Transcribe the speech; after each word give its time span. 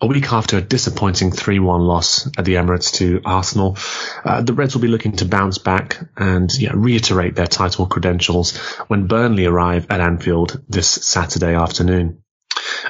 A 0.00 0.06
week 0.06 0.32
after 0.32 0.58
a 0.58 0.60
disappointing 0.60 1.30
3-1 1.30 1.86
loss 1.86 2.26
at 2.36 2.44
the 2.44 2.54
Emirates 2.54 2.92
to 2.94 3.22
Arsenal, 3.24 3.78
uh, 4.24 4.42
the 4.42 4.52
Reds 4.52 4.74
will 4.74 4.82
be 4.82 4.88
looking 4.88 5.12
to 5.16 5.24
bounce 5.24 5.58
back 5.58 5.98
and 6.16 6.52
yeah, 6.58 6.72
reiterate 6.74 7.36
their 7.36 7.46
title 7.46 7.86
credentials 7.86 8.56
when 8.88 9.06
Burnley 9.06 9.46
arrive 9.46 9.86
at 9.90 10.00
Anfield 10.00 10.60
this 10.68 10.88
Saturday 10.88 11.54
afternoon 11.54 12.23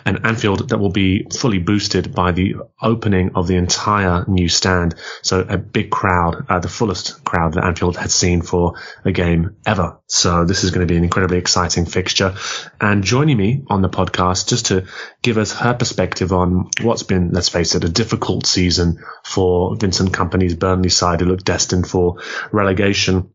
an 0.04 0.24
Anfield 0.24 0.68
that 0.68 0.78
will 0.78 0.90
be 0.90 1.26
fully 1.32 1.58
boosted 1.58 2.14
by 2.14 2.32
the 2.32 2.56
opening 2.80 3.32
of 3.34 3.46
the 3.46 3.56
entire 3.56 4.24
new 4.28 4.48
stand. 4.48 4.94
So 5.22 5.40
a 5.40 5.56
big 5.56 5.90
crowd, 5.90 6.46
uh, 6.48 6.58
the 6.58 6.68
fullest 6.68 7.24
crowd 7.24 7.54
that 7.54 7.64
Anfield 7.64 7.96
had 7.96 8.10
seen 8.10 8.42
for 8.42 8.74
a 9.04 9.12
game 9.12 9.56
ever. 9.66 10.00
So 10.06 10.44
this 10.44 10.64
is 10.64 10.70
going 10.70 10.86
to 10.86 10.92
be 10.92 10.96
an 10.96 11.04
incredibly 11.04 11.38
exciting 11.38 11.86
fixture. 11.86 12.34
And 12.80 13.02
joining 13.02 13.36
me 13.36 13.64
on 13.68 13.82
the 13.82 13.88
podcast 13.88 14.48
just 14.48 14.66
to 14.66 14.86
give 15.22 15.38
us 15.38 15.52
her 15.52 15.74
perspective 15.74 16.32
on 16.32 16.70
what's 16.82 17.02
been, 17.02 17.30
let's 17.30 17.48
face 17.48 17.74
it, 17.74 17.84
a 17.84 17.88
difficult 17.88 18.46
season 18.46 18.98
for 19.24 19.76
Vincent 19.76 20.12
Kompany's 20.12 20.54
Burnley 20.54 20.90
side 20.90 21.20
who 21.20 21.26
look 21.26 21.44
destined 21.44 21.88
for 21.88 22.20
relegation 22.52 23.30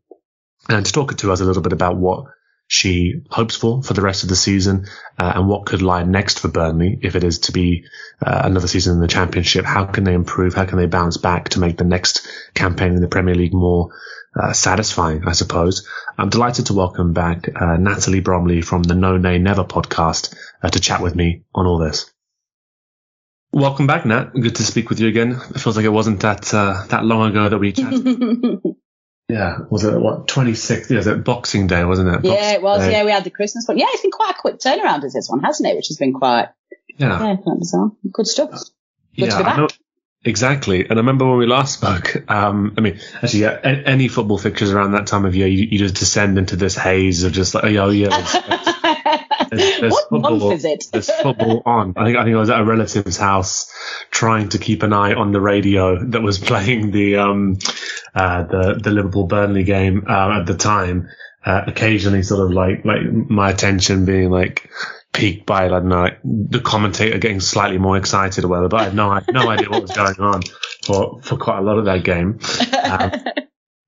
and 0.68 0.86
to 0.86 0.92
talk 0.92 1.16
to 1.16 1.32
us 1.32 1.40
a 1.40 1.44
little 1.44 1.62
bit 1.62 1.72
about 1.72 1.96
what 1.96 2.26
she 2.70 3.20
hopes 3.30 3.56
for 3.56 3.82
for 3.82 3.94
the 3.94 4.00
rest 4.00 4.22
of 4.22 4.28
the 4.28 4.36
season 4.36 4.86
uh, 5.18 5.32
and 5.34 5.48
what 5.48 5.66
could 5.66 5.82
lie 5.82 6.04
next 6.04 6.38
for 6.38 6.46
Burnley 6.46 7.00
if 7.02 7.16
it 7.16 7.24
is 7.24 7.40
to 7.40 7.52
be 7.52 7.84
uh, 8.24 8.42
another 8.44 8.68
season 8.68 8.94
in 8.94 9.00
the 9.00 9.08
championship. 9.08 9.64
How 9.64 9.86
can 9.86 10.04
they 10.04 10.14
improve? 10.14 10.54
How 10.54 10.66
can 10.66 10.78
they 10.78 10.86
bounce 10.86 11.16
back 11.16 11.48
to 11.48 11.58
make 11.58 11.76
the 11.78 11.84
next 11.84 12.28
campaign 12.54 12.92
in 12.92 13.00
the 13.00 13.08
Premier 13.08 13.34
League 13.34 13.52
more 13.52 13.90
uh, 14.40 14.52
satisfying, 14.52 15.26
I 15.26 15.32
suppose. 15.32 15.88
I'm 16.16 16.28
delighted 16.28 16.66
to 16.66 16.74
welcome 16.74 17.12
back 17.12 17.48
uh, 17.60 17.76
Natalie 17.76 18.20
Bromley 18.20 18.62
from 18.62 18.84
the 18.84 18.94
No 18.94 19.16
Nay 19.16 19.38
Never 19.38 19.64
podcast 19.64 20.32
uh, 20.62 20.70
to 20.70 20.78
chat 20.78 21.02
with 21.02 21.16
me 21.16 21.42
on 21.52 21.66
all 21.66 21.78
this. 21.78 22.08
Welcome 23.52 23.88
back, 23.88 24.06
Nat. 24.06 24.32
Good 24.32 24.54
to 24.54 24.62
speak 24.62 24.90
with 24.90 25.00
you 25.00 25.08
again. 25.08 25.32
It 25.32 25.60
feels 25.60 25.74
like 25.74 25.86
it 25.86 25.88
wasn't 25.88 26.20
that 26.20 26.54
uh, 26.54 26.84
that 26.90 27.04
long 27.04 27.30
ago 27.30 27.48
that 27.48 27.58
we 27.58 27.72
chatted. 27.72 28.06
Yeah, 29.30 29.58
was 29.70 29.84
it 29.84 29.98
what 29.98 30.26
26th? 30.26 30.90
Yeah, 30.90 30.96
was 30.96 31.06
it 31.06 31.24
Boxing 31.24 31.66
Day, 31.66 31.84
wasn't 31.84 32.08
it? 32.08 32.22
Boxing 32.22 32.32
yeah, 32.32 32.52
it 32.52 32.62
was. 32.62 32.80
Day. 32.80 32.92
Yeah, 32.92 33.04
we 33.04 33.10
had 33.10 33.24
the 33.24 33.30
Christmas 33.30 33.66
one. 33.66 33.78
Yeah, 33.78 33.86
it's 33.88 34.02
been 34.02 34.10
quite 34.10 34.34
a 34.36 34.40
quick 34.40 34.58
turnaround 34.58 35.04
as 35.04 35.12
this 35.12 35.28
one, 35.28 35.40
hasn't 35.40 35.68
it? 35.68 35.76
Which 35.76 35.88
has 35.88 35.96
been 35.96 36.12
quite 36.12 36.48
yeah, 36.96 37.28
yeah 37.28 37.36
quite 37.36 37.58
bizarre. 37.58 37.92
Good 38.12 38.26
stuff. 38.26 38.50
Good 39.16 39.26
yeah, 39.26 39.30
to 39.30 39.36
be 39.38 39.42
back. 39.44 39.70
Exactly. 40.22 40.82
And 40.82 40.92
I 40.92 40.96
remember 40.96 41.26
when 41.26 41.38
we 41.38 41.46
last 41.46 41.74
spoke, 41.74 42.30
um, 42.30 42.74
I 42.76 42.82
mean, 42.82 43.00
actually, 43.22 43.40
yeah, 43.40 43.58
any 43.64 44.08
football 44.08 44.36
fixtures 44.36 44.70
around 44.70 44.92
that 44.92 45.06
time 45.06 45.24
of 45.24 45.34
year, 45.34 45.46
you, 45.46 45.66
you 45.70 45.78
just 45.78 45.94
descend 45.94 46.36
into 46.36 46.56
this 46.56 46.76
haze 46.76 47.24
of 47.24 47.32
just 47.32 47.54
like, 47.54 47.64
oh, 47.64 47.88
yeah, 47.88 48.08
there's, 49.50 49.80
there's 49.80 49.92
what 49.92 50.10
football, 50.10 50.38
month 50.38 50.52
is 50.52 50.64
it? 50.66 50.84
there's 50.92 51.10
football 51.10 51.62
on. 51.64 51.94
I 51.96 52.04
think, 52.04 52.18
I 52.18 52.24
think 52.24 52.36
I 52.36 52.38
was 52.38 52.50
at 52.50 52.60
a 52.60 52.64
relative's 52.64 53.16
house 53.16 53.72
trying 54.10 54.50
to 54.50 54.58
keep 54.58 54.82
an 54.82 54.92
eye 54.92 55.14
on 55.14 55.32
the 55.32 55.40
radio 55.40 56.04
that 56.04 56.20
was 56.20 56.38
playing 56.50 56.90
the, 56.90 57.16
um, 57.16 57.56
uh, 58.14 58.44
the, 58.44 58.80
the 58.82 58.90
Liverpool 58.90 59.26
Burnley 59.26 59.64
game, 59.64 60.04
uh, 60.08 60.40
at 60.40 60.46
the 60.46 60.56
time. 60.56 61.08
Uh, 61.42 61.64
occasionally 61.66 62.22
sort 62.22 62.44
of 62.44 62.52
like, 62.52 62.84
like 62.84 63.00
my 63.02 63.48
attention 63.48 64.04
being 64.04 64.28
like, 64.28 64.68
peaked 65.12 65.46
by, 65.46 65.66
I 65.66 65.68
don't 65.68 65.88
know, 65.88 66.02
like 66.02 66.20
the 66.22 66.60
commentator 66.60 67.18
getting 67.18 67.40
slightly 67.40 67.78
more 67.78 67.96
excited 67.96 68.44
or 68.44 68.48
whatever, 68.48 68.68
but 68.68 68.80
I 68.80 68.84
had 68.84 68.94
no, 68.94 69.10
I 69.10 69.14
had 69.16 69.32
no 69.32 69.48
idea 69.48 69.70
what 69.70 69.82
was 69.82 69.90
going 69.90 70.20
on 70.20 70.42
for, 70.84 71.20
for 71.22 71.36
quite 71.36 71.58
a 71.58 71.62
lot 71.62 71.78
of 71.78 71.86
that 71.86 72.04
game. 72.04 72.38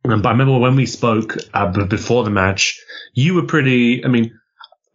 Um, 0.05 0.21
but 0.21 0.27
I 0.27 0.33
remember 0.33 0.59
when 0.59 0.75
we 0.75 0.87
spoke 0.87 1.37
uh, 1.55 1.85
before 1.85 2.25
the 2.25 2.31
match, 2.31 2.81
you 3.15 3.35
were 3.35 3.45
pretty, 3.45 4.05
I 4.05 4.09
mean, 4.09 4.37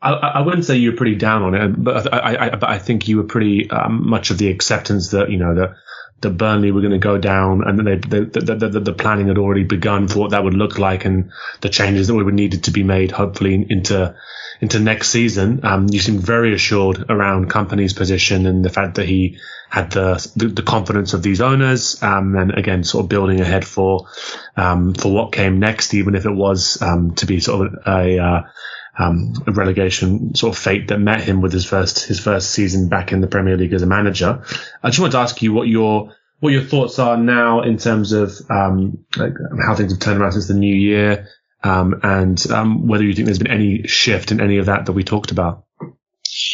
I, 0.01 0.12
I, 0.12 0.41
wouldn't 0.41 0.65
say 0.65 0.75
you 0.75 0.91
were 0.91 0.97
pretty 0.97 1.15
down 1.15 1.44
on 1.44 1.56
it, 1.56 1.81
but 1.81 2.13
I, 2.13 2.47
I, 2.47 2.50
but 2.57 2.69
I 2.69 2.77
think 2.77 3.07
you 3.07 3.15
were 3.15 3.23
pretty 3.23 3.69
um, 3.69 4.09
much 4.09 4.31
of 4.31 4.38
the 4.38 4.50
acceptance 4.50 5.12
that, 5.12 5.31
you 5.31 5.38
know, 5.38 5.56
that, 5.56 5.75
that 6.21 6.31
Burnley 6.31 6.71
were 6.71 6.81
going 6.81 6.93
to 6.93 6.97
go 6.97 7.17
down 7.17 7.63
and 7.63 7.85
they, 7.85 7.95
the, 7.95 8.25
the, 8.25 8.55
the, 8.55 8.79
the, 8.79 8.93
planning 8.93 9.27
had 9.27 9.37
already 9.37 9.63
begun 9.63 10.07
for 10.07 10.19
what 10.19 10.31
that 10.31 10.43
would 10.43 10.55
look 10.55 10.79
like 10.79 11.05
and 11.05 11.31
the 11.61 11.69
changes 11.69 12.07
that 12.07 12.15
would 12.15 12.33
needed 12.33 12.63
to 12.63 12.71
be 12.71 12.83
made, 12.83 13.11
hopefully 13.11 13.65
into 13.69 14.15
into 14.59 14.79
next 14.79 15.09
season. 15.09 15.63
Um, 15.63 15.87
you 15.89 15.99
seemed 15.99 16.21
very 16.21 16.53
assured 16.53 17.05
around 17.09 17.51
Kompany's 17.51 17.93
position 17.93 18.47
and 18.47 18.65
the 18.65 18.69
fact 18.69 18.95
that 18.95 19.07
he 19.07 19.37
had 19.69 19.91
the 19.91 20.31
the, 20.35 20.47
the 20.47 20.63
confidence 20.63 21.13
of 21.13 21.21
these 21.21 21.41
owners, 21.41 22.01
um, 22.01 22.35
and 22.35 22.57
again, 22.57 22.83
sort 22.83 23.03
of 23.03 23.09
building 23.09 23.39
ahead 23.39 23.65
for 23.65 24.07
um, 24.55 24.93
for 24.93 25.11
what 25.11 25.33
came 25.33 25.59
next, 25.59 25.93
even 25.93 26.15
if 26.15 26.25
it 26.25 26.33
was 26.33 26.81
um, 26.81 27.13
to 27.15 27.25
be 27.25 27.39
sort 27.39 27.67
of 27.67 27.73
a, 27.85 28.17
uh, 28.17 28.41
um, 28.97 29.33
relegation 29.47 30.33
sort 30.35 30.55
of 30.55 30.61
fate 30.61 30.88
that 30.88 30.99
met 30.99 31.21
him 31.21 31.41
with 31.41 31.53
his 31.53 31.65
first 31.65 32.05
his 32.05 32.19
first 32.19 32.51
season 32.51 32.89
back 32.89 33.11
in 33.11 33.21
the 33.21 33.27
Premier 33.27 33.57
League 33.57 33.73
as 33.73 33.83
a 33.83 33.88
manager. 33.88 34.44
I 34.81 34.89
just 34.89 34.99
wanted 34.99 35.11
to 35.13 35.19
ask 35.19 35.41
you 35.41 35.53
what 35.53 35.67
your 35.67 36.15
what 36.39 36.53
your 36.53 36.63
thoughts 36.63 36.99
are 36.99 37.17
now 37.17 37.61
in 37.61 37.77
terms 37.77 38.11
of 38.11 38.31
um, 38.49 39.05
like 39.15 39.33
how 39.65 39.75
things 39.75 39.91
have 39.91 39.99
turned 39.99 40.21
around 40.21 40.33
since 40.33 40.47
the 40.47 40.53
new 40.53 40.75
year, 40.75 41.27
um, 41.63 41.99
and 42.03 42.45
um, 42.51 42.88
whether 42.88 43.03
you 43.03 43.13
think 43.13 43.25
there's 43.25 43.39
been 43.39 43.51
any 43.51 43.88
shift 43.88 44.31
in 44.31 44.41
any 44.41 44.57
of 44.57 44.67
that 44.67 44.85
that 44.85 44.94
we 44.94 45.03
talked 45.03 45.31
about. 45.31 45.65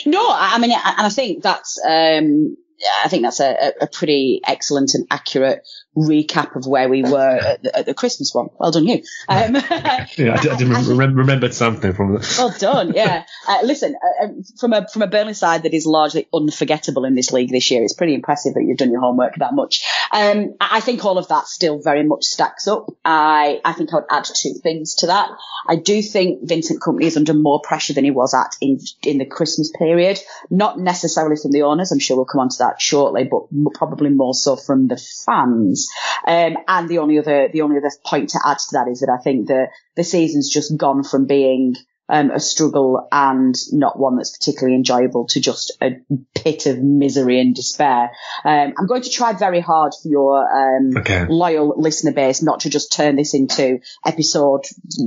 No, 0.05 0.25
I 0.29 0.59
mean, 0.59 0.71
and 0.71 0.81
I 1.07 1.09
think 1.09 1.43
that's 1.43 1.79
um, 1.85 2.55
I 3.03 3.09
think 3.09 3.23
that's 3.23 3.39
a, 3.39 3.73
a 3.81 3.87
pretty 3.87 4.41
excellent 4.45 4.93
and 4.93 5.07
accurate 5.11 5.65
recap 5.95 6.55
of 6.55 6.65
where 6.65 6.89
we 6.89 7.03
were 7.03 7.37
at 7.37 7.61
the, 7.61 7.77
at 7.77 7.85
the 7.85 7.93
Christmas 7.93 8.33
one. 8.33 8.47
Well 8.59 8.71
done, 8.71 8.87
you. 8.87 9.03
Um, 9.29 9.55
yeah, 10.17 10.39
I, 10.41 10.47
I 10.49 10.57
remember, 10.57 11.19
remembered 11.19 11.53
something 11.53 11.93
from 11.93 12.13
the. 12.13 12.35
Well 12.43 12.55
done, 12.57 12.93
yeah. 12.93 13.25
Uh, 13.47 13.59
listen, 13.63 13.95
uh, 13.95 14.25
um, 14.25 14.43
from 14.59 14.73
a 14.73 14.87
from 14.87 15.01
a 15.03 15.07
Burnley 15.07 15.33
side 15.33 15.63
that 15.63 15.73
is 15.73 15.85
largely 15.85 16.27
unforgettable 16.33 17.05
in 17.05 17.15
this 17.15 17.31
league 17.31 17.51
this 17.51 17.69
year, 17.69 17.83
it's 17.83 17.93
pretty 17.93 18.15
impressive 18.15 18.55
that 18.55 18.63
you've 18.63 18.77
done 18.77 18.91
your 18.91 19.01
homework 19.01 19.35
that 19.35 19.53
much. 19.53 19.83
Um, 20.11 20.55
I 20.59 20.79
think 20.79 21.05
all 21.05 21.17
of 21.17 21.27
that 21.27 21.47
still 21.47 21.79
very 21.79 22.03
much 22.03 22.23
stacks 22.23 22.67
up. 22.67 22.87
I 23.05 23.61
I 23.63 23.73
think 23.73 23.93
I 23.93 23.97
would 23.97 24.05
add 24.09 24.25
two 24.25 24.55
things 24.61 24.95
to 24.95 25.07
that. 25.07 25.29
I 25.67 25.75
do 25.75 26.01
think 26.01 26.47
Vincent 26.47 26.81
Kompany 26.81 27.03
is 27.03 27.17
under 27.17 27.33
more 27.33 27.61
pressure 27.61 27.93
than 27.93 28.03
he 28.03 28.11
was 28.11 28.33
at 28.33 28.55
in 28.61 28.79
in 29.03 29.19
the 29.19 29.25
Christmas 29.25 29.71
period. 29.77 30.19
Not 30.49 30.79
necessarily 30.79 31.35
from 31.35 31.51
the 31.51 31.61
owners. 31.61 31.91
I'm 31.91 31.99
sure 31.99 32.17
we'll 32.17 32.25
come 32.25 32.41
on 32.41 32.49
to 32.49 32.57
that 32.59 32.72
shortly, 32.81 33.23
but 33.23 33.43
probably 33.73 34.09
more 34.09 34.33
so 34.33 34.55
from 34.55 34.87
the 34.87 34.97
fans. 35.25 35.89
Um, 36.27 36.57
and 36.67 36.89
the 36.89 36.99
only 36.99 37.19
other, 37.19 37.49
the 37.51 37.61
only 37.61 37.77
other 37.77 37.91
point 38.05 38.29
to 38.29 38.39
add 38.45 38.59
to 38.59 38.67
that 38.73 38.87
is 38.87 39.01
that 39.01 39.09
I 39.09 39.21
think 39.21 39.47
the, 39.47 39.67
the 39.95 40.03
season's 40.03 40.49
just 40.49 40.75
gone 40.77 41.03
from 41.03 41.25
being 41.25 41.75
um, 42.13 42.29
a 42.29 42.39
struggle 42.39 43.07
and 43.11 43.55
not 43.71 43.97
one 43.97 44.17
that's 44.17 44.37
particularly 44.37 44.75
enjoyable 44.75 45.25
to 45.29 45.41
just 45.41 45.75
a 45.81 45.99
pit 46.35 46.67
of 46.67 46.77
misery 46.77 47.39
and 47.39 47.55
despair. 47.55 48.11
Um, 48.45 48.73
I'm 48.77 48.85
going 48.85 49.01
to 49.01 49.09
try 49.09 49.33
very 49.33 49.61
hard 49.61 49.93
for 49.99 50.09
your 50.09 50.37
um, 50.47 50.95
okay. 50.97 51.25
loyal 51.27 51.73
listener 51.75 52.11
base 52.11 52.43
not 52.43 52.61
to 52.61 52.69
just 52.69 52.93
turn 52.93 53.15
this 53.15 53.33
into 53.33 53.79
episode 54.05 54.65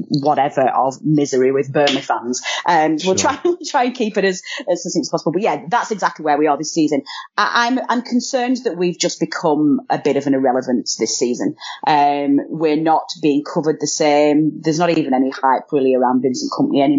whatever 0.08 0.62
of 0.62 0.96
misery 1.04 1.52
with 1.52 1.72
Burnley 1.72 2.00
fans. 2.00 2.42
Um, 2.66 2.98
sure. 2.98 3.10
We'll 3.10 3.18
try 3.18 3.38
we'll 3.44 3.58
try 3.64 3.84
and 3.84 3.94
keep 3.94 4.18
it 4.18 4.24
as 4.24 4.42
as 4.68 4.82
succinct 4.82 5.04
as 5.04 5.08
possible. 5.08 5.30
But 5.30 5.42
yeah, 5.42 5.62
that's 5.68 5.92
exactly 5.92 6.24
where 6.24 6.38
we 6.38 6.48
are 6.48 6.58
this 6.58 6.74
season. 6.74 7.04
I, 7.36 7.68
am 7.68 7.78
I'm, 7.78 7.84
I'm 7.88 8.02
concerned 8.02 8.64
that 8.64 8.76
we've 8.76 8.98
just 8.98 9.20
become 9.20 9.82
a 9.88 9.98
bit 9.98 10.16
of 10.16 10.26
an 10.26 10.34
irrelevance 10.34 10.96
this 10.96 11.16
season. 11.16 11.54
Um, 11.86 12.40
we're 12.48 12.74
not 12.74 13.10
being 13.22 13.44
covered 13.44 13.76
the 13.80 13.86
same. 13.86 14.60
There's 14.60 14.80
not 14.80 14.90
even 14.90 15.14
any 15.14 15.30
hype 15.30 15.70
really 15.70 15.94
around 15.94 16.22
Vincent 16.22 16.50
anymore. 16.74 16.95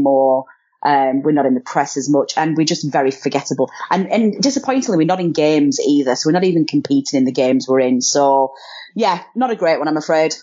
Um, 0.86 1.24
we're 1.24 1.32
not 1.32 1.48
in 1.48 1.56
the 1.56 1.60
press 1.60 1.98
as 1.98 2.08
much 2.10 2.38
and 2.38 2.56
we're 2.56 2.66
just 2.66 2.90
very 2.92 3.12
forgettable. 3.12 3.72
And, 3.90 4.12
and 4.12 4.42
disappointingly, 4.42 4.98
we're 4.98 5.08
not 5.08 5.20
in 5.20 5.34
games 5.34 5.80
either. 5.80 6.16
So 6.16 6.30
we're 6.30 6.34
not 6.34 6.44
even 6.44 6.66
competing 6.66 7.18
in 7.18 7.26
the 7.26 7.32
games 7.32 7.68
we're 7.68 7.80
in. 7.80 8.00
So 8.00 8.54
yeah, 8.96 9.24
not 9.36 9.52
a 9.52 9.56
great 9.56 9.80
one, 9.80 9.88
I'm 9.88 9.98
afraid. 9.98 10.36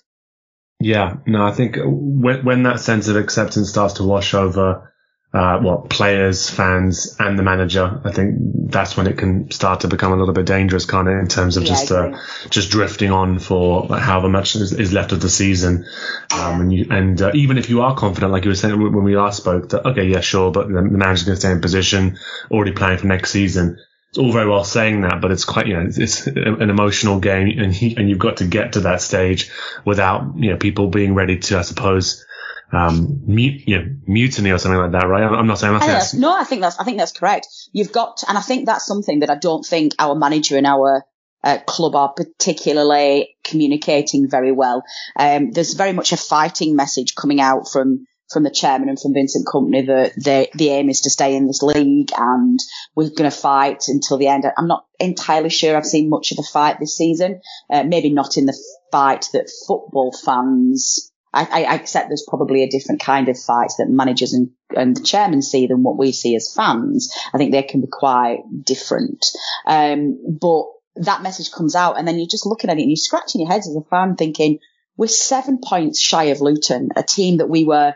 Yeah, 0.80 1.16
no, 1.24 1.46
I 1.46 1.52
think 1.52 1.76
when, 1.78 2.44
when 2.44 2.62
that 2.64 2.80
sense 2.80 3.08
of 3.08 3.16
acceptance 3.16 3.70
starts 3.70 3.94
to 3.94 4.04
wash 4.04 4.34
over 4.34 4.93
uh, 5.34 5.58
well, 5.60 5.78
players, 5.78 6.48
fans, 6.48 7.16
and 7.18 7.36
the 7.36 7.42
manager. 7.42 8.00
I 8.04 8.12
think 8.12 8.36
that's 8.70 8.96
when 8.96 9.08
it 9.08 9.18
can 9.18 9.50
start 9.50 9.80
to 9.80 9.88
become 9.88 10.12
a 10.12 10.16
little 10.16 10.32
bit 10.32 10.46
dangerous, 10.46 10.84
kind 10.84 11.08
of 11.08 11.18
in 11.18 11.26
terms 11.26 11.56
of 11.56 11.64
yeah, 11.64 11.68
just 11.70 11.90
uh, 11.90 12.16
just 12.50 12.70
drifting 12.70 13.10
on 13.10 13.40
for 13.40 13.86
like, 13.86 14.00
however 14.00 14.28
much 14.28 14.54
is, 14.54 14.72
is, 14.72 14.92
left 14.92 15.10
of 15.10 15.20
the 15.20 15.28
season. 15.28 15.86
Um, 16.32 16.60
and 16.60 16.72
you, 16.72 16.86
and 16.88 17.20
uh, 17.20 17.32
even 17.34 17.58
if 17.58 17.68
you 17.68 17.82
are 17.82 17.96
confident, 17.96 18.30
like 18.30 18.44
you 18.44 18.50
were 18.50 18.54
saying 18.54 18.80
when 18.80 19.02
we 19.02 19.16
last 19.16 19.38
spoke, 19.38 19.70
that 19.70 19.84
okay, 19.84 20.04
yeah, 20.04 20.20
sure, 20.20 20.52
but 20.52 20.68
the, 20.68 20.74
the 20.74 20.82
manager's 20.82 21.24
going 21.24 21.34
to 21.34 21.40
stay 21.40 21.50
in 21.50 21.60
position, 21.60 22.16
already 22.52 22.70
planning 22.70 22.98
for 22.98 23.08
next 23.08 23.32
season. 23.32 23.76
It's 24.10 24.18
all 24.20 24.30
very 24.30 24.48
well 24.48 24.62
saying 24.62 25.00
that, 25.00 25.20
but 25.20 25.32
it's 25.32 25.44
quite, 25.44 25.66
you 25.66 25.74
know, 25.74 25.88
it's 25.88 26.28
an 26.28 26.70
emotional 26.70 27.18
game, 27.18 27.58
and 27.58 27.74
he, 27.74 27.96
and 27.96 28.08
you've 28.08 28.20
got 28.20 28.36
to 28.36 28.46
get 28.46 28.74
to 28.74 28.80
that 28.82 29.00
stage 29.00 29.50
without, 29.84 30.34
you 30.36 30.50
know, 30.50 30.56
people 30.56 30.86
being 30.86 31.16
ready 31.16 31.38
to, 31.38 31.58
I 31.58 31.62
suppose, 31.62 32.24
um, 32.72 33.22
mut- 33.26 33.66
you 33.66 33.78
know, 33.78 33.96
mutiny 34.06 34.50
or 34.50 34.58
something 34.58 34.80
like 34.80 34.92
that, 34.92 35.06
right? 35.06 35.22
I'm 35.22 35.46
not 35.46 35.58
saying 35.58 35.74
that's 35.86 36.14
no, 36.14 36.34
I 36.34 36.44
think 36.44 36.62
that's 36.62 36.78
I 36.78 36.84
think 36.84 36.98
that's 36.98 37.12
correct. 37.12 37.46
You've 37.72 37.92
got, 37.92 38.18
to, 38.18 38.28
and 38.28 38.38
I 38.38 38.40
think 38.40 38.66
that's 38.66 38.86
something 38.86 39.20
that 39.20 39.30
I 39.30 39.36
don't 39.36 39.64
think 39.64 39.94
our 39.98 40.14
manager 40.14 40.56
and 40.56 40.66
our 40.66 41.04
uh, 41.42 41.58
club 41.66 41.94
are 41.94 42.12
particularly 42.12 43.36
communicating 43.44 44.28
very 44.28 44.52
well. 44.52 44.82
Um, 45.16 45.50
there's 45.52 45.74
very 45.74 45.92
much 45.92 46.12
a 46.12 46.16
fighting 46.16 46.74
message 46.74 47.14
coming 47.14 47.40
out 47.40 47.68
from 47.70 48.06
from 48.32 48.42
the 48.42 48.50
chairman 48.50 48.88
and 48.88 48.98
from 48.98 49.12
Vincent 49.12 49.46
Kompany 49.46 49.86
that 49.86 50.14
the 50.16 50.48
the 50.54 50.70
aim 50.70 50.88
is 50.88 51.02
to 51.02 51.10
stay 51.10 51.36
in 51.36 51.46
this 51.46 51.62
league 51.62 52.10
and 52.16 52.58
we're 52.96 53.10
going 53.10 53.30
to 53.30 53.36
fight 53.36 53.84
until 53.88 54.16
the 54.16 54.28
end. 54.28 54.44
I'm 54.56 54.66
not 54.66 54.86
entirely 54.98 55.50
sure 55.50 55.76
I've 55.76 55.86
seen 55.86 56.08
much 56.08 56.32
of 56.32 56.38
a 56.38 56.42
fight 56.42 56.80
this 56.80 56.96
season. 56.96 57.40
Uh, 57.70 57.84
maybe 57.84 58.10
not 58.10 58.36
in 58.36 58.46
the 58.46 58.58
fight 58.90 59.28
that 59.34 59.50
football 59.66 60.12
fans 60.12 61.12
I, 61.34 61.64
I, 61.64 61.74
accept 61.74 62.08
there's 62.08 62.26
probably 62.26 62.62
a 62.62 62.68
different 62.68 63.00
kind 63.00 63.28
of 63.28 63.38
fight 63.38 63.72
that 63.78 63.88
managers 63.88 64.32
and, 64.32 64.50
and 64.74 64.96
the 64.96 65.02
chairman 65.02 65.42
see 65.42 65.66
than 65.66 65.82
what 65.82 65.98
we 65.98 66.12
see 66.12 66.36
as 66.36 66.52
fans. 66.54 67.12
I 67.32 67.38
think 67.38 67.52
they 67.52 67.62
can 67.62 67.80
be 67.80 67.88
quite 67.90 68.38
different. 68.62 69.24
Um, 69.66 70.38
but 70.40 70.64
that 70.96 71.22
message 71.22 71.50
comes 71.50 71.74
out 71.74 71.98
and 71.98 72.06
then 72.06 72.18
you're 72.18 72.28
just 72.30 72.46
looking 72.46 72.70
at 72.70 72.78
it 72.78 72.82
and 72.82 72.90
you're 72.90 72.96
scratching 72.96 73.40
your 73.40 73.50
heads 73.50 73.68
as 73.68 73.76
a 73.76 73.82
fan 73.90 74.16
thinking, 74.16 74.58
we're 74.96 75.08
seven 75.08 75.58
points 75.62 76.00
shy 76.00 76.24
of 76.24 76.40
Luton, 76.40 76.90
a 76.96 77.02
team 77.02 77.38
that 77.38 77.48
we 77.48 77.64
were 77.64 77.94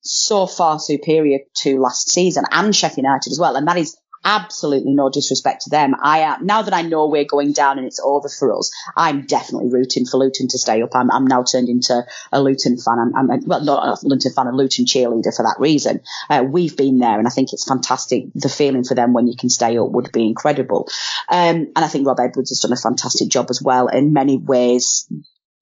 so 0.00 0.46
far 0.46 0.78
superior 0.78 1.40
to 1.56 1.78
last 1.78 2.10
season 2.10 2.44
and 2.50 2.74
Sheffield 2.74 3.04
United 3.04 3.30
as 3.30 3.38
well. 3.38 3.56
And 3.56 3.68
that 3.68 3.76
is 3.76 3.96
absolutely 4.28 4.92
no 4.92 5.08
disrespect 5.08 5.62
to 5.62 5.70
them. 5.70 5.94
I 6.02 6.18
am 6.18 6.44
now 6.44 6.60
that 6.60 6.74
I 6.74 6.82
know 6.82 7.08
we're 7.08 7.24
going 7.24 7.52
down 7.52 7.78
and 7.78 7.86
it's 7.86 7.98
over 7.98 8.28
for 8.28 8.56
us. 8.56 8.70
I'm 8.94 9.22
definitely 9.24 9.70
rooting 9.70 10.04
for 10.04 10.18
Luton 10.18 10.48
to 10.48 10.58
stay 10.58 10.82
up. 10.82 10.94
I'm, 10.94 11.10
I'm 11.10 11.26
now 11.26 11.44
turned 11.44 11.70
into 11.70 12.04
a 12.30 12.42
Luton 12.42 12.76
fan. 12.76 12.98
I'm, 13.16 13.30
I'm 13.30 13.40
well, 13.46 13.64
not 13.64 13.86
a 13.86 14.06
Luton 14.06 14.32
fan, 14.32 14.46
a 14.46 14.52
Luton 14.52 14.84
cheerleader 14.84 15.34
for 15.34 15.44
that 15.44 15.56
reason. 15.58 16.02
Uh, 16.28 16.44
we've 16.46 16.76
been 16.76 16.98
there, 16.98 17.18
and 17.18 17.26
I 17.26 17.30
think 17.30 17.54
it's 17.54 17.66
fantastic. 17.66 18.24
The 18.34 18.50
feeling 18.50 18.84
for 18.84 18.94
them 18.94 19.14
when 19.14 19.28
you 19.28 19.34
can 19.34 19.48
stay 19.48 19.78
up 19.78 19.90
would 19.92 20.12
be 20.12 20.26
incredible. 20.26 20.88
Um, 21.30 21.72
and 21.74 21.78
I 21.78 21.88
think 21.88 22.06
Rob 22.06 22.20
Edwards 22.20 22.50
has 22.50 22.60
done 22.60 22.72
a 22.72 22.76
fantastic 22.76 23.30
job 23.30 23.46
as 23.48 23.62
well 23.62 23.88
in 23.88 24.12
many 24.12 24.36
ways, 24.36 25.10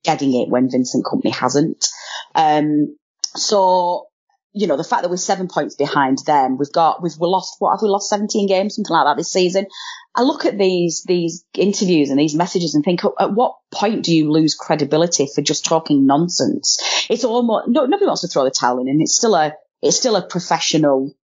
getting 0.03 0.35
it 0.35 0.49
when 0.49 0.71
Vincent 0.71 1.05
Kompany 1.05 1.33
hasn't. 1.33 1.87
Um, 2.35 2.97
so 3.37 4.09
you 4.57 4.67
know, 4.67 4.79
the 4.79 4.85
fact 4.85 5.03
that 5.03 5.11
we're 5.11 5.19
seven 5.19 5.49
points 5.49 5.75
behind 5.75 6.19
them, 6.25 6.57
we've 6.57 6.73
got, 6.73 7.03
we've 7.03 7.17
we 7.21 7.29
lost, 7.29 7.57
what 7.59 7.73
have 7.73 7.83
we 7.83 7.89
lost 7.89 8.09
17 8.09 8.49
games, 8.49 8.75
something 8.75 8.91
like 8.91 9.05
that 9.05 9.19
this 9.19 9.31
season. 9.31 9.67
I 10.15 10.23
look 10.23 10.47
at 10.47 10.57
these, 10.57 11.05
these 11.07 11.45
interviews 11.53 12.09
and 12.09 12.19
these 12.19 12.35
messages 12.35 12.75
and 12.75 12.83
think, 12.83 13.05
oh, 13.05 13.15
at 13.21 13.35
what 13.35 13.57
point 13.71 14.03
do 14.03 14.17
you 14.17 14.33
lose 14.33 14.55
credibility 14.55 15.29
for 15.33 15.43
just 15.43 15.67
talking 15.67 16.07
nonsense? 16.07 16.79
It's 17.11 17.23
almost, 17.23 17.69
no, 17.69 17.85
nobody 17.85 18.07
wants 18.07 18.23
to 18.23 18.29
throw 18.29 18.45
the 18.45 18.51
towel 18.51 18.81
in 18.81 18.89
and 18.89 19.03
it's 19.03 19.15
still 19.15 19.35
a, 19.35 19.53
it's 19.83 19.99
still 19.99 20.17
a 20.17 20.27
professional 20.27 21.15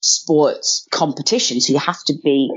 sports 0.00 0.86
competition. 0.90 1.62
So 1.62 1.72
you 1.72 1.78
have 1.78 2.04
to 2.08 2.14
be, 2.22 2.50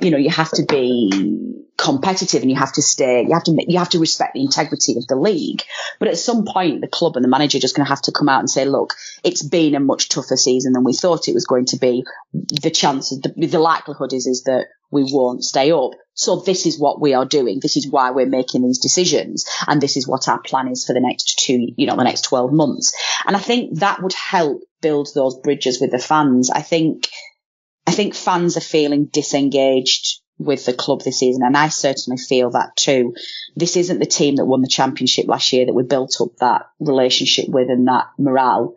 you 0.00 0.10
know, 0.10 0.18
you 0.18 0.30
have 0.30 0.50
to 0.52 0.64
be 0.64 1.54
competitive 1.76 2.42
and 2.42 2.50
you 2.50 2.56
have 2.56 2.72
to 2.72 2.82
stay, 2.82 3.22
you 3.22 3.32
have 3.32 3.44
to, 3.44 3.56
you 3.68 3.78
have 3.78 3.90
to 3.90 4.00
respect 4.00 4.34
the 4.34 4.42
integrity 4.42 4.96
of 4.96 5.06
the 5.06 5.16
league. 5.16 5.62
But 6.00 6.08
at 6.08 6.18
some 6.18 6.44
point, 6.44 6.80
the 6.80 6.88
club 6.88 7.16
and 7.16 7.24
the 7.24 7.28
manager 7.28 7.58
are 7.58 7.60
just 7.60 7.76
going 7.76 7.86
to 7.86 7.90
have 7.90 8.02
to 8.02 8.12
come 8.12 8.28
out 8.28 8.40
and 8.40 8.50
say, 8.50 8.64
look, 8.64 8.94
it's 9.22 9.46
been 9.46 9.74
a 9.74 9.80
much 9.80 10.08
tougher 10.08 10.36
season 10.36 10.72
than 10.72 10.84
we 10.84 10.92
thought 10.92 11.28
it 11.28 11.34
was 11.34 11.46
going 11.46 11.66
to 11.66 11.78
be. 11.78 12.04
The 12.32 12.70
chances, 12.70 13.20
the, 13.20 13.46
the 13.46 13.60
likelihood 13.60 14.12
is, 14.12 14.26
is 14.26 14.42
that 14.44 14.66
we 14.90 15.04
won't 15.10 15.44
stay 15.44 15.70
up. 15.70 15.92
So 16.14 16.40
this 16.40 16.66
is 16.66 16.80
what 16.80 17.00
we 17.00 17.14
are 17.14 17.26
doing. 17.26 17.60
This 17.62 17.76
is 17.76 17.88
why 17.88 18.10
we're 18.10 18.26
making 18.26 18.62
these 18.62 18.80
decisions. 18.80 19.44
And 19.68 19.80
this 19.80 19.96
is 19.96 20.08
what 20.08 20.28
our 20.28 20.40
plan 20.40 20.68
is 20.68 20.84
for 20.84 20.94
the 20.94 21.00
next 21.00 21.38
two, 21.38 21.68
you 21.76 21.86
know, 21.86 21.96
the 21.96 22.04
next 22.04 22.22
12 22.22 22.52
months. 22.52 22.92
And 23.26 23.36
I 23.36 23.40
think 23.40 23.78
that 23.78 24.02
would 24.02 24.14
help 24.14 24.62
build 24.80 25.08
those 25.14 25.38
bridges 25.38 25.80
with 25.80 25.92
the 25.92 25.98
fans. 25.98 26.50
I 26.50 26.62
think, 26.62 27.08
I 27.88 27.90
think 27.90 28.14
fans 28.14 28.58
are 28.58 28.60
feeling 28.60 29.06
disengaged 29.06 30.20
with 30.38 30.66
the 30.66 30.74
club 30.74 31.00
this 31.00 31.20
season, 31.20 31.42
and 31.42 31.56
I 31.56 31.68
certainly 31.68 32.18
feel 32.18 32.50
that 32.50 32.76
too. 32.76 33.14
This 33.56 33.78
isn't 33.78 33.98
the 33.98 34.04
team 34.04 34.36
that 34.36 34.44
won 34.44 34.60
the 34.60 34.68
championship 34.68 35.26
last 35.26 35.54
year 35.54 35.64
that 35.64 35.72
we 35.72 35.84
built 35.84 36.20
up 36.20 36.36
that 36.40 36.66
relationship 36.78 37.46
with 37.48 37.70
and 37.70 37.88
that 37.88 38.08
morale. 38.18 38.74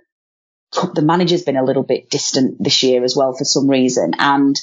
The 0.94 1.02
manager's 1.02 1.44
been 1.44 1.58
a 1.58 1.66
little 1.66 1.84
bit 1.84 2.10
distant 2.10 2.64
this 2.64 2.84
year 2.84 3.04
as 3.04 3.14
well 3.14 3.34
for 3.34 3.44
some 3.44 3.70
reason, 3.70 4.14
and 4.18 4.56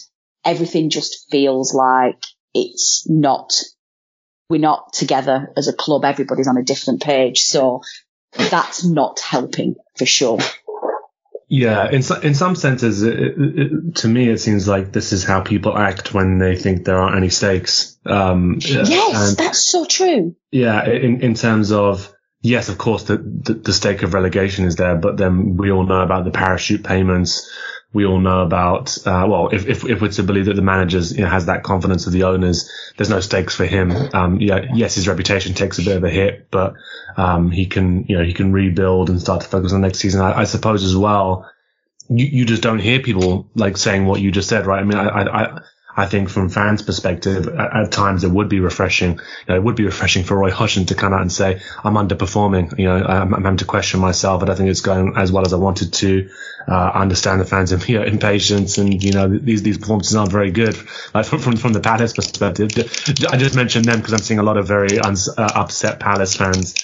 everything 0.46 0.88
just 0.88 1.30
feels 1.30 1.74
like 1.74 2.22
it's 2.54 3.04
not, 3.06 3.52
we're 4.48 4.60
not 4.60 4.94
together 4.94 5.52
as 5.58 5.68
a 5.68 5.74
club. 5.74 6.06
Everybody's 6.06 6.48
on 6.48 6.56
a 6.56 6.64
different 6.64 7.02
page. 7.02 7.42
So 7.42 7.82
that's 8.32 8.82
not 8.82 9.20
helping 9.20 9.74
for 9.98 10.06
sure. 10.06 10.38
Yeah, 11.50 11.90
in 11.90 12.02
in 12.22 12.34
some 12.34 12.56
senses, 12.56 13.02
it, 13.02 13.14
it, 13.16 13.94
to 13.96 14.08
me, 14.08 14.28
it 14.28 14.38
seems 14.38 14.68
like 14.68 14.92
this 14.92 15.12
is 15.12 15.24
how 15.24 15.40
people 15.40 15.76
act 15.76 16.12
when 16.12 16.38
they 16.38 16.56
think 16.56 16.84
there 16.84 17.00
aren't 17.00 17.16
any 17.16 17.30
stakes. 17.30 17.98
Um, 18.04 18.58
yes, 18.60 19.34
that's 19.34 19.64
so 19.64 19.86
true. 19.86 20.36
Yeah, 20.50 20.86
in 20.86 21.22
in 21.22 21.34
terms 21.34 21.72
of 21.72 22.12
yes, 22.42 22.68
of 22.68 22.76
course, 22.76 23.04
the, 23.04 23.16
the, 23.16 23.54
the 23.54 23.72
stake 23.72 24.02
of 24.02 24.12
relegation 24.12 24.66
is 24.66 24.76
there, 24.76 24.96
but 24.96 25.16
then 25.16 25.56
we 25.56 25.70
all 25.70 25.84
know 25.84 26.02
about 26.02 26.24
the 26.24 26.30
parachute 26.30 26.84
payments, 26.84 27.50
we 27.92 28.04
all 28.04 28.21
know 28.21 28.42
about, 28.42 28.99
uh, 29.07 29.25
well, 29.26 29.49
if, 29.49 29.66
if, 29.66 29.85
if 29.85 30.00
we're 30.02 30.09
to 30.09 30.23
believe 30.23 30.45
that 30.45 30.57
the 30.57 30.62
manager 30.62 30.99
you 30.99 31.23
know, 31.23 31.28
has 31.28 31.47
that 31.47 31.62
confidence 31.62 32.07
of 32.07 32.12
the 32.12 32.25
owners, 32.25 32.71
there's 32.97 33.09
no 33.09 33.21
stakes 33.21 33.54
for 33.54 33.64
him. 33.64 33.92
Um, 34.12 34.40
yeah, 34.40 34.66
yes, 34.75 34.95
his 34.97 35.09
reputation 35.09 35.54
takes 35.54 35.78
a 35.78 35.85
bit 35.85 35.97
of 35.97 36.04
a 36.04 36.11
hit, 36.11 36.49
but, 36.50 36.75
um, 37.16 37.50
he 37.50 37.66
can, 37.66 38.04
you 38.04 38.18
know, 38.18 38.25
he 38.25 38.35
can 38.35 38.52
rebuild 38.52 39.09
and 39.09 39.21
start 39.21 39.40
to 39.40 39.49
focus 39.49 39.73
on 39.73 39.80
next 39.80 40.00
season. 40.00 40.21
I, 40.21 40.40
I 40.40 40.45
suppose 40.45 40.85
as 40.85 40.95
well, 40.95 41.50
you, 42.11 42.26
you 42.26 42.45
just 42.45 42.62
don't 42.62 42.78
hear 42.78 43.00
people 43.00 43.49
like 43.54 43.78
saying 43.78 44.04
what 44.04 44.21
you 44.21 44.30
just 44.33 44.49
said, 44.49 44.66
right? 44.66 44.80
I 44.80 44.85
mean, 44.85 44.99
I, 44.99 45.09
I, 45.09 45.45
I 45.45 45.61
think 46.06 46.28
from 46.28 46.48
fans' 46.48 46.82
perspective, 46.82 47.48
at, 47.48 47.76
at, 47.76 47.92
times 47.92 48.22
it 48.24 48.30
would 48.30 48.48
be 48.48 48.60
refreshing. 48.60 49.12
You 49.12 49.18
know, 49.48 49.56
it 49.56 49.62
would 49.62 49.74
be 49.74 49.84
refreshing 49.84 50.24
for 50.24 50.36
Roy 50.36 50.50
Hodgson 50.50 50.86
to 50.86 50.94
come 50.94 51.12
out 51.12 51.22
and 51.22 51.32
say, 51.32 51.60
"I'm 51.82 51.94
underperforming." 51.94 52.78
You 52.78 52.86
know, 52.86 52.96
I'm, 52.96 53.34
I'm, 53.34 53.42
having 53.42 53.58
to 53.58 53.64
question 53.64 54.00
myself. 54.00 54.42
I 54.42 54.46
don't 54.46 54.56
think 54.56 54.70
it's 54.70 54.80
going 54.80 55.14
as 55.16 55.32
well 55.32 55.44
as 55.44 55.52
I 55.52 55.56
wanted 55.56 55.92
to. 55.94 56.30
Uh, 56.68 56.92
I 56.94 57.02
understand 57.02 57.40
the 57.40 57.44
fans' 57.44 57.72
you 57.88 57.98
know, 57.98 58.04
impatience, 58.04 58.78
and 58.78 59.02
you 59.02 59.12
know 59.12 59.28
these 59.28 59.62
these 59.62 59.78
performances 59.78 60.14
aren't 60.14 60.30
very 60.30 60.50
good. 60.50 60.76
Like 61.14 61.26
from 61.26 61.40
from, 61.40 61.56
from 61.56 61.72
the 61.72 61.80
Palace 61.80 62.12
perspective, 62.12 62.70
I 63.30 63.36
just 63.36 63.56
mentioned 63.56 63.86
them 63.86 63.98
because 63.98 64.12
I'm 64.12 64.20
seeing 64.20 64.40
a 64.40 64.44
lot 64.44 64.56
of 64.56 64.68
very 64.68 64.98
uns, 64.98 65.28
uh, 65.28 65.50
upset 65.54 66.00
Palace 66.00 66.34
fans. 66.34 66.74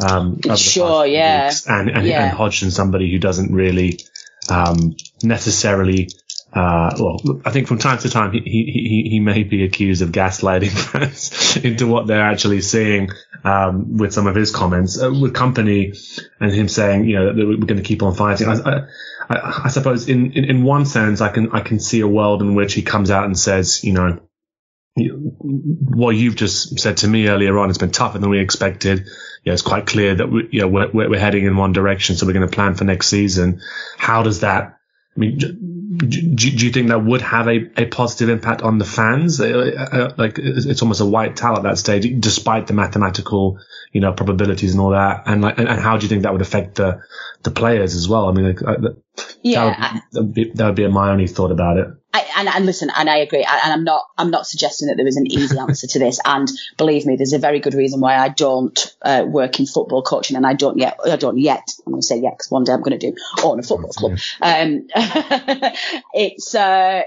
Um, 0.00 0.40
sure, 0.56 1.06
yeah, 1.06 1.52
and 1.66 1.88
and, 1.90 2.06
yeah. 2.06 2.24
and 2.24 2.36
Hodgson, 2.36 2.70
somebody 2.70 3.10
who 3.10 3.18
doesn't 3.18 3.52
really 3.52 4.00
um, 4.48 4.96
necessarily 5.22 6.08
uh, 6.52 6.90
well, 6.98 7.20
I 7.44 7.50
think 7.50 7.68
from 7.68 7.78
time 7.78 7.98
to 7.98 8.08
time 8.08 8.32
he, 8.32 8.40
he, 8.40 9.08
he 9.10 9.20
may 9.20 9.42
be 9.42 9.64
accused 9.64 10.00
of 10.00 10.10
gaslighting 10.10 10.70
fans 10.90 11.56
into 11.58 11.86
what 11.86 12.06
they're 12.06 12.22
actually 12.22 12.62
seeing, 12.62 13.10
um, 13.44 13.98
with 13.98 14.14
some 14.14 14.26
of 14.26 14.34
his 14.34 14.50
comments, 14.50 15.00
uh, 15.00 15.10
with 15.10 15.34
Kompany 15.34 15.96
and 16.40 16.52
him 16.52 16.68
saying, 16.68 17.04
you 17.04 17.16
know, 17.16 17.34
that 17.34 17.46
we're 17.46 17.56
going 17.58 17.76
to 17.76 17.82
keep 17.82 18.02
on 18.02 18.14
fighting. 18.14 18.48
I, 18.48 18.86
I, 19.28 19.62
I 19.64 19.68
suppose 19.68 20.08
in, 20.08 20.32
in, 20.32 20.44
in 20.44 20.62
one 20.64 20.86
sense, 20.86 21.20
I 21.20 21.28
can, 21.28 21.52
I 21.52 21.60
can 21.60 21.78
see 21.80 22.00
a 22.00 22.08
world 22.08 22.40
in 22.40 22.54
which 22.54 22.72
he 22.72 22.82
comes 22.82 23.10
out 23.10 23.26
and 23.26 23.38
says, 23.38 23.84
you 23.84 23.92
know, 23.92 24.18
what 24.96 26.10
you've 26.10 26.34
just 26.36 26.80
said 26.80 26.96
to 26.98 27.08
me 27.08 27.28
earlier 27.28 27.58
on, 27.58 27.68
it's 27.68 27.78
been 27.78 27.90
tougher 27.90 28.18
than 28.18 28.30
we 28.30 28.40
expected. 28.40 29.06
Yeah, 29.44 29.52
it's 29.52 29.62
quite 29.62 29.86
clear 29.86 30.14
that 30.14 30.30
we, 30.30 30.48
you 30.50 30.60
know, 30.62 30.68
we're, 30.68 30.90
we're 30.92 31.18
heading 31.18 31.44
in 31.44 31.56
one 31.56 31.72
direction. 31.72 32.16
So 32.16 32.26
we're 32.26 32.32
going 32.32 32.48
to 32.48 32.54
plan 32.54 32.74
for 32.74 32.84
next 32.84 33.08
season. 33.08 33.60
How 33.96 34.22
does 34.22 34.40
that, 34.40 34.77
I 35.18 35.20
mean, 35.20 35.38
do, 35.98 36.06
do, 36.06 36.66
you 36.66 36.70
think 36.70 36.88
that 36.88 37.04
would 37.04 37.22
have 37.22 37.48
a, 37.48 37.70
a 37.76 37.86
positive 37.86 38.28
impact 38.28 38.62
on 38.62 38.78
the 38.78 38.84
fans? 38.84 39.40
Uh, 39.40 39.48
uh, 39.48 40.14
like 40.16 40.38
it's 40.38 40.80
almost 40.80 41.00
a 41.00 41.04
white 41.04 41.34
towel 41.34 41.56
at 41.56 41.64
that 41.64 41.78
stage, 41.78 42.08
despite 42.20 42.68
the 42.68 42.72
mathematical, 42.72 43.58
you 43.92 44.00
know, 44.00 44.12
probabilities 44.12 44.72
and 44.72 44.80
all 44.80 44.90
that. 44.90 45.24
And 45.26 45.42
like, 45.42 45.58
and, 45.58 45.68
how 45.68 45.96
do 45.96 46.04
you 46.04 46.08
think 46.08 46.22
that 46.22 46.32
would 46.32 46.40
affect 46.40 46.76
the 46.76 47.00
the 47.42 47.50
players 47.50 47.96
as 47.96 48.08
well? 48.08 48.28
I 48.28 48.32
mean, 48.32 48.46
like, 48.46 48.62
uh, 48.62 48.90
yeah, 49.42 50.00
that 50.12 50.22
would, 50.22 50.34
be, 50.34 50.52
that 50.54 50.66
would 50.66 50.76
be 50.76 50.86
my 50.86 51.10
only 51.10 51.26
thought 51.26 51.50
about 51.50 51.78
it. 51.78 51.88
I, 52.12 52.26
and, 52.38 52.48
and 52.48 52.66
listen, 52.66 52.90
and 52.96 53.08
I 53.08 53.18
agree, 53.18 53.44
and 53.44 53.72
I'm 53.72 53.84
not, 53.84 54.02
I'm 54.16 54.30
not 54.30 54.46
suggesting 54.46 54.88
that 54.88 54.96
there 54.96 55.06
is 55.06 55.18
an 55.18 55.26
easy 55.26 55.58
answer 55.58 55.86
to 55.86 55.98
this. 55.98 56.18
And 56.24 56.48
believe 56.78 57.04
me, 57.04 57.16
there's 57.16 57.34
a 57.34 57.38
very 57.38 57.60
good 57.60 57.74
reason 57.74 58.00
why 58.00 58.16
I 58.16 58.30
don't 58.30 58.96
uh, 59.02 59.24
work 59.26 59.60
in 59.60 59.66
football 59.66 60.02
coaching, 60.02 60.36
and 60.36 60.46
I 60.46 60.54
don't 60.54 60.78
yet, 60.78 60.98
I 61.04 61.16
don't 61.16 61.38
yet. 61.38 61.68
I'm 61.86 61.92
going 61.92 62.00
to 62.00 62.06
say 62.06 62.18
yet 62.18 62.32
because 62.32 62.50
one 62.50 62.64
day 62.64 62.72
I'm 62.72 62.82
going 62.82 62.98
to 62.98 63.10
do 63.10 63.16
own 63.44 63.58
a 63.58 63.62
football 63.62 63.90
club. 63.90 64.18
Um, 64.40 64.86
it's 66.14 66.54
uh, 66.54 67.02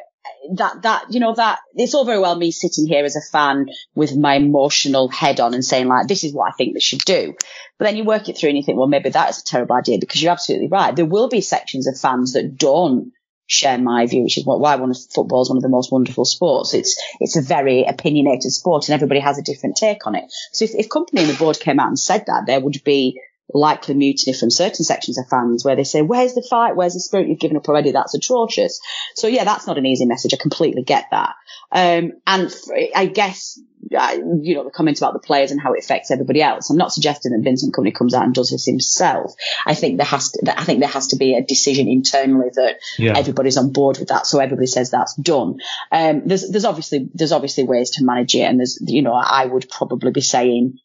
that 0.54 0.82
that 0.84 1.06
you 1.10 1.20
know 1.20 1.34
that 1.34 1.60
it's 1.76 1.94
all 1.94 2.06
very 2.06 2.20
well 2.20 2.36
me 2.36 2.52
sitting 2.52 2.88
here 2.88 3.06
as 3.06 3.16
a 3.16 3.22
fan 3.32 3.68
with 3.96 4.16
my 4.16 4.36
emotional 4.36 5.08
head 5.08 5.40
on 5.40 5.54
and 5.54 5.66
saying 5.66 5.88
like 5.88 6.08
this 6.08 6.24
is 6.24 6.34
what 6.34 6.48
I 6.48 6.56
think 6.56 6.74
they 6.74 6.80
should 6.80 7.04
do. 7.06 7.34
But 7.78 7.86
then 7.86 7.98
you 7.98 8.04
work 8.04 8.30
it 8.30 8.38
through 8.38 8.50
and 8.50 8.58
you 8.58 8.64
think, 8.64 8.78
well, 8.78 8.88
maybe 8.88 9.10
that 9.10 9.30
is 9.32 9.40
a 9.40 9.44
terrible 9.44 9.76
idea 9.76 9.98
because 10.00 10.22
you're 10.22 10.32
absolutely 10.32 10.68
right. 10.68 10.96
There 10.96 11.06
will 11.06 11.30
be 11.30 11.42
sections 11.42 11.88
of 11.88 12.00
fans 12.00 12.34
that 12.34 12.58
don't 12.58 13.12
share 13.52 13.78
my 13.78 14.08
view, 14.08 14.24
which 14.24 14.38
is 14.38 14.46
why 14.46 14.76
one 14.76 14.92
of 14.92 14.98
football 15.14 15.42
is 15.42 15.50
one 15.50 15.58
of 15.58 15.64
the 15.64 15.70
most 15.70 15.92
wonderful 15.92 16.24
sports. 16.24 16.74
It's 16.74 17.00
it's 17.20 17.36
a 17.36 17.42
very 17.42 17.84
opinionated 17.84 18.52
sport, 18.52 18.88
and 18.88 18.96
everybody 18.96 19.20
has 19.20 19.38
a 19.38 19.44
different 19.44 19.76
take 19.76 20.08
on 20.08 20.16
it. 20.16 20.26
So 20.54 20.66
if, 20.66 20.72
if 20.74 20.90
Kompany 20.90 21.20
and 21.20 21.30
the 21.30 21.38
board 21.38 21.60
came 21.60 21.80
out 21.80 21.90
and 21.90 22.00
said 22.00 22.24
that, 22.28 22.46
there 22.48 22.62
would 22.62 22.82
be 22.86 23.20
likely 23.54 23.94
mutiny 23.96 24.34
from 24.34 24.50
certain 24.50 24.86
sections 24.86 25.18
of 25.18 25.28
fans 25.28 25.66
where 25.66 25.76
they 25.76 25.84
say, 25.84 26.02
"Where's 26.02 26.34
the 26.34 26.48
fight? 26.50 26.78
Where's 26.78 26.94
the 26.94 27.02
spirit 27.02 27.28
you've 27.28 27.40
given 27.40 27.58
up 27.58 27.68
already? 27.68 27.92
That's 27.92 28.14
atrocious." 28.14 28.80
So 29.16 29.28
yeah, 29.28 29.44
that's 29.44 29.68
not 29.68 29.78
an 29.78 29.86
easy 29.86 30.06
message. 30.06 30.34
I 30.34 30.38
completely 30.38 30.84
get 30.84 31.08
that. 31.12 31.36
Um, 31.74 32.14
and 32.26 32.54
I 32.96 33.06
guess 33.08 33.60
you 33.92 34.56
know, 34.56 34.64
the 34.64 34.72
comments 34.72 35.02
about 35.02 35.14
the 35.14 35.20
players 35.20 35.52
and 35.52 35.60
how 35.60 35.74
it 35.74 35.84
affects 35.84 36.12
everybody 36.12 36.42
else. 36.42 36.70
I'm 36.70 36.78
not 36.78 36.94
suggesting 36.94 37.34
that 37.34 37.44
Vincent 37.44 37.74
Kompany 37.74 37.94
comes 37.94 38.14
out 38.14 38.24
and 38.24 38.34
does 38.34 38.50
this 38.52 38.66
himself. 38.66 39.34
I 39.66 39.76
think 39.76 39.98
there 39.98 40.06
has 40.06 40.32
to, 40.32 40.60
I 40.60 40.64
think 40.64 40.80
there 40.80 40.90
has 40.90 41.08
to 41.08 41.18
be 41.18 41.36
a 41.36 41.44
decision 41.44 41.88
internally 41.88 42.50
that 42.54 42.80
yeah. 42.98 43.18
everybody's 43.18 43.58
on 43.58 43.72
board 43.72 43.98
with 44.00 44.10
that. 44.10 44.26
So 44.26 44.40
everybody 44.40 44.68
says 44.68 44.92
that's 44.92 45.16
done. 45.16 45.58
Um, 45.92 46.24
there's, 46.26 46.50
there's 46.50 46.66
obviously, 46.66 47.10
there's 47.14 47.32
obviously 47.32 47.66
ways 47.66 47.92
to 47.92 48.06
manage 48.06 48.36
it. 48.36 48.42
And 48.42 48.60
there's, 48.60 48.80
you 48.82 49.02
know, 49.02 49.14
I 49.14 49.46
would 49.46 49.70
probably 49.70 50.12
be 50.12 50.22
saying, 50.22 50.80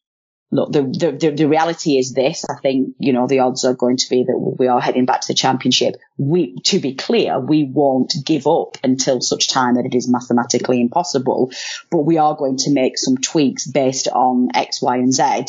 look, 0.50 0.72
the, 0.72 0.82
the, 0.82 1.30
the, 1.30 1.48
reality 1.48 1.98
is 1.98 2.12
this. 2.12 2.44
I 2.48 2.56
think, 2.60 2.94
you 2.98 3.12
know, 3.12 3.26
the 3.26 3.40
odds 3.40 3.64
are 3.64 3.74
going 3.74 3.96
to 3.96 4.08
be 4.08 4.24
that 4.24 4.54
we 4.58 4.68
are 4.68 4.80
heading 4.80 5.06
back 5.06 5.22
to 5.22 5.28
the 5.28 5.34
championship. 5.34 5.96
We, 6.16 6.56
to 6.66 6.78
be 6.78 6.94
clear, 6.94 7.38
we 7.40 7.64
won't 7.64 8.14
give 8.24 8.46
up 8.46 8.76
until 8.82 9.20
such 9.20 9.48
time 9.48 9.74
that 9.74 9.86
it 9.86 9.94
is 9.94 10.08
mathematically 10.08 10.80
impossible, 10.80 11.52
but 11.90 12.02
we 12.02 12.18
are 12.18 12.36
going 12.36 12.56
to 12.58 12.72
make 12.72 12.98
some 12.98 13.16
tweaks 13.16 13.66
based 13.66 14.08
on 14.08 14.48
X, 14.54 14.80
Y, 14.82 14.96
and 14.96 15.12
Z. 15.12 15.46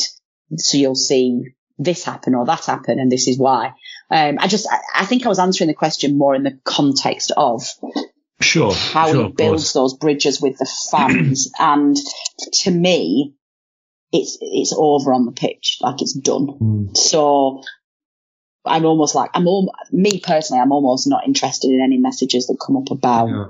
So 0.56 0.78
you'll 0.78 0.94
see 0.94 1.42
this 1.78 2.04
happen 2.04 2.34
or 2.34 2.46
that 2.46 2.64
happen, 2.64 2.98
and 2.98 3.10
this 3.10 3.28
is 3.28 3.38
why. 3.38 3.74
Um, 4.10 4.38
I 4.40 4.48
just, 4.48 4.66
I, 4.70 5.02
I 5.02 5.04
think 5.04 5.24
I 5.24 5.28
was 5.28 5.38
answering 5.38 5.68
the 5.68 5.74
question 5.74 6.18
more 6.18 6.34
in 6.34 6.42
the 6.42 6.58
context 6.64 7.30
of 7.36 7.62
Sure. 8.40 8.72
How 8.72 9.10
sure, 9.10 9.24
he 9.24 9.32
builds 9.32 9.72
those 9.72 9.94
bridges 9.94 10.40
with 10.40 10.58
the 10.58 10.70
fans. 10.90 11.50
and 11.58 11.96
to 12.52 12.70
me, 12.70 13.34
it's 14.12 14.38
it's 14.40 14.74
over 14.76 15.12
on 15.12 15.26
the 15.26 15.32
pitch, 15.32 15.78
like 15.80 16.00
it's 16.00 16.14
done. 16.14 16.46
Mm. 16.60 16.96
So 16.96 17.62
I'm 18.64 18.84
almost 18.84 19.14
like 19.14 19.30
I'm 19.34 19.46
all 19.46 19.72
me 19.92 20.20
personally. 20.20 20.60
I'm 20.60 20.72
almost 20.72 21.06
not 21.06 21.26
interested 21.26 21.68
in 21.68 21.80
any 21.82 21.98
messages 21.98 22.46
that 22.46 22.58
come 22.64 22.76
up 22.76 22.90
about 22.90 23.28
yeah. 23.28 23.46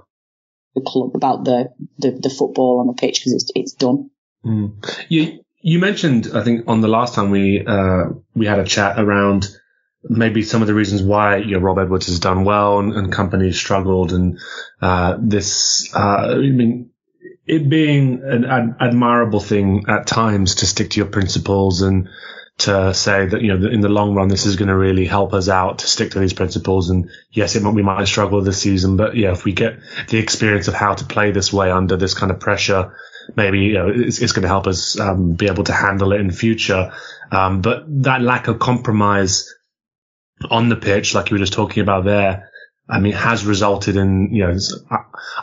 the 0.75 0.83
club, 0.83 1.15
about 1.15 1.45
the, 1.45 1.71
the, 1.99 2.13
the 2.13 2.31
football 2.31 2.81
on 2.81 2.87
the 2.87 2.95
pitch 2.95 3.21
because 3.21 3.35
it's 3.35 3.51
it's 3.55 3.73
done. 3.73 4.11
Mm. 4.45 5.07
You 5.09 5.45
you 5.61 5.79
mentioned 5.79 6.31
I 6.35 6.43
think 6.43 6.65
on 6.67 6.81
the 6.81 6.89
last 6.89 7.15
time 7.15 7.31
we 7.31 7.65
uh, 7.65 8.07
we 8.35 8.47
had 8.47 8.59
a 8.59 8.65
chat 8.65 8.99
around 8.99 9.49
maybe 10.05 10.43
some 10.43 10.63
of 10.63 10.69
the 10.69 10.75
reasons 10.75 11.03
why 11.03 11.39
you 11.39 11.53
know, 11.53 11.59
Rob 11.59 11.79
Edwards 11.79 12.07
has 12.07 12.21
done 12.21 12.45
well 12.45 12.79
and, 12.79 12.93
and 12.93 13.13
Kompany's 13.13 13.59
struggled 13.59 14.13
and 14.13 14.39
uh, 14.81 15.17
this 15.21 15.95
uh, 15.95 16.35
I 16.35 16.37
mean 16.37 16.91
it 17.49 17.69
being 17.69 18.23
an 18.23 18.45
ad- 18.45 18.77
admirable 18.79 19.41
thing 19.41 19.87
at 19.89 20.07
times 20.07 20.57
to 20.57 20.67
stick 20.67 20.91
to 20.91 21.01
your 21.01 21.09
principles 21.09 21.81
and 21.83 22.09
to 22.59 22.93
say 22.93 23.25
that, 23.25 23.41
you 23.41 23.57
know, 23.57 23.69
in 23.69 23.81
the 23.81 23.89
long 23.89 24.15
run, 24.15 24.29
this 24.29 24.45
is 24.45 24.57
going 24.57 24.69
to 24.69 24.77
really 24.77 25.07
help 25.07 25.33
us 25.33 25.49
out 25.49 25.79
to 25.79 25.87
stick 25.87 26.11
to 26.11 26.19
these 26.19 26.35
principles. 26.35 26.91
And 26.91 27.09
yes, 27.31 27.57
it, 27.57 27.63
might 27.63 27.75
we 27.75 27.83
might 27.83 28.05
struggle 28.07 28.43
this 28.43 28.61
season, 28.61 28.97
but 28.97 29.17
yeah, 29.17 29.33
if 29.33 29.45
we 29.45 29.53
get 29.53 29.79
the 30.09 30.19
experience 30.19 30.69
of 30.69 30.75
how 30.75 30.95
to 30.95 31.05
play 31.05 31.31
this 31.31 31.53
way 31.53 31.71
under 31.71 31.97
this 31.97 32.15
kind 32.15 32.33
of 32.33 32.41
pressure, 32.41 32.95
maybe, 33.37 33.61
you 33.61 33.75
know, 33.75 33.89
it's, 33.89 34.21
it's 34.21 34.33
going 34.33 34.43
to 34.43 34.49
help 34.49 34.67
us 34.67 34.99
um, 34.99 35.33
be 35.33 35.47
able 35.47 35.65
to 35.65 35.73
handle 35.73 36.13
it 36.13 36.21
in 36.21 36.31
future. 36.31 36.93
Um, 37.31 37.63
but 37.63 37.85
that 38.03 38.23
lack 38.23 38.49
of 38.49 38.59
compromise 38.59 39.55
on 40.51 40.69
the 40.69 40.77
pitch, 40.77 41.15
like 41.15 41.31
you 41.31 41.35
were 41.35 41.41
just 41.41 41.53
talking 41.53 41.83
about 41.83 42.05
there, 42.05 42.48
I 42.89 43.01
mean, 43.01 43.13
has 43.13 43.45
resulted 43.45 43.97
in, 43.97 44.35
you 44.35 44.47
know, 44.47 44.57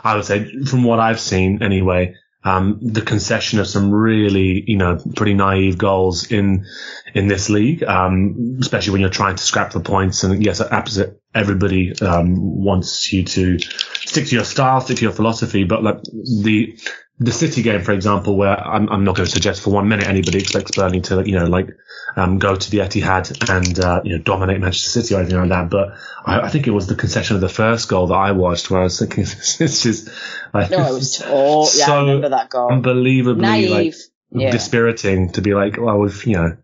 I 0.02 0.16
would 0.16 0.24
say 0.24 0.64
from 0.64 0.84
what 0.84 0.98
I've 0.98 1.20
seen 1.20 1.62
anyway, 1.62 2.14
um, 2.42 2.78
the 2.80 3.02
concession 3.02 3.58
of 3.58 3.66
some 3.66 3.90
really, 3.90 4.62
you 4.66 4.76
know, 4.76 4.98
pretty 5.16 5.34
naive 5.34 5.78
goals 5.78 6.30
in, 6.30 6.64
in 7.12 7.26
this 7.26 7.50
league, 7.50 7.82
um, 7.82 8.58
especially 8.60 8.92
when 8.92 9.00
you're 9.00 9.10
trying 9.10 9.34
to 9.36 9.42
scrap 9.42 9.72
the 9.72 9.80
points. 9.80 10.22
And 10.22 10.44
yes, 10.44 10.60
opposite, 10.60 11.20
everybody, 11.34 11.98
um, 12.00 12.62
wants 12.64 13.12
you 13.12 13.24
to 13.24 13.58
stick 13.58 14.26
to 14.26 14.34
your 14.34 14.44
style, 14.44 14.80
stick 14.80 14.98
to 14.98 15.02
your 15.02 15.12
philosophy, 15.12 15.64
but 15.64 15.82
like 15.82 16.02
the, 16.02 16.78
the 17.18 17.32
City 17.32 17.62
game, 17.62 17.80
for 17.80 17.92
example, 17.92 18.36
where 18.36 18.58
I'm, 18.58 18.90
I'm, 18.90 19.04
not 19.04 19.16
going 19.16 19.24
to 19.24 19.32
suggest 19.32 19.62
for 19.62 19.70
one 19.70 19.88
minute 19.88 20.06
anybody 20.06 20.38
expects 20.38 20.76
Burnley 20.76 21.00
to, 21.02 21.22
you 21.26 21.38
know, 21.38 21.46
like, 21.46 21.70
um, 22.14 22.38
go 22.38 22.54
to 22.54 22.70
the 22.70 22.78
Etihad 22.78 23.48
and, 23.48 23.78
uh, 23.78 24.02
you 24.04 24.16
know, 24.16 24.22
dominate 24.22 24.60
Manchester 24.60 25.00
City 25.00 25.14
or 25.14 25.20
anything 25.20 25.38
like 25.38 25.48
that. 25.48 25.70
But 25.70 25.94
I, 26.26 26.40
I, 26.42 26.48
think 26.50 26.66
it 26.66 26.72
was 26.72 26.88
the 26.88 26.94
concession 26.94 27.36
of 27.36 27.40
the 27.40 27.48
first 27.48 27.88
goal 27.88 28.08
that 28.08 28.14
I 28.14 28.32
watched 28.32 28.70
where 28.70 28.80
I 28.80 28.84
was 28.84 28.98
thinking, 28.98 29.24
this 29.58 29.86
is 29.86 30.10
like, 30.52 30.70
no, 30.70 30.86
it 30.86 30.92
was, 30.92 31.22
oh, 31.26 31.62
yeah, 31.74 31.86
so 31.86 31.94
I 31.94 32.00
remember 32.00 32.28
that 32.30 32.50
goal. 32.50 32.70
Unbelievably, 32.70 33.42
Naive. 33.42 33.70
like, 33.70 33.94
yeah. 34.32 34.50
dispiriting 34.50 35.32
to 35.32 35.40
be 35.40 35.54
like, 35.54 35.78
well, 35.80 35.98
we've, 35.98 36.26
you 36.26 36.34
know, 36.34 36.56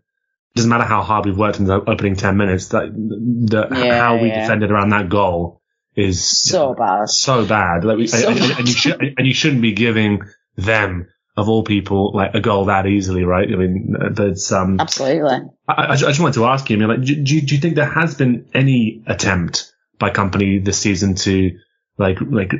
doesn't 0.53 0.69
matter 0.69 0.83
how 0.83 1.01
hard 1.01 1.25
we've 1.25 1.37
worked 1.37 1.57
in 1.57 1.65
the 1.65 1.73
opening 1.73 2.15
10 2.15 2.37
minutes, 2.37 2.67
that, 2.67 2.93
the, 2.93 3.67
yeah, 3.71 3.99
how 3.99 4.17
we 4.17 4.29
defended 4.29 4.69
around 4.69 4.89
that 4.89 5.09
goal 5.09 5.61
is 5.95 6.23
so 6.23 6.75
bad. 6.75 7.09
So 7.09 7.43
bad. 7.43 7.83
Like 7.83 7.97
we, 7.97 8.05
so 8.05 8.29
and, 8.29 8.37
bad. 8.37 8.59
and, 8.59 8.67
you 8.67 8.75
should, 8.75 9.01
and 9.01 9.27
you 9.27 9.33
shouldn't 9.33 9.63
be 9.63 9.71
giving 9.71 10.21
them 10.55 11.07
of 11.35 11.49
all 11.49 11.63
people 11.63 12.11
like 12.13 12.35
a 12.35 12.41
goal 12.41 12.65
that 12.65 12.85
easily, 12.85 13.23
right? 13.23 13.47
I 13.51 13.55
mean, 13.55 13.95
there's 14.11 14.51
um 14.51 14.79
absolutely. 14.79 15.39
I, 15.67 15.93
I, 15.93 15.95
just 15.95 16.19
wanted 16.19 16.35
to 16.35 16.45
ask 16.45 16.69
you, 16.69 16.75
I 16.75 16.79
mean, 16.79 16.89
like, 16.89 17.01
do, 17.01 17.15
do, 17.15 17.41
do 17.41 17.55
you 17.55 17.61
think 17.61 17.75
there 17.75 17.89
has 17.89 18.15
been 18.15 18.49
any 18.53 19.03
attempt 19.07 19.73
by 19.97 20.11
Kompany 20.11 20.63
this 20.63 20.77
season 20.77 21.15
to 21.15 21.57
like 21.97 22.17
like 22.21 22.51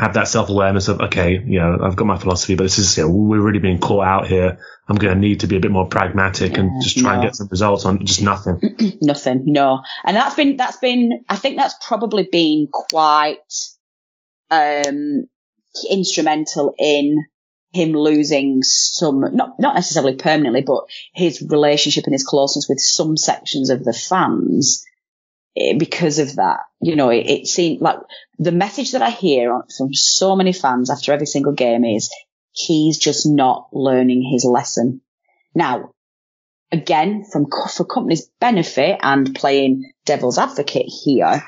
have 0.00 0.14
that 0.14 0.28
self 0.28 0.48
awareness 0.48 0.88
of 0.88 1.00
okay, 1.00 1.32
you 1.44 1.60
know, 1.60 1.78
I've 1.82 1.96
got 1.96 2.06
my 2.06 2.18
philosophy, 2.18 2.54
but 2.56 2.64
this 2.64 2.78
is 2.78 2.96
you 2.96 3.04
know, 3.04 3.10
we're 3.10 3.40
really 3.40 3.60
being 3.60 3.78
caught 3.78 4.06
out 4.06 4.26
here. 4.26 4.58
I'm 4.88 4.96
going 4.96 5.14
to 5.14 5.18
need 5.18 5.40
to 5.40 5.46
be 5.46 5.56
a 5.56 5.60
bit 5.60 5.70
more 5.70 5.88
pragmatic 5.88 6.52
yeah, 6.52 6.60
and 6.60 6.82
just 6.82 6.98
try 6.98 7.14
no. 7.14 7.20
and 7.20 7.28
get 7.28 7.36
some 7.36 7.48
results 7.50 7.84
on 7.84 8.04
just 8.04 8.22
nothing. 8.22 8.98
nothing, 9.02 9.44
no. 9.46 9.80
And 10.04 10.16
that's 10.16 10.34
been 10.34 10.56
that's 10.56 10.76
been 10.76 11.24
I 11.28 11.36
think 11.36 11.56
that's 11.56 11.74
probably 11.86 12.28
been 12.30 12.68
quite 12.70 13.38
um 14.50 15.26
instrumental 15.90 16.74
in 16.78 17.24
him 17.72 17.92
losing 17.92 18.62
some 18.62 19.20
not 19.20 19.58
not 19.58 19.74
necessarily 19.74 20.16
permanently, 20.16 20.62
but 20.62 20.84
his 21.12 21.42
relationship 21.42 22.04
and 22.04 22.14
his 22.14 22.26
closeness 22.26 22.68
with 22.68 22.80
some 22.80 23.16
sections 23.16 23.70
of 23.70 23.84
the 23.84 23.92
fans 23.92 24.84
Eh, 25.56 25.74
because 25.78 26.18
of 26.18 26.36
that. 26.36 26.60
You 26.80 26.96
know, 26.96 27.10
it, 27.10 27.26
it 27.26 27.46
seemed 27.46 27.80
like 27.80 27.98
the 28.38 28.52
message 28.52 28.92
that 28.92 29.02
I 29.02 29.10
hear 29.10 29.62
from 29.76 29.94
so 29.94 30.34
many 30.34 30.52
fans 30.52 30.90
after 30.90 31.12
every 31.12 31.26
single 31.26 31.52
game 31.52 31.84
is 31.84 32.10
he's 32.52 32.98
just 32.98 33.26
not 33.26 33.68
learning 33.72 34.28
his 34.32 34.44
lesson. 34.44 35.00
Now, 35.54 35.92
again, 36.72 37.24
from 37.30 37.46
for 37.46 37.84
Kompany's 37.84 38.28
benefit 38.40 38.98
and 39.00 39.34
playing 39.34 39.92
devil's 40.04 40.38
advocate 40.38 40.86
here, 41.04 41.44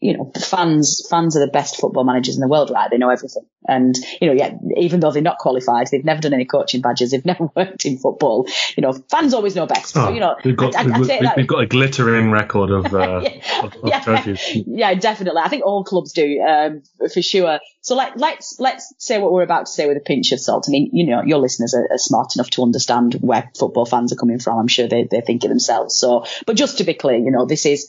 you 0.00 0.16
know, 0.16 0.30
fans 0.38 1.06
fans 1.08 1.36
are 1.36 1.44
the 1.44 1.50
best 1.50 1.76
football 1.76 2.04
managers 2.04 2.36
in 2.36 2.40
the 2.40 2.48
world, 2.48 2.70
right? 2.70 2.90
They 2.90 2.98
know 2.98 3.10
everything. 3.10 3.44
And, 3.66 3.94
you 4.20 4.26
know, 4.26 4.34
yeah, 4.34 4.54
even 4.76 5.00
though 5.00 5.12
they're 5.12 5.22
not 5.22 5.38
qualified, 5.38 5.86
they've 5.90 6.04
never 6.04 6.20
done 6.20 6.34
any 6.34 6.44
coaching 6.44 6.80
badges, 6.80 7.12
they've 7.12 7.24
never 7.32 7.48
worked 7.54 7.84
in 7.84 7.98
football, 7.98 8.48
you 8.76 8.82
know, 8.82 8.92
fans 8.92 9.34
always 9.34 9.54
know 9.54 9.66
best. 9.66 9.96
Oh, 9.96 10.06
so, 10.06 10.10
you 10.10 10.20
know, 10.20 10.36
we've 10.44 10.56
got, 10.56 10.74
I, 10.74 10.84
we've, 10.84 11.08
we've, 11.08 11.30
we've, 11.36 11.46
got 11.46 11.62
a 11.62 11.66
glittering 11.66 12.30
record 12.30 12.70
of, 12.70 12.86
uh, 12.94 13.20
yeah, 13.22 13.64
of, 13.64 13.74
of 13.74 13.88
yeah, 13.88 14.00
trophies. 14.00 14.40
Yeah, 14.66 14.94
definitely. 14.94 15.40
I 15.42 15.48
think 15.48 15.64
all 15.64 15.84
clubs 15.84 16.12
do, 16.12 16.40
um, 16.40 16.82
for 17.12 17.22
sure. 17.22 17.60
So 17.82 17.94
let, 17.94 18.18
let's, 18.18 18.58
let's 18.58 18.92
say 18.98 19.18
what 19.18 19.32
we're 19.32 19.42
about 19.42 19.66
to 19.66 19.72
say 19.72 19.86
with 19.86 19.96
a 19.96 20.00
pinch 20.00 20.32
of 20.32 20.40
salt. 20.40 20.66
I 20.68 20.70
mean, 20.70 20.90
you 20.92 21.06
know, 21.06 21.22
your 21.22 21.38
listeners 21.38 21.74
are, 21.74 21.86
are 21.90 21.98
smart 21.98 22.36
enough 22.36 22.50
to 22.50 22.62
understand 22.62 23.14
where 23.20 23.50
football 23.56 23.86
fans 23.86 24.12
are 24.12 24.16
coming 24.16 24.38
from. 24.38 24.58
I'm 24.58 24.68
sure 24.68 24.88
they, 24.88 25.04
they 25.04 25.20
think 25.20 25.44
it 25.44 25.48
themselves. 25.48 25.96
So, 25.96 26.24
but 26.46 26.56
just 26.56 26.78
to 26.78 26.84
be 26.84 26.94
clear, 26.94 27.16
you 27.16 27.30
know, 27.30 27.46
this 27.46 27.66
is, 27.66 27.88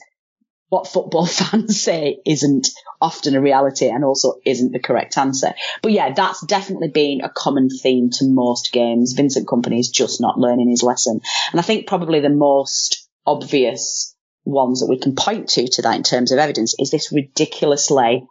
what 0.74 0.88
football 0.88 1.24
fans 1.40 1.80
say 1.80 2.18
isn't 2.26 2.68
often 3.00 3.36
a 3.36 3.40
reality 3.40 3.88
and 3.88 4.04
also 4.04 4.34
isn't 4.44 4.72
the 4.72 4.80
correct 4.80 5.16
answer. 5.16 5.54
But 5.82 5.92
yeah, 5.92 6.12
that's 6.12 6.44
definitely 6.44 6.88
been 6.88 7.20
a 7.20 7.30
common 7.30 7.68
theme 7.70 8.10
to 8.14 8.26
most 8.26 8.72
games. 8.72 9.12
Vincent 9.12 9.46
Kompany 9.46 9.78
is 9.78 9.90
just 9.90 10.20
not 10.20 10.36
learning 10.36 10.70
his 10.70 10.82
lesson. 10.82 11.20
And 11.52 11.60
I 11.60 11.62
think 11.62 11.86
probably 11.86 12.18
the 12.18 12.28
most 12.28 13.08
obvious 13.24 14.16
ones 14.44 14.80
that 14.80 14.88
we 14.88 14.98
can 14.98 15.14
point 15.14 15.48
to 15.50 15.68
to 15.68 15.82
that 15.82 15.94
in 15.94 16.02
terms 16.02 16.32
of 16.32 16.38
evidence 16.38 16.74
is 16.78 16.90
this 16.90 17.12
ridiculously 17.12 18.26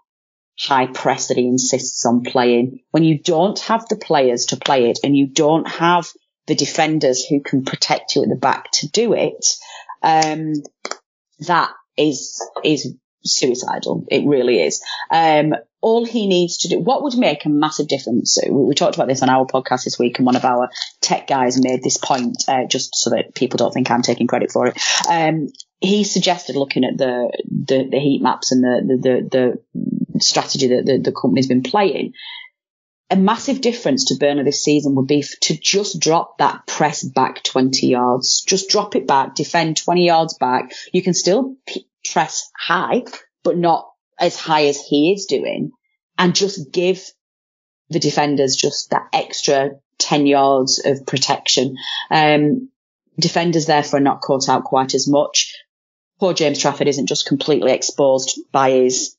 high 0.59 0.88
press 0.88 1.29
that 1.29 1.38
he 1.38 1.47
insists 1.47 2.05
on 2.05 2.23
playing. 2.23 2.81
When 2.91 3.03
you 3.03 3.19
don't 3.19 3.59
have 3.59 3.88
the 3.88 3.95
players 3.95 4.47
to 4.47 4.57
play 4.57 4.89
it 4.89 5.00
and 5.01 5.15
you 5.15 5.27
don't 5.27 5.67
have 5.67 6.09
the 6.47 6.55
defenders 6.55 7.25
who 7.25 7.41
can 7.41 7.63
protect 7.63 8.15
you 8.15 8.23
at 8.23 8.29
the 8.29 8.35
back 8.35 8.69
to 8.73 8.89
do 8.89 9.13
it, 9.13 9.45
um, 10.03 10.53
that 11.47 11.71
is 11.97 12.41
is 12.63 12.95
suicidal. 13.25 14.05
It 14.09 14.25
really 14.25 14.62
is. 14.62 14.83
Um, 15.09 15.55
all 15.81 16.05
he 16.05 16.27
needs 16.27 16.59
to 16.59 16.69
do, 16.69 16.79
what 16.79 17.03
would 17.03 17.17
make 17.17 17.45
a 17.45 17.50
massive 17.50 17.88
difference? 17.88 18.35
So 18.35 18.51
we, 18.51 18.63
we, 18.65 18.75
talked 18.75 18.95
about 18.95 19.07
this 19.07 19.21
on 19.21 19.29
our 19.29 19.45
podcast 19.45 19.83
this 19.83 20.00
week, 20.00 20.17
and 20.17 20.25
one 20.25 20.35
of 20.35 20.45
our 20.45 20.69
tech 21.01 21.27
guys 21.27 21.62
made 21.62 21.83
this 21.83 21.97
point, 21.97 22.43
uh, 22.47 22.65
just 22.65 22.95
so 22.95 23.09
that 23.12 23.35
people 23.35 23.57
don't 23.57 23.73
think 23.73 23.91
I'm 23.91 24.01
taking 24.01 24.27
credit 24.27 24.51
for 24.51 24.67
it. 24.67 24.77
Um, 25.09 25.47
he 25.79 26.05
suggested 26.05 26.55
looking 26.55 26.85
at 26.85 26.97
the, 26.97 27.31
the, 27.50 27.88
the 27.89 28.00
heat 28.00 28.21
maps 28.21 28.51
and 28.53 28.63
the, 28.63 28.97
the, 29.01 29.29
the, 29.29 29.59
the 30.13 30.19
strategy 30.21 30.67
that 30.67 30.85
the, 30.85 31.00
the 31.00 31.12
Kompany's 31.12 31.47
been 31.47 31.63
playing 31.63 32.13
a 33.10 33.15
massive 33.15 33.62
difference 33.62 34.05
to 34.05 34.15
Burnley 34.15 34.43
this 34.43 34.63
season 34.63 34.95
would 34.95 35.07
be 35.07 35.24
to 35.41 35.57
just 35.57 36.00
drop 36.00 36.38
that 36.39 36.65
press 36.65 37.03
back 37.03 37.43
20 37.43 37.88
yards. 37.88 38.41
Just 38.41 38.69
drop 38.69 38.95
it 38.95 39.05
back, 39.05 39.36
defend 39.36 39.77
20 39.77 40.05
yards 40.05 40.38
back. 40.38 40.74
You 40.91 41.03
can 41.03 41.13
still 41.13 41.55
p- 41.67 41.88
press 42.12 42.50
high, 42.57 43.03
but 43.43 43.57
not 43.57 43.89
as 44.19 44.36
high 44.36 44.66
as 44.66 44.81
he 44.81 45.13
is 45.13 45.25
doing 45.25 45.72
and 46.18 46.35
just 46.35 46.72
give 46.72 47.03
the 47.89 48.00
defenders 48.00 48.55
just 48.55 48.92
that 48.92 49.07
extra 49.13 49.72
10 50.00 50.25
yards 50.25 50.81
of 50.83 51.05
protection. 51.05 51.75
Um, 52.09 52.70
defenders 53.20 53.66
therefore 53.66 54.00
are 54.00 54.03
not 54.03 54.22
caught 54.22 54.50
out 54.50 54.63
quite 54.63 54.94
as 54.96 55.07
much. 55.07 55.55
Poor 56.20 56.33
James 56.33 56.59
Trafford 56.59 56.87
isn't 56.87 57.07
just 57.07 57.27
completely 57.27 57.72
exposed 57.72 58.39
by 58.51 58.72
his 58.72 59.16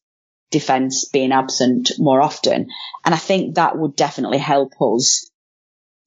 defence 0.55 1.05
being 1.07 1.33
absent 1.33 1.93
more 1.99 2.23
often. 2.23 2.69
And 3.05 3.15
I 3.15 3.19
think 3.19 3.57
that 3.57 3.77
would 3.77 3.97
definitely 3.97 4.39
help 4.39 4.73
us 4.81 5.31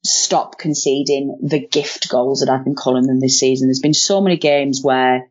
stop 0.03 0.57
conceding 0.57 1.37
the 1.43 1.67
gift 1.67 2.09
goals 2.09 2.39
that 2.39 2.49
I've 2.49 2.63
been 2.63 2.75
calling 2.75 3.05
them 3.05 3.19
this 3.19 3.39
season. 3.39 3.67
There's 3.67 3.81
been 3.81 3.93
so 3.93 4.21
many 4.21 4.37
games 4.37 4.81
where 4.81 5.29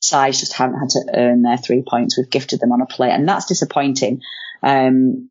sides 0.00 0.38
just 0.40 0.52
haven't 0.52 0.78
had 0.78 0.90
to 0.90 1.04
earn 1.14 1.42
their 1.42 1.58
three 1.58 1.82
points. 1.82 2.16
We've 2.16 2.30
gifted 2.30 2.60
them 2.60 2.72
on 2.72 2.80
a 2.80 2.86
plate, 2.86 3.10
and 3.10 3.28
that's 3.28 3.46
disappointing. 3.46 4.22
Um, 4.62 5.30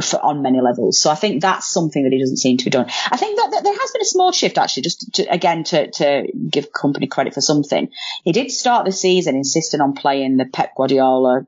for, 0.00 0.22
on 0.22 0.42
many 0.42 0.60
levels. 0.60 1.00
So 1.00 1.10
I 1.10 1.14
think 1.14 1.40
that's 1.40 1.66
something 1.66 2.02
that 2.02 2.12
he 2.12 2.20
doesn't 2.20 2.36
seem 2.36 2.58
to 2.58 2.64
be 2.64 2.70
doing. 2.70 2.86
I 3.10 3.16
think 3.16 3.38
that, 3.38 3.50
that 3.52 3.64
there 3.64 3.74
has 3.74 3.90
been 3.92 4.02
a 4.02 4.06
small 4.06 4.32
shift 4.32 4.58
actually, 4.58 4.82
just 4.82 5.14
to, 5.14 5.22
again 5.24 5.64
to, 5.64 5.90
to 5.90 6.26
give 6.50 6.70
Kompany 6.70 7.08
credit 7.08 7.34
for 7.34 7.40
something. 7.40 7.88
He 8.22 8.32
did 8.32 8.50
start 8.50 8.84
the 8.84 8.92
season 8.92 9.36
insisting 9.36 9.80
on 9.80 9.94
playing 9.94 10.36
the 10.36 10.44
Pep 10.44 10.74
Guardiola 10.76 11.46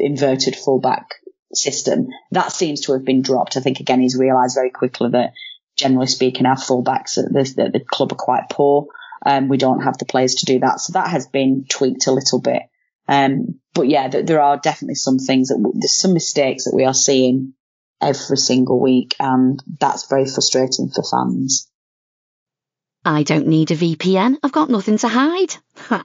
inverted 0.00 0.56
fullback 0.56 1.14
system. 1.54 2.08
That 2.30 2.52
seems 2.52 2.82
to 2.82 2.92
have 2.92 3.04
been 3.04 3.22
dropped. 3.22 3.56
I 3.56 3.60
think 3.60 3.80
again 3.80 4.00
he's 4.00 4.16
realised 4.16 4.56
very 4.56 4.70
quickly 4.70 5.10
that 5.10 5.32
generally 5.76 6.06
speaking 6.06 6.46
our 6.46 6.56
fullbacks 6.56 7.18
at 7.18 7.32
the, 7.32 7.42
the, 7.56 7.78
the 7.78 7.84
club 7.84 8.12
are 8.12 8.16
quite 8.16 8.48
poor. 8.50 8.86
Um, 9.24 9.48
we 9.48 9.58
don't 9.58 9.82
have 9.82 9.98
the 9.98 10.06
players 10.06 10.36
to 10.36 10.46
do 10.46 10.60
that, 10.60 10.80
so 10.80 10.94
that 10.94 11.08
has 11.08 11.26
been 11.26 11.66
tweaked 11.68 12.06
a 12.06 12.12
little 12.12 12.40
bit. 12.40 12.62
Um, 13.06 13.60
but 13.74 13.88
yeah, 13.88 14.08
th- 14.08 14.26
there 14.26 14.40
are 14.40 14.56
definitely 14.56 14.94
some 14.94 15.18
things 15.18 15.48
that 15.48 15.56
w- 15.56 15.78
there's 15.78 15.98
some 15.98 16.14
mistakes 16.14 16.64
that 16.64 16.74
we 16.74 16.84
are 16.84 16.94
seeing 16.94 17.54
every 18.00 18.38
single 18.38 18.80
week, 18.80 19.14
and 19.20 19.62
that's 19.78 20.08
very 20.08 20.26
frustrating 20.26 20.88
for 20.88 21.02
fans. 21.02 21.70
I 23.04 23.22
don't 23.22 23.46
need 23.46 23.70
a 23.70 23.76
VPN. 23.76 24.36
I've 24.42 24.52
got 24.52 24.70
nothing 24.70 24.98
to 24.98 25.08
hide. 25.08 25.54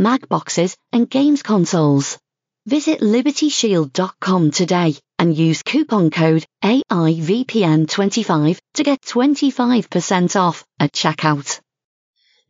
Mac 0.00 0.28
boxes, 0.30 0.76
and 0.94 1.08
games 1.10 1.42
consoles. 1.42 2.18
Visit 2.66 3.00
libertyshield.com 3.00 4.50
today 4.50 4.94
and 5.18 5.36
use 5.36 5.62
coupon 5.62 6.08
code 6.10 6.46
AIVPN25 6.64 8.58
to 8.74 8.82
get 8.82 9.02
25% 9.02 10.40
off 10.40 10.64
at 10.78 10.92
checkout. 10.92 11.60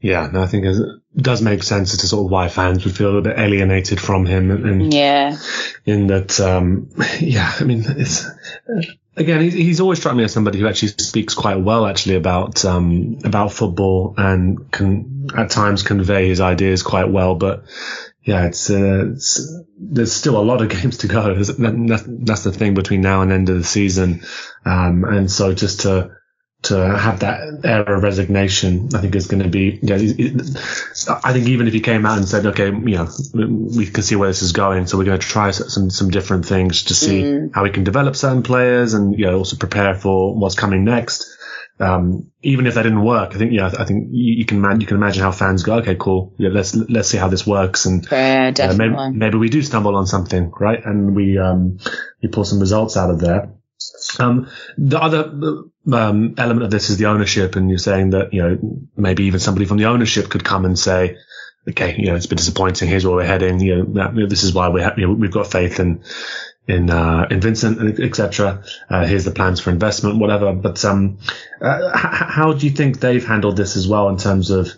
Yeah, 0.01 0.31
no, 0.33 0.43
I 0.43 0.47
think 0.47 0.65
it 0.65 0.77
does 1.17 1.43
make 1.43 1.65
sense 1.65 1.93
as 1.93 1.99
to 1.99 2.07
sort 2.07 2.27
of 2.27 2.31
why 2.31 2.49
fans 2.49 2.85
would 2.85 2.97
feel 2.97 3.09
a 3.09 3.13
little 3.15 3.23
bit 3.23 3.39
alienated 3.39 4.01
from 4.01 4.27
him. 4.27 4.53
And 4.53 4.95
yeah, 4.95 5.37
in 5.85 6.07
that, 6.07 6.39
um, 6.39 6.91
yeah, 7.19 7.53
I 7.59 7.65
mean, 7.65 7.85
it's 7.85 8.27
again, 9.21 9.51
he's 9.51 9.81
always 9.81 9.99
struck 9.99 10.17
me 10.17 10.25
as 10.25 10.33
somebody 10.33 10.59
who 10.59 10.67
actually 10.67 10.89
speaks 10.89 11.35
quite 11.35 11.61
well, 11.61 11.87
actually, 11.87 12.17
about 12.17 12.65
um, 12.65 13.19
about 13.25 13.53
football 13.53 14.15
and 14.17 14.71
can 14.73 15.29
at 15.37 15.51
times 15.51 15.83
convey 15.83 16.29
his 16.29 16.41
ideas 16.41 16.83
quite 16.83 17.11
well. 17.11 17.35
But 17.35 17.65
yeah, 18.23 18.47
it's, 18.47 18.71
uh, 18.71 19.11
it's, 19.13 19.55
there's 19.79 20.13
still 20.13 20.39
a 20.39 20.43
lot 20.43 20.63
of 20.63 20.69
games 20.81 20.99
to 20.99 21.09
go. 21.09 21.35
That's 21.35 22.43
the 22.43 22.53
thing 22.53 22.75
between 22.75 23.03
now 23.03 23.23
and 23.23 23.31
end 23.31 23.49
of 23.51 23.59
the 23.59 23.65
season. 23.65 24.23
Um, 24.65 25.05
and 25.05 25.31
so 25.31 25.53
just 25.53 25.81
to, 25.81 26.17
to 26.63 26.77
have 26.97 27.21
that 27.21 27.65
air 27.65 27.83
of 27.83 28.03
resignation, 28.03 28.91
I 28.95 29.01
think 29.01 29.15
is 29.15 29.27
going 29.29 29.43
to 29.43 29.49
be, 29.49 29.79
yeah, 29.83 29.95
I 29.97 31.33
think 31.33 31.49
even 31.49 31.67
if 31.67 31.73
he 31.73 31.81
came 31.81 32.05
out 32.05 32.19
and 32.19 32.29
said, 32.29 32.45
okay, 32.47 32.67
you 32.67 32.97
know, 32.97 33.09
we 33.35 33.87
can 33.87 34.03
see 34.03 34.17
where 34.17 34.29
this 34.29 34.43
is 34.43 34.53
going. 34.53 34.87
So 34.87 34.99
we're 34.99 35.05
going 35.05 35.21
to 35.21 35.27
try 35.27 35.53
some, 35.53 35.89
some 35.89 36.11
different 36.11 36.45
things 36.45 36.85
to 36.85 36.95
see 36.95 37.23
mm. 37.23 37.51
how 37.55 37.63
we 37.63 37.71
can 37.71 37.85
develop 37.85 38.15
certain 38.15 38.43
players 38.43 38.93
and, 38.93 39.19
you 39.19 39.27
know, 39.27 39.39
also 39.39 39.57
prepare 39.57 39.95
for 39.95 40.39
what's 40.39 40.55
coming 40.55 40.85
next 40.85 41.35
um, 41.81 42.31
even 42.43 42.67
if 42.67 42.75
that 42.75 42.83
didn't 42.83 43.03
work, 43.03 43.35
I 43.35 43.39
think 43.39 43.53
yeah, 43.53 43.67
I 43.67 43.85
think 43.85 44.09
you, 44.11 44.45
can 44.45 44.61
man, 44.61 44.81
you 44.83 44.87
can 44.87 44.99
imagine 44.99 45.23
how 45.23 45.33
fans 45.33 45.63
go. 45.63 45.77
Okay, 45.77 45.97
cool. 45.99 46.35
Yeah, 46.37 46.51
let's 46.51 46.75
let's 46.75 47.09
see 47.09 47.17
how 47.17 47.29
this 47.29 47.47
works, 47.47 47.87
and 47.87 48.07
yeah, 48.11 48.53
uh, 48.61 48.75
maybe, 48.75 48.95
maybe, 49.17 49.39
we 49.39 49.49
do 49.49 49.63
stumble 49.63 49.97
on 49.97 50.07
something, 50.07 50.53
right? 50.61 50.85
And 50.85 51.17
we 51.17 51.39
um, 51.39 51.79
we 52.23 52.29
pull 52.29 52.45
some 52.45 52.61
results 52.61 52.99
out 52.99 53.09
of 53.09 53.19
there. 53.19 53.55
Um, 54.19 54.51
the 54.77 55.01
other 55.01 55.33
um, 55.93 56.35
element 56.39 56.65
of 56.65 56.71
this 56.71 56.91
is 56.91 56.99
the 56.99 57.07
ownership, 57.07 57.57
and 57.57 57.69
you're 57.69 57.79
saying 57.79 58.11
that 58.11 58.33
you 58.33 58.43
know 58.43 58.59
maybe 58.97 59.25
even 59.25 59.41
somebody 59.41 59.67
from 59.67 59.79
the 59.79 59.87
ownership 59.87 60.29
could 60.29 60.45
come 60.45 60.65
and 60.65 60.79
say, 60.79 61.17
okay, 61.69 61.97
you 61.99 62.07
know, 62.07 62.17
it's 62.17 62.27
been 62.27 62.37
disappointing. 62.37 62.89
Here's 62.89 63.05
where 63.07 63.17
we're 63.17 63.25
heading. 63.25 63.61
You 63.61 63.85
know, 63.85 64.27
this 64.27 64.43
is 64.43 64.53
why 64.53 64.69
we 64.69 64.83
have, 64.83 64.99
you 64.99 65.07
know, 65.07 65.13
we've 65.13 65.31
got 65.31 65.51
faith 65.51 65.81
in 65.81 66.03
in 66.67 66.91
uh, 66.91 67.27
in 67.31 67.41
Vincent, 67.41 68.01
etc. 68.01 68.65
Uh, 68.89 69.07
here's 69.07 69.25
the 69.25 69.31
plans 69.31 69.61
for 69.61 69.71
investment, 69.71 70.19
whatever. 70.19 70.53
But 70.53 70.85
um, 70.85 71.19
uh, 71.61 71.91
h- 71.95 72.29
how 72.29 72.53
do 72.53 72.67
you 72.67 72.73
think 72.73 73.01
they've 73.01 73.25
handled 73.25 73.57
this 73.57 73.77
as 73.77 73.89
well 73.89 74.09
in 74.09 74.17
terms 74.17 74.51
of 74.51 74.69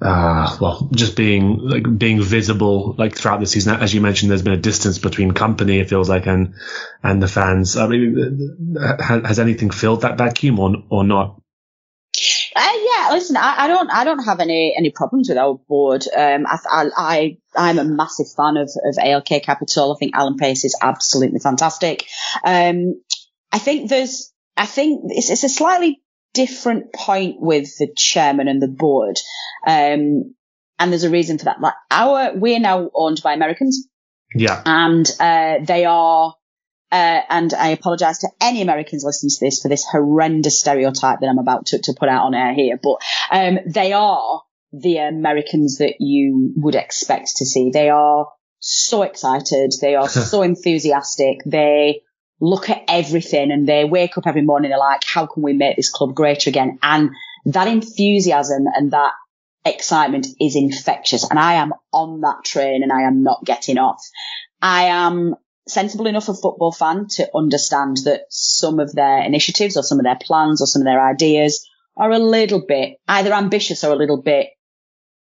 uh, 0.00 0.56
well, 0.60 0.88
just 0.92 1.16
being 1.16 1.58
like 1.58 1.98
being 1.98 2.22
visible 2.22 2.94
like 2.96 3.16
throughout 3.16 3.40
the 3.40 3.46
season? 3.46 3.80
As 3.80 3.92
you 3.92 4.00
mentioned, 4.00 4.30
there's 4.30 4.42
been 4.42 4.52
a 4.52 4.56
distance 4.56 4.98
between 4.98 5.32
Kompany. 5.32 5.80
It 5.80 5.88
feels 5.88 6.08
like 6.08 6.26
and 6.26 6.54
and 7.02 7.22
the 7.22 7.28
fans. 7.28 7.76
I 7.76 7.88
mean, 7.88 8.76
has 8.78 9.38
anything 9.38 9.70
filled 9.70 10.02
that 10.02 10.18
vacuum 10.18 10.58
or 10.58 10.76
or 10.88 11.04
not? 11.04 11.40
Uh, 12.56 12.60
yeah, 12.60 13.10
listen, 13.12 13.36
I, 13.36 13.54
I, 13.58 13.68
don't, 13.68 13.90
I 13.90 14.02
don't 14.02 14.24
have 14.24 14.40
any 14.40 14.74
any 14.76 14.90
problems 14.90 15.28
with 15.28 15.38
our 15.38 15.54
board. 15.68 16.04
Um, 16.16 16.44
I, 16.46 16.58
I, 16.96 17.38
I, 17.56 17.70
am 17.70 17.78
a 17.78 17.84
massive 17.84 18.26
fan 18.36 18.56
of 18.56 18.68
of 18.84 18.96
ALK 18.96 19.42
Capital. 19.42 19.94
I 19.94 19.98
think 19.98 20.16
Alan 20.16 20.36
Pace 20.36 20.64
is 20.64 20.76
absolutely 20.82 21.38
fantastic. 21.38 22.06
Um, 22.44 23.00
I 23.52 23.58
think 23.58 23.88
there's, 23.88 24.32
I 24.56 24.66
think 24.66 25.02
it's, 25.06 25.30
it's 25.30 25.44
a 25.44 25.48
slightly 25.48 26.02
different 26.46 26.92
point 26.92 27.36
with 27.40 27.76
the 27.78 27.88
chairman 27.96 28.48
and 28.48 28.62
the 28.62 28.68
board. 28.68 29.16
Um, 29.66 30.34
and 30.78 30.92
there's 30.92 31.04
a 31.04 31.10
reason 31.10 31.38
for 31.38 31.46
that. 31.46 31.60
Like 31.60 31.74
our, 31.90 32.36
we're 32.36 32.60
now 32.60 32.90
owned 32.94 33.20
by 33.22 33.32
Americans. 33.32 33.88
Yeah. 34.34 34.62
And, 34.64 35.10
uh, 35.18 35.56
they 35.64 35.84
are 35.84 36.34
uh, 36.90 37.20
and 37.28 37.52
I 37.52 37.68
apologize 37.68 38.20
to 38.20 38.28
any 38.40 38.62
Americans 38.62 39.04
listening 39.04 39.30
to 39.30 39.44
this 39.44 39.60
for 39.60 39.68
this 39.68 39.84
horrendous 39.84 40.58
stereotype 40.58 41.20
that 41.20 41.26
I'm 41.26 41.38
about 41.38 41.66
to, 41.66 41.80
to 41.80 41.94
put 41.98 42.08
out 42.08 42.24
on 42.24 42.34
air 42.34 42.54
here, 42.54 42.80
but 42.82 42.96
um, 43.30 43.58
they 43.66 43.92
are 43.92 44.42
the 44.72 44.96
Americans 44.98 45.78
that 45.78 45.96
you 45.98 46.52
would 46.56 46.74
expect 46.74 47.36
to 47.36 47.46
see. 47.46 47.70
They 47.72 47.90
are 47.90 48.28
so 48.60 49.02
excited. 49.02 49.72
They 49.80 49.96
are 49.96 50.08
so 50.08 50.42
enthusiastic. 50.42 51.38
They 51.44 52.02
look 52.40 52.70
at 52.70 52.84
everything 52.88 53.50
and 53.50 53.68
they 53.68 53.84
wake 53.84 54.16
up 54.16 54.26
every 54.26 54.42
morning. 54.42 54.70
They're 54.70 54.78
like, 54.78 55.04
how 55.04 55.26
can 55.26 55.42
we 55.42 55.52
make 55.52 55.76
this 55.76 55.90
club 55.90 56.14
greater 56.14 56.50
again? 56.50 56.78
And 56.82 57.10
that 57.46 57.68
enthusiasm 57.68 58.66
and 58.72 58.92
that 58.92 59.12
excitement 59.64 60.26
is 60.40 60.56
infectious. 60.56 61.28
And 61.28 61.38
I 61.38 61.54
am 61.54 61.72
on 61.92 62.20
that 62.20 62.44
train 62.44 62.82
and 62.82 62.92
I 62.92 63.02
am 63.02 63.22
not 63.22 63.44
getting 63.44 63.78
off. 63.78 64.02
I 64.62 64.84
am 64.84 65.34
sensible 65.66 66.06
enough 66.06 66.28
a 66.28 66.34
football 66.34 66.72
fan 66.72 67.06
to 67.08 67.28
understand 67.34 67.98
that 68.04 68.22
some 68.30 68.80
of 68.80 68.92
their 68.92 69.22
initiatives 69.22 69.76
or 69.76 69.82
some 69.82 69.98
of 69.98 70.04
their 70.04 70.18
plans 70.20 70.62
or 70.62 70.66
some 70.66 70.82
of 70.82 70.86
their 70.86 71.04
ideas 71.04 71.68
are 71.96 72.10
a 72.10 72.18
little 72.18 72.64
bit 72.66 72.98
either 73.06 73.32
ambitious 73.32 73.84
or 73.84 73.92
a 73.92 73.96
little 73.96 74.22
bit 74.22 74.48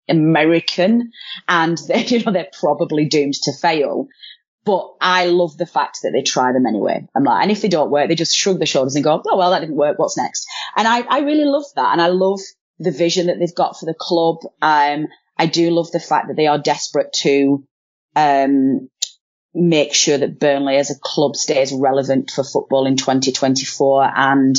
American 0.08 1.12
and 1.48 1.78
they 1.88 2.06
you 2.08 2.24
know, 2.24 2.32
they're 2.32 2.50
probably 2.60 3.06
doomed 3.06 3.36
to 3.44 3.54
fail. 3.54 4.08
But 4.70 4.98
I 5.02 5.26
love 5.26 5.58
the 5.58 5.66
fact 5.66 6.04
that 6.04 6.12
they 6.12 6.22
try 6.22 6.54
them 6.54 6.68
anyway. 6.68 7.04
I'm 7.16 7.24
like, 7.24 7.42
and 7.42 7.52
if 7.52 7.64
they 7.64 7.70
don't 7.70 7.90
work, 7.90 8.08
they 8.08 8.14
just 8.14 8.36
shrug 8.36 8.60
their 8.60 8.68
shoulders 8.68 8.94
and 8.94 9.04
go, 9.04 9.20
oh, 9.26 9.36
well, 9.36 9.50
that 9.50 9.62
didn't 9.62 9.78
work. 9.78 9.98
What's 9.98 10.16
next? 10.16 10.46
And 10.76 10.88
I, 10.88 11.00
I 11.00 11.22
really 11.22 11.46
love 11.46 11.64
that. 11.76 11.92
And 11.92 12.00
I 12.00 12.10
love 12.10 12.40
the 12.78 12.92
vision 12.92 13.26
that 13.28 13.40
they've 13.40 13.56
got 13.56 13.80
for 13.80 13.88
the 13.88 13.96
club. 14.00 14.38
Um, 14.62 15.08
I 15.40 15.48
do 15.48 15.72
love 15.72 15.90
the 15.90 16.00
fact 16.00 16.28
that 16.28 16.36
they 16.38 16.46
are 16.46 16.60
desperate 16.60 17.12
to, 17.22 17.66
um, 18.16 18.90
make 19.56 19.96
sure 19.96 20.20
that 20.20 20.40
Burnley 20.40 20.78
as 20.78 20.92
a 20.92 21.00
club 21.02 21.36
stays 21.36 21.74
relevant 21.74 22.30
for 22.30 22.44
football 22.44 22.86
in 22.86 22.96
2024 22.96 24.12
and 24.16 24.56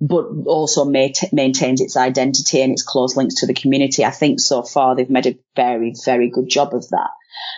but 0.00 0.26
also 0.46 0.84
maintains 0.84 1.80
its 1.80 1.96
identity 1.96 2.62
and 2.62 2.70
its 2.70 2.84
close 2.84 3.16
links 3.16 3.40
to 3.40 3.48
the 3.48 3.54
community. 3.54 4.04
I 4.04 4.12
think 4.12 4.38
so 4.38 4.62
far 4.62 4.94
they've 4.94 5.10
made 5.10 5.26
a 5.26 5.36
very, 5.56 5.94
very 6.04 6.30
good 6.30 6.48
job 6.48 6.72
of 6.72 6.88
that. 6.90 7.10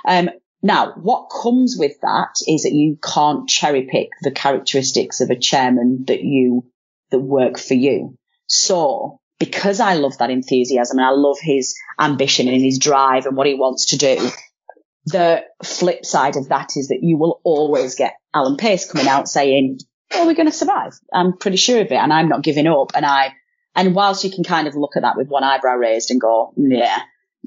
Um, 0.06 0.30
now, 0.62 0.92
what 0.92 1.30
comes 1.30 1.76
with 1.78 2.00
that 2.02 2.34
is 2.46 2.62
that 2.64 2.72
you 2.72 2.98
can't 3.02 3.48
cherry 3.48 3.88
pick 3.90 4.08
the 4.22 4.30
characteristics 4.30 5.20
of 5.20 5.30
a 5.30 5.38
chairman 5.38 6.04
that 6.06 6.22
you, 6.22 6.66
that 7.10 7.18
work 7.18 7.58
for 7.58 7.74
you. 7.74 8.18
So, 8.46 9.20
because 9.38 9.80
I 9.80 9.94
love 9.94 10.18
that 10.18 10.30
enthusiasm 10.30 10.98
and 10.98 11.06
I 11.06 11.12
love 11.12 11.38
his 11.40 11.74
ambition 11.98 12.48
and 12.48 12.62
his 12.62 12.78
drive 12.78 13.24
and 13.24 13.36
what 13.36 13.46
he 13.46 13.54
wants 13.54 13.86
to 13.86 13.96
do, 13.96 14.30
the 15.06 15.44
flip 15.64 16.04
side 16.04 16.36
of 16.36 16.50
that 16.50 16.76
is 16.76 16.88
that 16.88 17.00
you 17.02 17.16
will 17.16 17.40
always 17.42 17.94
get 17.94 18.14
Alan 18.34 18.58
Pace 18.58 18.90
coming 18.90 19.08
out 19.08 19.28
saying, 19.28 19.78
"Oh, 20.12 20.26
we're 20.26 20.34
going 20.34 20.50
to 20.50 20.52
survive." 20.52 20.92
I'm 21.12 21.38
pretty 21.38 21.56
sure 21.56 21.80
of 21.80 21.86
it, 21.86 21.94
and 21.94 22.12
I'm 22.12 22.28
not 22.28 22.42
giving 22.42 22.66
up. 22.66 22.92
And 22.94 23.06
I, 23.06 23.32
and 23.74 23.94
whilst 23.94 24.24
you 24.24 24.30
can 24.30 24.44
kind 24.44 24.68
of 24.68 24.76
look 24.76 24.96
at 24.96 25.02
that 25.02 25.16
with 25.16 25.28
one 25.28 25.42
eyebrow 25.42 25.76
raised 25.76 26.10
and 26.10 26.20
go, 26.20 26.52
"Yeah, 26.56 27.00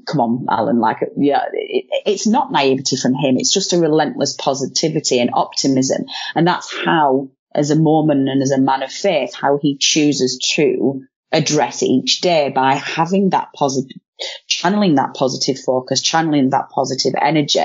come 0.06 0.20
on, 0.20 0.46
Alan," 0.50 0.80
like, 0.80 0.98
yeah, 1.16 1.42
it, 1.52 1.86
it's 2.06 2.26
not 2.26 2.52
naivety 2.52 2.96
from 2.96 3.14
him. 3.14 3.36
It's 3.36 3.52
just 3.52 3.72
a 3.72 3.78
relentless 3.78 4.34
positivity 4.36 5.20
and 5.20 5.30
optimism, 5.32 6.06
and 6.34 6.46
that's 6.46 6.74
how, 6.84 7.30
as 7.54 7.70
a 7.70 7.76
Mormon 7.76 8.28
and 8.28 8.42
as 8.42 8.50
a 8.50 8.60
man 8.60 8.82
of 8.82 8.92
faith, 8.92 9.34
how 9.34 9.58
he 9.60 9.76
chooses 9.78 10.38
to 10.56 11.02
address 11.32 11.82
each 11.82 12.20
day 12.20 12.50
by 12.54 12.74
having 12.74 13.30
that 13.30 13.48
positive 13.54 14.00
channeling 14.46 14.96
that 14.96 15.14
positive 15.14 15.58
focus, 15.58 16.00
channeling 16.00 16.50
that 16.50 16.70
positive 16.70 17.14
energy. 17.20 17.60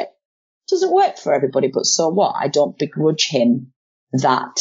Doesn't 0.70 0.94
work 0.94 1.18
for 1.18 1.34
everybody, 1.34 1.70
but 1.74 1.86
so 1.86 2.10
what? 2.10 2.36
I 2.40 2.48
don't 2.48 2.78
begrudge 2.78 3.28
him 3.28 3.74
that 4.14 4.60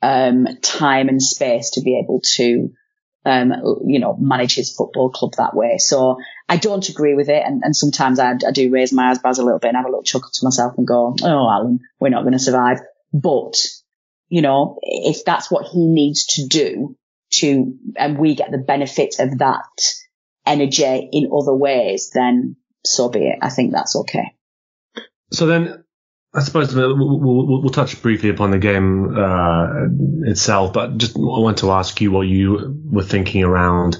um, 0.00 0.46
time 0.62 1.08
and 1.08 1.22
space 1.22 1.70
to 1.70 1.82
be 1.82 1.98
able 1.98 2.20
to, 2.36 2.70
um, 3.24 3.52
you 3.86 4.00
know, 4.00 4.16
manage 4.18 4.54
his 4.54 4.74
football 4.74 5.10
club 5.10 5.34
that 5.38 5.54
way. 5.54 5.78
So 5.78 6.18
I 6.48 6.56
don't 6.56 6.88
agree 6.88 7.14
with 7.14 7.28
it, 7.28 7.42
and, 7.44 7.62
and 7.64 7.74
sometimes 7.74 8.18
I, 8.18 8.32
I, 8.32 8.50
do 8.52 8.70
raise 8.70 8.92
my 8.92 9.10
eyebrows 9.10 9.38
a 9.38 9.44
little 9.44 9.60
bit 9.60 9.68
and 9.68 9.76
have 9.76 9.86
a 9.86 9.88
little 9.88 10.02
chuckle 10.02 10.30
to 10.32 10.44
myself 10.44 10.74
and 10.76 10.86
go, 10.86 11.14
"Oh, 11.22 11.50
Alan, 11.50 11.80
we're 12.00 12.08
not 12.08 12.22
going 12.22 12.32
to 12.32 12.38
survive." 12.38 12.80
But 13.12 13.64
you 14.28 14.42
know, 14.42 14.78
if 14.82 15.24
that's 15.24 15.50
what 15.50 15.66
he 15.66 15.86
needs 15.86 16.26
to 16.26 16.46
do 16.46 16.96
to, 17.34 17.78
and 17.96 18.18
we 18.18 18.34
get 18.34 18.50
the 18.50 18.58
benefit 18.58 19.16
of 19.18 19.38
that 19.38 19.94
energy 20.44 21.08
in 21.12 21.30
other 21.32 21.54
ways, 21.54 22.10
then 22.12 22.56
so 22.84 23.08
be 23.08 23.20
it. 23.20 23.38
I 23.40 23.50
think 23.50 23.72
that's 23.72 23.94
okay. 23.96 24.34
So 25.32 25.46
then, 25.46 25.84
I 26.34 26.40
suppose 26.40 26.74
we'll, 26.74 26.96
we'll, 26.96 27.62
we'll 27.62 27.70
touch 27.70 28.00
briefly 28.00 28.30
upon 28.30 28.52
the 28.52 28.58
game 28.58 29.14
uh, 29.14 30.30
itself, 30.30 30.72
but 30.72 30.96
just 30.96 31.14
I 31.14 31.20
want 31.20 31.58
to 31.58 31.70
ask 31.72 32.00
you 32.00 32.10
what 32.10 32.26
you 32.26 32.80
were 32.90 33.02
thinking 33.02 33.44
around, 33.44 33.98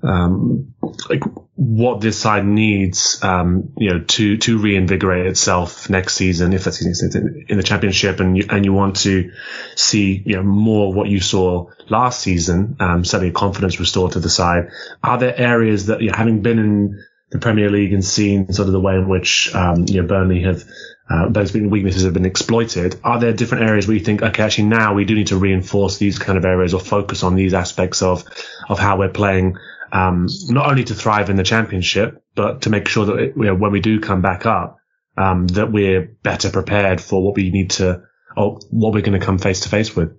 um, 0.00 0.74
like 1.10 1.22
what 1.56 2.00
this 2.00 2.16
side 2.16 2.46
needs, 2.46 3.18
um, 3.24 3.72
you 3.76 3.90
know, 3.90 4.00
to 4.04 4.36
to 4.36 4.58
reinvigorate 4.58 5.26
itself 5.26 5.90
next 5.90 6.14
season, 6.14 6.52
if 6.52 6.62
that's 6.62 6.80
in 6.80 7.56
the 7.56 7.64
championship, 7.64 8.20
and 8.20 8.36
you, 8.36 8.44
and 8.48 8.64
you 8.64 8.72
want 8.72 8.96
to 8.98 9.32
see 9.74 10.22
you 10.24 10.36
know 10.36 10.44
more 10.44 10.90
of 10.90 10.94
what 10.94 11.08
you 11.08 11.18
saw 11.18 11.66
last 11.88 12.20
season, 12.20 12.76
um, 12.78 13.04
certainly 13.04 13.32
confidence 13.32 13.80
restored 13.80 14.12
to 14.12 14.20
the 14.20 14.30
side. 14.30 14.68
Are 15.02 15.18
there 15.18 15.36
areas 15.36 15.86
that 15.86 16.00
you 16.02 16.10
know, 16.10 16.16
having 16.16 16.40
been 16.40 16.60
in 16.60 17.04
the 17.30 17.38
Premier 17.38 17.68
League 17.68 17.92
and 17.92 18.04
seen 18.04 18.52
sort 18.52 18.68
of 18.68 18.72
the 18.72 18.80
way 18.80 18.94
in 18.94 19.08
which 19.08 19.54
um, 19.54 19.84
you 19.88 20.00
know 20.00 20.08
Burnley 20.08 20.42
have 20.42 20.64
uh, 21.10 21.28
those 21.30 21.54
weaknesses 21.54 22.04
have 22.04 22.12
been 22.12 22.26
exploited. 22.26 23.00
Are 23.02 23.18
there 23.18 23.32
different 23.32 23.64
areas 23.64 23.88
where 23.88 23.96
you 23.96 24.04
think, 24.04 24.22
okay, 24.22 24.42
actually 24.42 24.68
now 24.68 24.94
we 24.94 25.04
do 25.04 25.14
need 25.14 25.28
to 25.28 25.38
reinforce 25.38 25.96
these 25.96 26.18
kind 26.18 26.36
of 26.36 26.44
areas 26.44 26.74
or 26.74 26.80
focus 26.80 27.22
on 27.22 27.34
these 27.34 27.54
aspects 27.54 28.02
of 28.02 28.24
of 28.68 28.78
how 28.78 28.98
we're 28.98 29.08
playing 29.08 29.56
um, 29.92 30.28
not 30.48 30.70
only 30.70 30.84
to 30.84 30.94
thrive 30.94 31.30
in 31.30 31.36
the 31.36 31.42
championship, 31.42 32.22
but 32.34 32.62
to 32.62 32.70
make 32.70 32.88
sure 32.88 33.06
that 33.06 33.16
it, 33.16 33.36
you 33.36 33.44
know, 33.44 33.54
when 33.54 33.72
we 33.72 33.80
do 33.80 34.00
come 34.00 34.20
back 34.20 34.44
up, 34.44 34.78
um, 35.16 35.46
that 35.48 35.72
we're 35.72 36.16
better 36.22 36.50
prepared 36.50 37.00
for 37.00 37.24
what 37.24 37.36
we 37.36 37.50
need 37.50 37.70
to, 37.70 38.02
or 38.36 38.60
what 38.70 38.92
we're 38.92 39.02
going 39.02 39.18
to 39.18 39.24
come 39.24 39.38
face 39.38 39.60
to 39.60 39.68
face 39.68 39.96
with. 39.96 40.16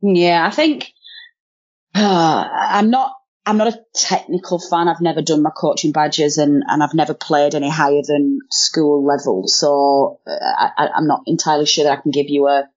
Yeah, 0.00 0.46
I 0.46 0.50
think 0.50 0.92
uh, 1.94 2.48
I'm 2.52 2.90
not 2.90 3.14
I'm 3.46 3.56
not 3.56 3.68
a 3.68 3.80
technical 3.94 4.58
fan. 4.58 4.88
I've 4.88 5.00
never 5.00 5.22
done 5.22 5.42
my 5.42 5.50
coaching 5.50 5.92
badges 5.92 6.38
and, 6.38 6.62
and 6.66 6.82
I've 6.82 6.94
never 6.94 7.14
played 7.14 7.54
any 7.54 7.70
higher 7.70 8.02
than 8.06 8.40
school 8.50 9.04
level. 9.04 9.48
So 9.48 10.20
uh, 10.26 10.68
I, 10.76 10.88
I'm 10.94 11.06
not 11.06 11.22
entirely 11.26 11.66
sure 11.66 11.84
that 11.84 11.98
I 11.98 12.02
can 12.02 12.10
give 12.10 12.28
you 12.28 12.46
a 12.48 12.68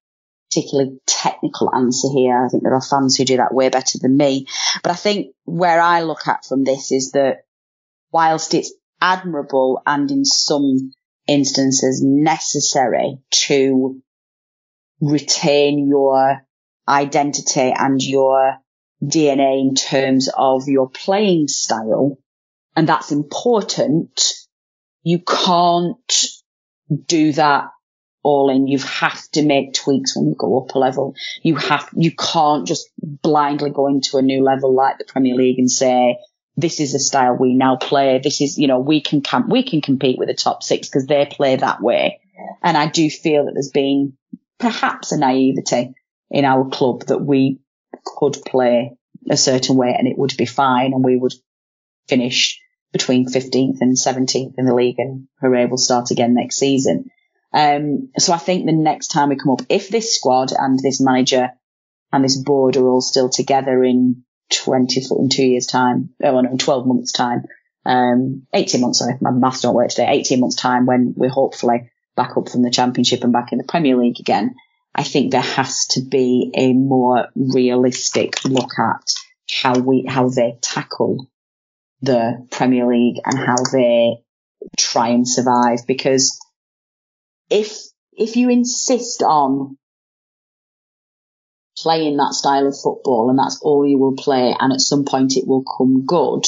particularly 0.50 1.00
technical 1.06 1.74
answer 1.74 2.08
here. 2.14 2.46
I 2.46 2.48
think 2.48 2.64
there 2.64 2.74
are 2.74 2.82
fans 2.82 3.18
who 3.18 3.26
do 3.26 3.38
that 3.38 3.54
way 3.54 3.70
better 3.70 4.00
than 4.00 4.16
me. 4.16 4.48
But 4.82 4.92
I 4.92 4.96
think 4.96 5.36
where 5.44 5.82
I 5.82 6.04
look 6.04 6.28
at 6.28 6.46
from 6.46 6.64
this 6.64 6.92
is 6.92 7.12
that 7.12 7.46
whilst 8.12 8.54
it's 8.54 8.74
admirable 9.02 9.82
and 9.86 10.10
in 10.12 10.24
some 10.26 10.94
instances 11.28 12.02
necessary 12.04 13.18
to 13.32 14.02
retain 15.02 15.88
your 15.88 16.46
identity 16.88 17.74
and 17.76 18.02
your 18.02 18.58
DNA 19.04 19.62
in 19.62 19.76
terms 19.76 20.30
of 20.36 20.68
your 20.68 20.90
playing 20.90 21.48
style, 21.48 22.18
and 22.76 22.88
that's 22.88 23.12
important, 23.12 24.22
you 25.04 25.20
can't 25.20 26.26
do 27.08 27.34
that 27.34 27.66
all 28.24 28.50
in. 28.50 28.68
You 28.68 28.80
have 28.80 29.22
to 29.32 29.44
make 29.44 29.74
tweaks 29.74 30.16
when 30.16 30.28
you 30.28 30.36
go 30.38 30.62
up 30.62 30.74
a 30.74 30.80
level. 30.80 31.16
You 31.42 31.56
have, 31.58 31.90
you 31.94 32.12
can't 32.12 32.66
just 32.66 32.90
blindly 32.98 33.70
go 33.70 33.88
into 33.88 34.18
a 34.18 34.22
new 34.22 34.44
level 34.44 34.74
like 34.74 34.98
the 34.98 35.06
Premier 35.06 35.36
League 35.36 35.60
and 35.60 35.70
say, 35.70 36.18
this 36.56 36.80
is 36.80 36.94
the 36.94 37.00
style 37.00 37.36
we 37.38 37.54
now 37.54 37.76
play. 37.76 38.20
This 38.24 38.40
is, 38.40 38.58
you 38.58 38.68
know, 38.68 38.80
we 38.80 39.02
can 39.02 39.22
camp, 39.22 39.50
we 39.50 39.64
can 39.64 39.82
compete 39.82 40.18
with 40.18 40.30
the 40.30 40.36
top 40.36 40.64
six 40.64 40.88
because 40.88 41.06
they 41.06 41.28
play 41.30 41.56
that 41.56 41.82
way. 41.82 42.20
And 42.62 42.78
I 42.78 42.88
do 42.88 43.10
feel 43.10 43.46
that 43.46 43.52
there's 43.54 43.72
been 43.72 44.14
perhaps 44.60 45.12
a 45.12 45.18
naivety 45.18 45.94
in 46.30 46.46
our 46.46 46.70
club 46.70 47.06
that 47.08 47.20
we 47.20 47.60
could 48.04 48.38
play 48.46 48.98
a 49.30 49.38
certain 49.38 49.78
way 49.78 49.96
and 49.98 50.08
it 50.08 50.18
would 50.18 50.36
be 50.38 50.46
fine 50.46 50.94
and 50.94 51.04
we 51.04 51.18
would 51.18 51.34
finish 52.08 52.60
between 52.92 53.26
15th 53.26 53.78
and 53.82 53.96
17th 53.96 54.54
in 54.58 54.66
the 54.66 54.76
league 54.76 55.00
and 55.00 55.28
hooray, 55.42 55.66
we'll 55.66 55.78
start 55.78 56.12
again 56.12 56.36
next 56.36 56.58
season. 56.58 57.10
Um, 57.52 58.10
so 58.18 58.34
I 58.34 58.38
think 58.38 58.66
the 58.66 58.72
next 58.72 59.08
time 59.08 59.30
we 59.30 59.36
come 59.36 59.52
up, 59.52 59.62
if 59.70 59.90
this 59.90 60.16
squad 60.16 60.52
and 60.52 60.80
this 60.80 61.02
manager 61.02 61.50
and 62.12 62.24
this 62.24 62.38
board 62.38 62.78
are 62.78 62.88
all 62.88 63.02
still 63.02 63.30
together 63.30 63.84
in 63.84 64.24
20, 64.52 65.02
in 65.20 65.30
two 65.30 65.44
years 65.44 65.66
time, 65.66 66.10
oh 66.24 66.42
no, 66.42 66.52
in 66.52 66.58
12 66.58 66.88
months 66.88 67.12
time, 67.12 67.44
um, 67.86 68.48
18 68.54 68.82
months, 68.82 69.00
sorry, 69.00 69.16
my 69.22 69.32
maths 69.32 69.62
don't 69.62 69.76
work 69.76 69.90
today, 69.90 70.08
18 70.10 70.40
months 70.40 70.56
time 70.56 70.86
when 70.86 71.14
we're 71.18 71.30
hopefully 71.30 71.92
back 72.16 72.38
up 72.38 72.50
from 72.50 72.62
the 72.62 72.70
championship 72.70 73.24
and 73.24 73.34
back 73.34 73.52
in 73.52 73.58
the 73.58 73.64
Premier 73.64 73.98
League 73.98 74.20
again. 74.20 74.56
I 74.96 75.04
think 75.04 75.32
there 75.32 75.42
has 75.42 75.88
to 75.92 76.02
be 76.02 76.52
a 76.56 76.74
more 76.74 77.28
realistic 77.36 78.44
look 78.46 78.72
at 78.78 79.04
how 79.64 79.80
we, 79.80 80.06
how 80.08 80.30
they 80.30 80.58
tackle 80.62 81.28
the 82.02 82.48
Premier 82.52 82.86
League 82.88 83.20
and 83.26 83.38
how 83.38 83.56
they 83.72 84.18
try 84.78 85.10
and 85.10 85.28
survive. 85.28 85.80
Because 85.88 86.40
if 87.50 87.76
if 88.16 88.36
you 88.36 88.50
insist 88.50 89.24
on 89.24 89.78
playing 91.78 92.18
that 92.18 92.34
style 92.34 92.68
of 92.68 92.80
football 92.80 93.30
and 93.30 93.40
that's 93.40 93.60
all 93.62 93.88
you 93.88 93.98
will 93.98 94.16
play 94.16 94.56
and 94.58 94.72
at 94.72 94.80
some 94.80 95.06
point 95.06 95.36
it 95.36 95.48
will 95.48 95.64
come 95.64 96.06
good, 96.06 96.46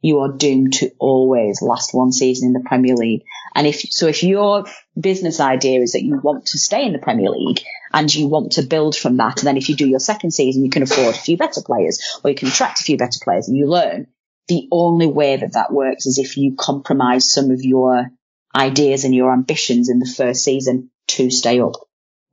you 0.00 0.20
are 0.20 0.32
doomed 0.32 0.74
to 0.74 0.90
always 0.98 1.62
last 1.62 1.92
one 1.92 2.12
season 2.12 2.48
in 2.48 2.52
the 2.54 2.66
Premier 2.66 2.94
League. 2.94 3.22
And 3.54 3.66
if 3.66 3.80
so, 3.80 4.06
if 4.06 4.22
your 4.22 4.64
business 4.98 5.40
idea 5.40 5.80
is 5.80 5.92
that 5.92 6.02
you 6.02 6.18
want 6.22 6.46
to 6.46 6.58
stay 6.58 6.84
in 6.84 6.92
the 6.92 6.98
Premier 6.98 7.30
League 7.30 7.62
and 7.92 8.12
you 8.12 8.28
want 8.28 8.52
to 8.52 8.62
build 8.62 8.96
from 8.96 9.16
that, 9.18 9.38
and 9.38 9.46
then 9.46 9.56
if 9.56 9.68
you 9.68 9.76
do 9.76 9.88
your 9.88 10.00
second 10.00 10.30
season, 10.32 10.64
you 10.64 10.70
can 10.70 10.82
afford 10.82 11.14
a 11.14 11.18
few 11.18 11.36
better 11.36 11.60
players 11.62 12.00
or 12.24 12.30
you 12.30 12.36
can 12.36 12.48
attract 12.48 12.80
a 12.80 12.84
few 12.84 12.96
better 12.96 13.18
players 13.22 13.48
and 13.48 13.56
you 13.56 13.66
learn. 13.66 14.06
The 14.48 14.68
only 14.72 15.06
way 15.06 15.36
that 15.36 15.52
that 15.52 15.72
works 15.72 16.06
is 16.06 16.18
if 16.18 16.36
you 16.36 16.56
compromise 16.58 17.32
some 17.32 17.50
of 17.50 17.62
your 17.62 18.10
ideas 18.54 19.04
and 19.04 19.14
your 19.14 19.32
ambitions 19.32 19.88
in 19.88 19.98
the 19.98 20.12
first 20.16 20.42
season 20.42 20.90
to 21.08 21.30
stay 21.30 21.60
up. 21.60 21.74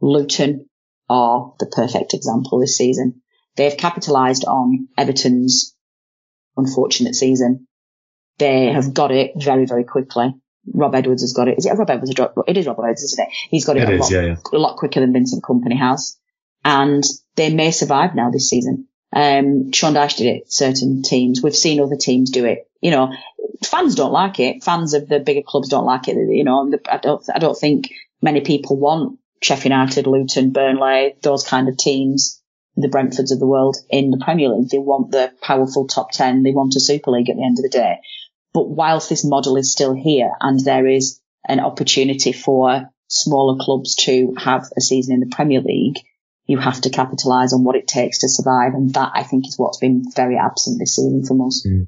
Luton 0.01 0.67
are 1.09 1.53
the 1.59 1.67
perfect 1.67 2.13
example 2.13 2.59
this 2.59 2.77
season. 2.77 3.21
They've 3.55 3.77
capitalised 3.77 4.45
on 4.45 4.87
Everton's 4.97 5.75
unfortunate 6.57 7.15
season. 7.15 7.67
They 8.37 8.67
have 8.67 8.93
got 8.93 9.11
it 9.11 9.31
very, 9.35 9.65
very 9.65 9.83
quickly. 9.83 10.33
Rob 10.73 10.93
Edwards 10.93 11.23
has 11.23 11.33
got 11.33 11.47
it. 11.47 11.57
Is 11.57 11.65
it 11.65 11.73
Rob 11.73 11.89
Edwards? 11.89 12.13
It 12.47 12.57
is 12.57 12.67
Rob 12.67 12.79
Edwards, 12.79 13.03
isn't 13.03 13.27
it? 13.27 13.33
He's 13.49 13.65
got 13.65 13.77
it, 13.77 13.83
it 13.83 13.89
a, 13.89 13.93
is, 13.93 13.99
lot, 14.01 14.11
yeah, 14.11 14.21
yeah. 14.21 14.35
a 14.53 14.57
lot 14.57 14.77
quicker 14.77 14.99
than 14.99 15.13
Vincent 15.13 15.43
Kompany 15.43 15.77
has. 15.77 16.17
And 16.63 17.03
they 17.35 17.53
may 17.53 17.71
survive 17.71 18.15
now 18.15 18.29
this 18.29 18.49
season. 18.49 18.87
Um, 19.13 19.71
Sean 19.71 19.93
Dyche 19.93 20.17
did 20.17 20.27
it, 20.27 20.51
certain 20.51 21.01
teams. 21.01 21.41
We've 21.41 21.55
seen 21.55 21.79
other 21.79 21.95
teams 21.95 22.29
do 22.29 22.45
it. 22.45 22.69
You 22.81 22.91
know, 22.91 23.13
fans 23.65 23.95
don't 23.95 24.11
like 24.11 24.39
it. 24.39 24.63
Fans 24.63 24.93
of 24.93 25.07
the 25.07 25.19
bigger 25.19 25.41
clubs 25.41 25.69
don't 25.69 25.85
like 25.85 26.07
it. 26.07 26.15
You 26.15 26.43
know, 26.43 26.71
I 26.89 26.97
don't, 26.97 27.23
I 27.33 27.39
don't 27.39 27.57
think 27.57 27.91
many 28.21 28.41
people 28.41 28.77
want 28.77 29.19
Sheffield 29.41 29.71
United, 29.71 30.07
Luton, 30.07 30.51
Burnley, 30.51 31.15
those 31.21 31.43
kind 31.43 31.69
of 31.69 31.77
teams, 31.77 32.36
the 32.77 32.87
Brentfords 32.87 33.31
of 33.31 33.39
the 33.39 33.47
world 33.47 33.77
in 33.89 34.11
the 34.11 34.21
Premier 34.23 34.49
League. 34.49 34.69
They 34.69 34.77
want 34.77 35.11
the 35.11 35.33
powerful 35.41 35.87
top 35.87 36.11
10. 36.11 36.43
They 36.43 36.51
want 36.51 36.75
a 36.75 36.79
Super 36.79 37.11
League 37.11 37.29
at 37.29 37.35
the 37.35 37.43
end 37.43 37.57
of 37.57 37.63
the 37.63 37.69
day. 37.69 37.97
But 38.53 38.69
whilst 38.69 39.09
this 39.09 39.25
model 39.25 39.57
is 39.57 39.71
still 39.71 39.93
here 39.93 40.31
and 40.39 40.59
there 40.59 40.87
is 40.87 41.19
an 41.47 41.59
opportunity 41.59 42.31
for 42.31 42.89
smaller 43.07 43.57
clubs 43.59 43.95
to 43.95 44.35
have 44.37 44.69
a 44.77 44.81
season 44.81 45.15
in 45.15 45.19
the 45.21 45.35
Premier 45.35 45.61
League, 45.61 45.99
you 46.45 46.57
have 46.57 46.79
to 46.81 46.89
capitalise 46.89 47.53
on 47.53 47.63
what 47.63 47.75
it 47.75 47.87
takes 47.87 48.19
to 48.19 48.29
survive. 48.29 48.73
And 48.73 48.93
that 48.93 49.11
I 49.13 49.23
think 49.23 49.47
is 49.47 49.57
what's 49.57 49.79
been 49.79 50.03
very 50.15 50.37
absent 50.37 50.79
this 50.79 50.95
season 50.95 51.25
from 51.25 51.41
us. 51.41 51.65
Mm 51.67 51.87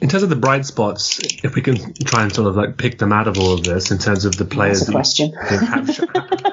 in 0.00 0.08
terms 0.08 0.22
of 0.22 0.30
the 0.30 0.36
bright 0.36 0.64
spots, 0.64 1.18
if 1.42 1.54
we 1.54 1.62
can 1.62 1.94
try 1.94 2.22
and 2.22 2.32
sort 2.32 2.48
of 2.48 2.56
like 2.56 2.76
pick 2.76 2.98
them 2.98 3.12
out 3.12 3.26
of 3.26 3.38
all 3.38 3.52
of 3.52 3.64
this, 3.64 3.90
in 3.90 3.98
terms 3.98 4.24
of 4.24 4.36
the 4.36 4.44
players, 4.44 4.80
That's 4.80 4.88
a 4.88 4.92
question. 4.92 5.32
Have, 5.32 5.88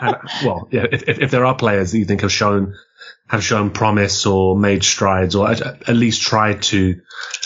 have, 0.02 0.32
well, 0.44 0.68
yeah, 0.72 0.86
if, 0.92 1.20
if, 1.20 1.32
there 1.32 1.46
are 1.46 1.56
players 1.56 1.92
that 1.92 2.00
you 2.00 2.06
think 2.06 2.22
have 2.22 2.32
shown 2.32 2.76
have 3.28 3.44
shown 3.44 3.72
promise 3.72 4.26
or 4.26 4.56
made 4.56 4.84
strides 4.84 5.36
or 5.36 5.50
at, 5.50 5.62
at 5.62 5.96
least 5.96 6.22
tried 6.22 6.62
to, 6.62 7.02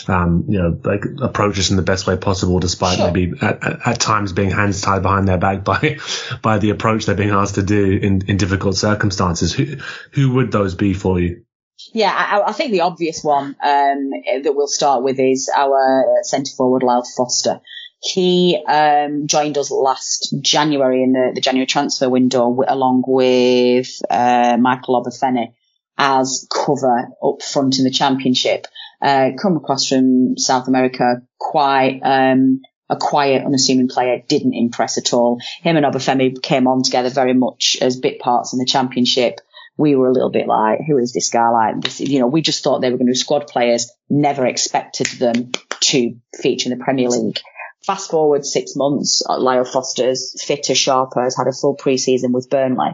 um, 0.08 0.44
you 0.48 0.58
know, 0.58 0.78
like 0.84 1.04
approach 1.22 1.56
this 1.56 1.70
in 1.70 1.76
the 1.76 1.82
best 1.82 2.06
way 2.06 2.16
possible, 2.16 2.60
despite 2.60 2.98
sure. 2.98 3.10
maybe 3.10 3.32
at, 3.40 3.64
at, 3.64 3.86
at, 3.86 4.00
times 4.00 4.32
being 4.32 4.50
hands 4.50 4.82
tied 4.82 5.02
behind 5.02 5.26
their 5.26 5.38
back 5.38 5.64
by 5.64 5.98
by 6.42 6.58
the 6.58 6.70
approach 6.70 7.06
they're 7.06 7.14
being 7.14 7.30
asked 7.30 7.54
to 7.56 7.62
do 7.62 7.98
in, 8.02 8.22
in 8.26 8.36
difficult 8.36 8.76
circumstances. 8.76 9.52
Who 9.52 9.76
who 10.12 10.32
would 10.32 10.52
those 10.52 10.74
be 10.74 10.94
for 10.94 11.20
you? 11.20 11.44
Yeah, 11.92 12.12
I, 12.12 12.50
I, 12.50 12.52
think 12.52 12.72
the 12.72 12.82
obvious 12.82 13.22
one 13.22 13.56
um, 13.62 14.10
that 14.42 14.52
we'll 14.54 14.68
start 14.68 15.02
with 15.02 15.18
is 15.18 15.50
our 15.54 16.04
centre 16.22 16.52
forward, 16.56 16.82
Lyle 16.82 17.04
Foster. 17.16 17.60
He 18.02 18.62
um, 18.66 19.26
joined 19.26 19.58
us 19.58 19.70
last 19.70 20.34
January 20.40 21.02
in 21.02 21.12
the, 21.12 21.32
the 21.34 21.40
January 21.40 21.66
transfer 21.66 22.08
window, 22.08 22.58
along 22.66 23.04
with 23.06 23.88
uh, 24.08 24.56
Michael 24.58 25.02
Obafemi 25.02 25.52
as 25.98 26.48
cover 26.50 27.08
up 27.22 27.42
front 27.42 27.78
in 27.78 27.84
the 27.84 27.90
championship. 27.90 28.66
Uh, 29.02 29.30
come 29.40 29.56
across 29.56 29.86
from 29.86 30.38
South 30.38 30.66
America, 30.66 31.22
quite 31.38 32.00
um, 32.02 32.60
a 32.88 32.96
quiet, 32.96 33.44
unassuming 33.44 33.88
player, 33.88 34.22
didn't 34.28 34.54
impress 34.54 34.96
at 34.96 35.12
all. 35.12 35.38
Him 35.62 35.76
and 35.76 35.84
Obafemi 35.84 36.40
came 36.42 36.66
on 36.66 36.82
together 36.82 37.10
very 37.10 37.34
much 37.34 37.76
as 37.80 37.98
bit 37.98 38.18
parts 38.18 38.52
in 38.52 38.58
the 38.58 38.66
championship 38.66 39.40
we 39.80 39.96
were 39.96 40.08
a 40.08 40.12
little 40.12 40.30
bit 40.30 40.46
like, 40.46 40.80
who 40.86 40.98
is 40.98 41.12
this 41.12 41.30
guy? 41.30 41.48
Like, 41.48 41.80
this, 41.80 42.00
you 42.00 42.20
know, 42.20 42.26
we 42.26 42.42
just 42.42 42.62
thought 42.62 42.80
they 42.80 42.90
were 42.90 42.98
going 42.98 43.06
to 43.06 43.12
be 43.12 43.16
squad 43.16 43.46
players, 43.48 43.90
never 44.10 44.46
expected 44.46 45.06
them 45.18 45.52
to 45.80 46.16
feature 46.40 46.70
in 46.70 46.78
the 46.78 46.84
Premier 46.84 47.08
League. 47.08 47.40
Fast 47.86 48.10
forward 48.10 48.44
six 48.44 48.76
months, 48.76 49.22
uh, 49.26 49.40
Lyle 49.40 49.64
Foster's 49.64 50.40
fitter, 50.44 50.74
sharper, 50.74 51.22
has 51.22 51.36
had 51.36 51.46
a 51.46 51.52
full 51.52 51.74
pre-season 51.74 52.32
with 52.32 52.50
Burnley. 52.50 52.90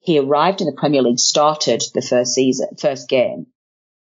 He 0.00 0.18
arrived 0.18 0.60
in 0.60 0.66
the 0.66 0.76
Premier 0.76 1.02
League, 1.02 1.20
started 1.20 1.82
the 1.94 2.02
first 2.02 2.34
season, 2.34 2.70
first 2.76 3.08
game, 3.08 3.46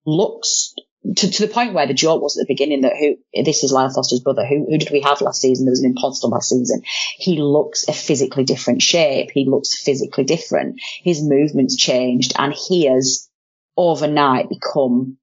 looks 0.05 0.73
to, 1.15 1.31
to 1.31 1.47
the 1.47 1.53
point 1.53 1.73
where 1.73 1.88
the 1.88 1.93
joke 1.93 2.21
was 2.21 2.38
at 2.38 2.47
the 2.47 2.53
beginning 2.53 2.81
that 2.81 2.97
who 2.97 3.17
this 3.43 3.63
is 3.63 3.71
Lyle 3.71 3.89
Foster's 3.89 4.19
brother. 4.19 4.45
Who 4.45 4.65
who 4.69 4.77
did 4.77 4.91
we 4.91 5.01
have 5.01 5.21
last 5.21 5.41
season? 5.41 5.65
There 5.65 5.71
was 5.71 5.81
an 5.81 5.91
imposter 5.91 6.27
last 6.27 6.49
season. 6.49 6.81
He 7.17 7.38
looks 7.38 7.88
a 7.88 7.93
physically 7.93 8.43
different 8.43 8.81
shape. 8.81 9.31
He 9.33 9.45
looks 9.45 9.81
physically 9.81 10.25
different. 10.25 10.79
His 11.01 11.23
movements 11.23 11.77
changed, 11.77 12.33
and 12.38 12.53
he 12.53 12.85
has 12.85 13.29
overnight 13.77 14.49
become 14.49 15.17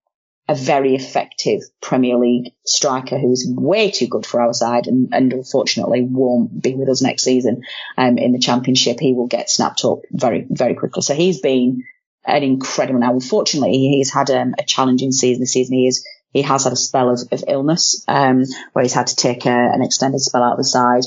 a 0.48 0.54
very 0.54 0.94
effective 0.94 1.60
Premier 1.82 2.16
League 2.16 2.52
striker 2.64 3.18
who 3.18 3.32
is 3.32 3.52
way 3.52 3.90
too 3.90 4.06
good 4.06 4.24
for 4.24 4.40
our 4.40 4.54
side 4.54 4.86
and, 4.86 5.08
and 5.12 5.32
unfortunately 5.32 6.06
won't 6.08 6.62
be 6.62 6.74
with 6.74 6.88
us 6.88 7.02
next 7.02 7.24
season 7.24 7.62
um, 7.98 8.16
in 8.16 8.30
the 8.30 8.38
championship. 8.38 9.00
He 9.00 9.12
will 9.12 9.26
get 9.26 9.50
snapped 9.50 9.84
up 9.84 9.98
very, 10.12 10.46
very 10.48 10.74
quickly. 10.74 11.02
So 11.02 11.14
he's 11.14 11.40
been 11.40 11.82
an 12.26 12.42
incredible. 12.42 13.00
Now, 13.00 13.12
unfortunately, 13.12 13.72
he's 13.72 14.12
had 14.12 14.30
um, 14.30 14.54
a 14.58 14.64
challenging 14.64 15.12
season 15.12 15.40
this 15.40 15.52
season. 15.52 15.76
He 15.76 15.86
is 15.86 16.06
he 16.30 16.42
has 16.42 16.64
had 16.64 16.72
a 16.72 16.76
spell 16.76 17.10
of, 17.10 17.20
of 17.32 17.44
illness 17.48 18.04
um, 18.08 18.44
where 18.72 18.82
he's 18.82 18.92
had 18.92 19.06
to 19.06 19.16
take 19.16 19.46
a, 19.46 19.50
an 19.50 19.82
extended 19.82 20.20
spell 20.20 20.42
out 20.42 20.52
of 20.52 20.58
the 20.58 20.64
side. 20.64 21.04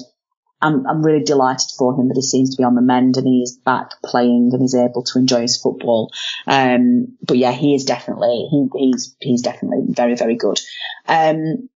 I'm, 0.62 0.86
I'm 0.88 1.03
really 1.03 1.23
delighted 1.23 1.69
for 1.77 1.93
him 1.93 2.08
that 2.08 2.17
he 2.17 2.21
seems 2.21 2.49
to 2.49 2.58
be 2.58 2.63
on 2.63 2.75
the 2.75 2.82
mend 2.82 3.15
and 3.15 3.27
he's 3.27 3.55
back 3.58 3.91
playing 4.03 4.49
and 4.51 4.62
he's 4.62 4.75
able 4.75 5.03
to 5.03 5.19
enjoy 5.19 5.41
his 5.41 5.62
football. 5.62 6.12
Um, 6.47 7.17
but 7.21 7.38
yeah, 7.38 7.51
he 7.51 7.75
is 7.75 7.86
definitely, 7.86 8.47
he, 8.49 8.67
he's, 8.75 9.15
he's 9.19 9.41
definitely 9.41 9.86
very, 9.89 10.15
very 10.15 10.36
good. 10.36 10.60
Um, 11.08 11.69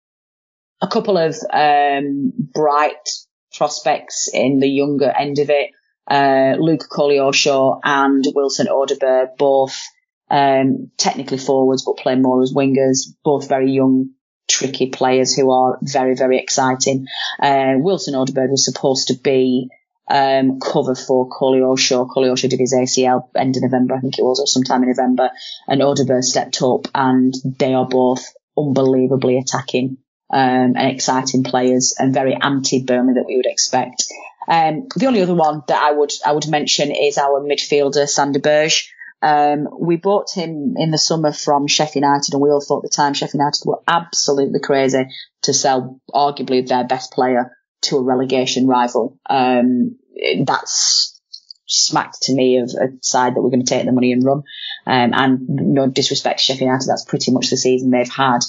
a 0.81 0.87
couple 0.87 1.17
of, 1.17 1.35
um, 1.51 2.33
bright 2.53 3.09
prospects 3.53 4.29
in 4.33 4.59
the 4.59 4.67
younger 4.67 5.09
end 5.09 5.39
of 5.39 5.49
it. 5.49 5.69
Uh, 6.09 6.55
Luke 6.59 6.85
Koleosho 6.89 7.79
and 7.83 8.23
Wilson 8.35 8.67
Odobert, 8.67 9.37
both, 9.37 9.81
um, 10.29 10.91
technically 10.97 11.37
forwards, 11.37 11.83
but 11.85 11.97
play 11.97 12.15
more 12.15 12.41
as 12.41 12.53
wingers, 12.53 13.13
both 13.23 13.47
very 13.47 13.71
young 13.71 14.09
tricky 14.47 14.87
players 14.87 15.35
who 15.35 15.51
are 15.51 15.77
very, 15.81 16.15
very 16.15 16.39
exciting. 16.39 17.07
Uh, 17.41 17.73
Wilson 17.77 18.13
Odobert 18.13 18.49
was 18.49 18.65
supposed 18.65 19.07
to 19.07 19.15
be 19.15 19.69
um, 20.09 20.59
cover 20.59 20.95
for 20.95 21.29
Koleosho. 21.29 22.07
Koleosho 22.07 22.49
did 22.49 22.59
his 22.59 22.73
ACL 22.73 23.29
end 23.35 23.55
of 23.55 23.63
November, 23.63 23.95
I 23.95 23.99
think 23.99 24.19
it 24.19 24.23
was, 24.23 24.39
or 24.39 24.47
sometime 24.47 24.83
in 24.83 24.89
November, 24.89 25.29
and 25.67 25.81
Odobert 25.81 26.23
stepped 26.23 26.61
up, 26.61 26.87
and 26.93 27.33
they 27.57 27.73
are 27.73 27.87
both 27.87 28.25
unbelievably 28.57 29.37
attacking 29.37 29.97
um, 30.31 30.75
and 30.75 30.91
exciting 30.91 31.43
players, 31.43 31.95
and 31.97 32.13
very 32.13 32.35
anti-Burnley 32.35 33.13
that 33.13 33.25
we 33.27 33.37
would 33.37 33.45
expect. 33.45 34.05
Um, 34.47 34.87
the 34.95 35.07
only 35.07 35.21
other 35.21 35.35
one 35.35 35.63
that 35.67 35.81
I 35.81 35.91
would 35.91 36.11
I 36.25 36.33
would 36.33 36.47
mention 36.47 36.91
is 36.91 37.17
our 37.17 37.41
midfielder 37.41 38.07
Sander 38.07 38.39
Berge. 38.39 38.93
Um, 39.21 39.69
we 39.79 39.95
bought 39.95 40.31
him 40.35 40.75
in 40.77 40.91
the 40.91 40.97
summer 40.97 41.31
from 41.31 41.67
Sheffield 41.67 42.03
United, 42.03 42.33
and 42.33 42.41
we 42.41 42.49
all 42.49 42.59
thought 42.59 42.83
at 42.83 42.91
the 42.91 42.95
time 42.95 43.13
Sheffield 43.13 43.39
United 43.39 43.63
were 43.65 43.81
absolutely 43.87 44.59
crazy 44.59 45.05
to 45.43 45.53
sell 45.53 46.01
arguably 46.13 46.67
their 46.67 46.83
best 46.83 47.13
player 47.13 47.55
to 47.83 47.97
a 47.97 48.03
relegation 48.03 48.67
rival. 48.67 49.17
Um, 49.29 49.97
that's 50.43 51.21
smacked 51.65 52.23
to 52.23 52.33
me 52.33 52.57
of 52.57 52.69
a 52.71 52.89
side 53.01 53.35
that 53.35 53.41
we're 53.41 53.49
going 53.49 53.65
to 53.65 53.69
take 53.69 53.85
the 53.85 53.91
money 53.93 54.11
and 54.11 54.25
run. 54.25 54.43
Um, 54.85 55.13
and 55.13 55.39
no 55.47 55.87
disrespect 55.87 56.39
to 56.39 56.45
Sheffield 56.45 56.67
United, 56.67 56.87
that's 56.87 57.05
pretty 57.05 57.31
much 57.31 57.49
the 57.49 57.57
season 57.57 57.91
they've 57.91 58.09
had. 58.09 58.39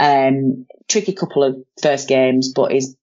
Um, 0.00 0.66
tricky 0.88 1.12
couple 1.12 1.44
of 1.44 1.56
first 1.82 2.08
games, 2.08 2.52
but 2.54 2.72
is 2.72 2.96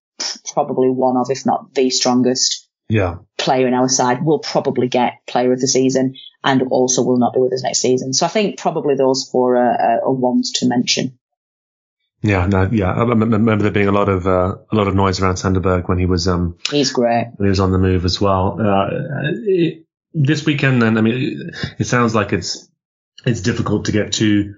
probably 0.53 0.89
one 0.89 1.17
of, 1.17 1.29
if 1.29 1.45
not 1.45 1.73
the 1.73 1.89
strongest 1.89 2.67
yeah. 2.87 3.17
player 3.37 3.67
in 3.67 3.73
our 3.73 3.89
side. 3.89 4.23
Will 4.23 4.39
probably 4.39 4.87
get 4.87 5.25
player 5.27 5.53
of 5.53 5.59
the 5.59 5.67
season 5.67 6.15
and 6.43 6.63
also 6.69 7.03
will 7.03 7.17
not 7.17 7.33
be 7.33 7.39
with 7.39 7.53
us 7.53 7.63
next 7.63 7.79
season. 7.79 8.13
So 8.13 8.25
I 8.25 8.29
think 8.29 8.57
probably 8.57 8.95
those 8.95 9.29
four 9.29 9.57
are, 9.57 10.01
are 10.03 10.11
ones 10.11 10.51
to 10.53 10.67
mention. 10.67 11.17
Yeah, 12.21 12.47
no, 12.47 12.69
yeah. 12.69 12.91
I 12.91 13.03
remember 13.03 13.57
there 13.57 13.71
being 13.71 13.87
a 13.87 13.93
lot 13.93 14.09
of 14.09 14.27
uh, 14.27 14.57
a 14.69 14.75
lot 14.75 14.87
of 14.87 14.95
noise 14.95 15.21
around 15.21 15.37
Sander 15.37 15.61
Berge 15.61 15.87
when 15.87 15.99
he 15.99 16.05
was 16.05 16.27
um 16.27 16.57
he's 16.69 16.91
great 16.91 17.31
when 17.37 17.47
he 17.47 17.49
was 17.49 17.61
on 17.61 17.71
the 17.71 17.77
move 17.77 18.03
as 18.03 18.19
well. 18.19 18.57
Uh, 18.59 18.89
it, 19.45 19.85
this 20.13 20.45
weekend, 20.45 20.81
then 20.81 20.97
I 20.97 21.01
mean, 21.01 21.15
it, 21.15 21.55
it, 21.79 21.83
sounds 21.85 22.13
like 22.13 22.33
it's 22.33 22.69
it's 23.25 23.39
difficult 23.39 23.85
to 23.85 23.93
get 23.93 24.11
too 24.11 24.55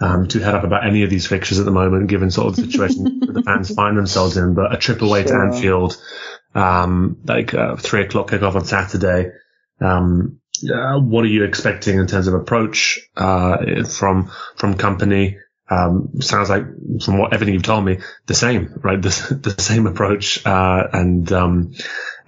um 0.00 0.26
too 0.26 0.40
head 0.40 0.54
up 0.54 0.64
about 0.64 0.86
any 0.86 1.02
of 1.04 1.10
these 1.10 1.26
fixtures 1.26 1.58
at 1.58 1.64
the 1.64 1.70
moment, 1.70 2.08
given 2.08 2.30
sort 2.30 2.48
of 2.48 2.56
the 2.56 2.62
situation 2.62 3.04
that 3.20 3.32
the 3.32 3.42
fans 3.42 3.74
find 3.74 3.96
themselves 3.96 4.36
in. 4.36 4.54
But 4.54 4.74
a 4.74 4.76
trip 4.76 5.02
away 5.02 5.26
sure. 5.26 5.36
to 5.36 5.56
Anfield, 5.56 5.96
um, 6.54 7.18
like 7.24 7.54
uh, 7.54 7.76
three 7.76 8.02
o'clock 8.02 8.30
kickoff 8.30 8.54
on 8.54 8.64
Saturday, 8.64 9.30
um, 9.80 10.40
uh, 10.72 10.98
what 10.98 11.24
are 11.24 11.28
you 11.28 11.44
expecting 11.44 11.98
in 11.98 12.06
terms 12.06 12.26
of 12.26 12.34
approach 12.34 13.00
uh, 13.16 13.84
from 13.84 14.30
from 14.56 14.74
Kompany? 14.74 15.38
Um, 15.68 16.20
sounds 16.20 16.50
like 16.50 16.64
from 17.02 17.18
what 17.18 17.32
everything 17.32 17.54
you've 17.54 17.62
told 17.62 17.84
me, 17.84 18.00
the 18.26 18.34
same, 18.34 18.78
right? 18.82 19.00
The, 19.00 19.38
the 19.54 19.62
same 19.62 19.86
approach 19.86 20.44
uh, 20.46 20.88
and 20.92 21.30
um, 21.32 21.72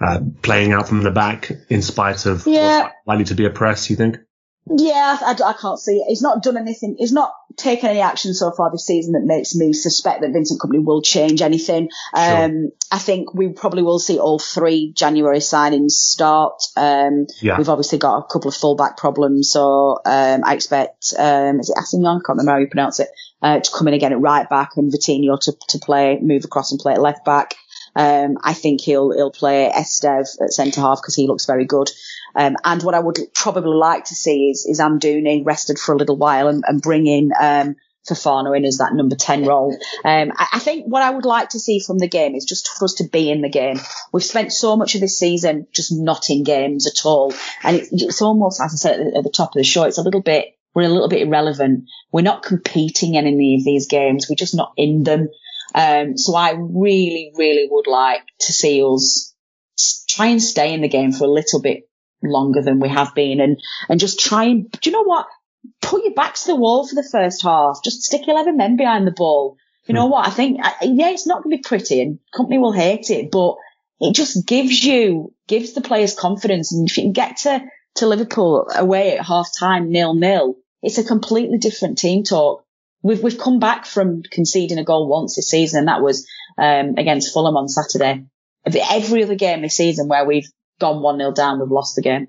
uh, 0.01 0.21
playing 0.41 0.73
out 0.73 0.87
from 0.87 1.03
the 1.03 1.11
back 1.11 1.51
in 1.69 1.81
spite 1.81 2.25
of 2.25 2.47
yeah. 2.47 2.89
likely 3.05 3.25
to 3.25 3.35
be 3.35 3.45
a 3.45 3.49
press. 3.49 3.89
You 3.89 3.95
think? 3.95 4.17
Yeah, 4.75 5.17
I, 5.21 5.31
I, 5.31 5.53
can't 5.53 5.79
see 5.79 5.97
it. 5.97 6.05
He's 6.07 6.21
not 6.21 6.43
done 6.43 6.57
anything. 6.57 6.95
He's 6.97 7.13
not 7.13 7.33
taken 7.55 7.89
any 7.89 8.01
action 8.01 8.33
so 8.33 8.51
far 8.51 8.71
this 8.71 8.85
season 8.85 9.13
that 9.13 9.23
makes 9.23 9.55
me 9.55 9.73
suspect 9.73 10.21
that 10.21 10.31
Vincent 10.31 10.59
Kompany 10.59 10.83
will 10.83 11.01
change 11.01 11.41
anything. 11.41 11.89
Sure. 12.15 12.43
Um, 12.45 12.71
I 12.91 12.99
think 12.99 13.33
we 13.33 13.49
probably 13.49 13.83
will 13.83 13.99
see 13.99 14.19
all 14.19 14.39
three 14.39 14.91
January 14.93 15.39
signings 15.39 15.91
start. 15.91 16.61
Um, 16.75 17.27
yeah. 17.41 17.57
we've 17.57 17.69
obviously 17.69 17.97
got 17.97 18.17
a 18.17 18.23
couple 18.23 18.49
of 18.49 18.55
fullback 18.55 18.97
problems, 18.97 19.49
so 19.51 19.99
um, 20.05 20.43
I 20.43 20.53
expect 20.53 21.13
um, 21.17 21.59
is 21.59 21.69
it 21.69 21.77
Assignon? 21.77 22.17
I 22.17 22.23
can't 22.25 22.37
remember 22.37 22.51
how 22.51 22.57
you 22.57 22.67
pronounce 22.67 22.99
it. 22.99 23.09
Uh, 23.41 23.59
to 23.59 23.71
come 23.71 23.87
in 23.87 23.93
again 23.93 24.11
at 24.13 24.19
right 24.19 24.49
back 24.49 24.77
and 24.77 24.91
Vitinho 24.91 25.39
to 25.41 25.53
to 25.69 25.79
play, 25.79 26.19
move 26.21 26.43
across 26.43 26.71
and 26.71 26.79
play 26.79 26.93
at 26.93 27.01
left 27.01 27.23
back. 27.23 27.55
Um, 27.97 28.37
I 28.43 28.53
think 28.53 28.81
he'll 28.81 29.11
he'll 29.11 29.31
play 29.31 29.71
Estève 29.73 30.29
at 30.39 30.53
centre 30.53 30.81
half 30.81 31.01
because 31.01 31.15
he 31.15 31.27
looks 31.27 31.47
very 31.47 31.65
good. 31.65 31.89
Um, 32.37 32.55
and 32.63 32.83
what 32.83 32.93
I 32.93 32.99
would 32.99 33.17
probably 33.33 33.75
like 33.75 34.05
to 34.05 34.15
see 34.15 34.49
is, 34.49 34.65
is 34.69 34.79
Amdouni 34.79 35.43
rested 35.45 35.79
for 35.79 35.93
a 35.93 35.97
little 35.97 36.17
while 36.17 36.47
and, 36.47 36.63
and 36.67 36.81
bring 36.81 37.07
in, 37.07 37.31
um, 37.39 37.75
in 38.09 38.65
as 38.65 38.77
that 38.77 38.93
number 38.93 39.15
10 39.15 39.45
role. 39.45 39.77
Um, 40.05 40.31
I, 40.37 40.47
I, 40.53 40.59
think 40.59 40.85
what 40.85 41.03
I 41.03 41.09
would 41.09 41.25
like 41.25 41.49
to 41.49 41.59
see 41.59 41.79
from 41.79 41.97
the 41.97 42.07
game 42.07 42.35
is 42.35 42.45
just 42.45 42.69
for 42.69 42.85
us 42.85 42.93
to 42.95 43.09
be 43.09 43.29
in 43.29 43.41
the 43.41 43.49
game. 43.49 43.79
We've 44.13 44.23
spent 44.23 44.53
so 44.53 44.77
much 44.77 44.95
of 44.95 45.01
this 45.01 45.17
season 45.17 45.67
just 45.73 45.91
not 45.91 46.29
in 46.29 46.43
games 46.43 46.87
at 46.87 47.05
all. 47.05 47.33
And 47.63 47.77
it, 47.77 47.89
it's 47.91 48.21
almost, 48.21 48.61
as 48.61 48.73
I 48.73 48.77
said 48.77 48.99
at 48.99 49.11
the, 49.11 49.17
at 49.17 49.23
the 49.23 49.29
top 49.29 49.49
of 49.49 49.59
the 49.59 49.63
show, 49.63 49.83
it's 49.83 49.97
a 49.97 50.03
little 50.03 50.21
bit, 50.21 50.57
we're 50.73 50.83
a 50.83 50.89
little 50.89 51.09
bit 51.09 51.27
irrelevant. 51.27 51.85
We're 52.11 52.21
not 52.21 52.43
competing 52.43 53.15
in 53.15 53.25
any 53.25 53.55
of 53.55 53.65
these 53.65 53.87
games. 53.87 54.27
We're 54.29 54.35
just 54.35 54.55
not 54.55 54.73
in 54.77 55.03
them. 55.03 55.27
Um, 55.75 56.17
so 56.17 56.35
I 56.35 56.53
really, 56.57 57.33
really 57.35 57.67
would 57.69 57.87
like 57.87 58.21
to 58.41 58.53
see 58.53 58.81
us 58.83 59.33
try 60.07 60.27
and 60.27 60.41
stay 60.41 60.73
in 60.73 60.81
the 60.81 60.87
game 60.87 61.11
for 61.11 61.25
a 61.25 61.31
little 61.31 61.61
bit 61.61 61.86
longer 62.23 62.61
than 62.61 62.79
we 62.79 62.89
have 62.89 63.13
been 63.13 63.39
and, 63.39 63.57
and 63.89 63.99
just 63.99 64.19
try 64.19 64.45
and, 64.45 64.71
do 64.71 64.89
you 64.89 64.95
know 64.95 65.03
what? 65.03 65.27
Put 65.81 66.03
your 66.03 66.13
back 66.13 66.35
to 66.35 66.47
the 66.47 66.55
wall 66.55 66.87
for 66.87 66.95
the 66.95 67.07
first 67.09 67.43
half. 67.43 67.83
Just 67.83 68.03
stick 68.03 68.27
11 68.27 68.57
men 68.57 68.77
behind 68.77 69.05
the 69.05 69.11
ball. 69.11 69.57
You 69.85 69.93
know 69.93 70.05
hmm. 70.05 70.11
what? 70.11 70.27
I 70.27 70.31
think, 70.31 70.59
yeah, 70.81 71.09
it's 71.09 71.27
not 71.27 71.43
going 71.43 71.55
to 71.55 71.61
be 71.61 71.67
pretty 71.67 72.01
and 72.01 72.19
Kompany 72.33 72.59
will 72.59 72.73
hate 72.73 73.09
it, 73.09 73.31
but 73.31 73.55
it 73.99 74.13
just 74.13 74.45
gives 74.45 74.83
you, 74.83 75.33
gives 75.47 75.73
the 75.73 75.81
players 75.81 76.13
confidence. 76.13 76.73
And 76.73 76.87
if 76.89 76.97
you 76.97 77.03
can 77.03 77.13
get 77.13 77.37
to, 77.37 77.63
to 77.95 78.07
Liverpool 78.07 78.67
away 78.75 79.17
at 79.17 79.25
half 79.25 79.49
time, 79.57 79.91
nil 79.91 80.13
nil, 80.13 80.55
it's 80.83 80.97
a 80.97 81.03
completely 81.03 81.57
different 81.57 81.97
team 81.97 82.23
talk. 82.23 82.63
We've, 83.01 83.21
we've 83.21 83.37
come 83.37 83.59
back 83.59 83.85
from 83.85 84.23
conceding 84.23 84.77
a 84.77 84.83
goal 84.83 85.07
once 85.07 85.35
this 85.35 85.49
season 85.49 85.79
and 85.79 85.87
that 85.87 86.01
was, 86.01 86.27
um, 86.57 86.95
against 86.97 87.33
Fulham 87.33 87.57
on 87.57 87.67
Saturday. 87.67 88.25
Every 88.65 89.23
other 89.23 89.35
game 89.35 89.61
this 89.61 89.77
season 89.77 90.09
where 90.09 90.25
we've 90.25 90.49
gone 90.79 91.01
1 91.01 91.17
0 91.17 91.31
down, 91.33 91.59
we've 91.59 91.71
lost 91.71 91.95
the 91.95 92.01
game. 92.01 92.27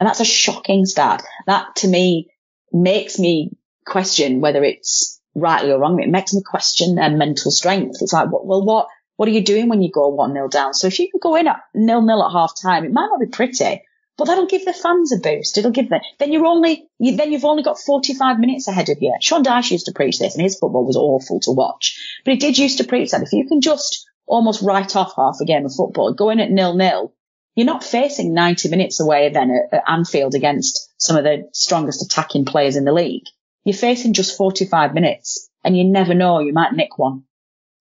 And 0.00 0.08
that's 0.08 0.20
a 0.20 0.24
shocking 0.24 0.84
stat. 0.84 1.22
That 1.46 1.76
to 1.76 1.88
me 1.88 2.30
makes 2.72 3.18
me 3.18 3.56
question 3.86 4.40
whether 4.40 4.64
it's 4.64 5.20
rightly 5.34 5.70
or 5.70 5.78
wrong. 5.78 6.00
It 6.00 6.08
makes 6.08 6.34
me 6.34 6.42
question 6.44 6.94
their 6.94 7.10
mental 7.10 7.50
strength. 7.50 7.98
It's 8.00 8.12
like, 8.12 8.28
well, 8.30 8.64
what, 8.64 8.88
what 9.16 9.28
are 9.28 9.32
you 9.32 9.44
doing 9.44 9.68
when 9.68 9.82
you 9.82 9.90
go 9.92 10.08
1 10.08 10.32
0 10.32 10.48
down? 10.48 10.74
So 10.74 10.86
if 10.86 10.98
you 10.98 11.08
can 11.10 11.20
go 11.22 11.36
in 11.36 11.46
at 11.46 11.60
nil 11.74 12.02
nil 12.02 12.22
at 12.22 12.32
half 12.32 12.52
time, 12.60 12.84
it 12.84 12.92
might 12.92 13.08
not 13.10 13.20
be 13.20 13.26
pretty, 13.26 13.82
but 14.16 14.26
that'll 14.26 14.46
give 14.46 14.64
the 14.64 14.72
fans 14.72 15.12
a 15.12 15.18
boost. 15.18 15.58
It'll 15.58 15.70
give 15.70 15.88
them, 15.88 16.00
then 16.18 16.32
you're 16.32 16.46
only, 16.46 16.88
you, 16.98 17.16
then 17.16 17.32
you've 17.32 17.44
only 17.44 17.62
got 17.62 17.78
45 17.78 18.38
minutes 18.38 18.68
ahead 18.68 18.88
of 18.88 18.98
you. 19.00 19.14
Sean 19.20 19.44
Dyche 19.44 19.70
used 19.70 19.86
to 19.86 19.92
preach 19.92 20.18
this 20.18 20.34
and 20.34 20.42
his 20.42 20.58
football 20.58 20.86
was 20.86 20.96
awful 20.96 21.40
to 21.40 21.52
watch, 21.52 21.98
but 22.24 22.32
he 22.32 22.38
did 22.38 22.58
used 22.58 22.78
to 22.78 22.84
preach 22.84 23.10
that 23.10 23.22
if 23.22 23.32
you 23.32 23.46
can 23.46 23.60
just 23.60 24.06
almost 24.26 24.62
write 24.62 24.96
off 24.96 25.14
half 25.16 25.36
a 25.40 25.44
game 25.44 25.64
of 25.64 25.74
football, 25.74 26.14
go 26.14 26.30
in 26.30 26.40
at 26.40 26.50
nil 26.50 26.74
nil, 26.74 27.14
you're 27.54 27.66
not 27.66 27.84
facing 27.84 28.34
90 28.34 28.68
minutes 28.68 29.00
away 29.00 29.30
then 29.30 29.50
at, 29.50 29.78
at 29.78 29.84
Anfield 29.90 30.34
against 30.34 30.92
some 30.98 31.16
of 31.16 31.24
the 31.24 31.48
strongest 31.52 32.02
attacking 32.02 32.44
players 32.44 32.76
in 32.76 32.84
the 32.84 32.92
league. 32.92 33.24
You're 33.64 33.76
facing 33.76 34.14
just 34.14 34.36
45 34.36 34.94
minutes 34.94 35.50
and 35.64 35.76
you 35.76 35.84
never 35.84 36.14
know, 36.14 36.40
you 36.40 36.52
might 36.52 36.72
nick 36.72 36.98
one. 36.98 37.24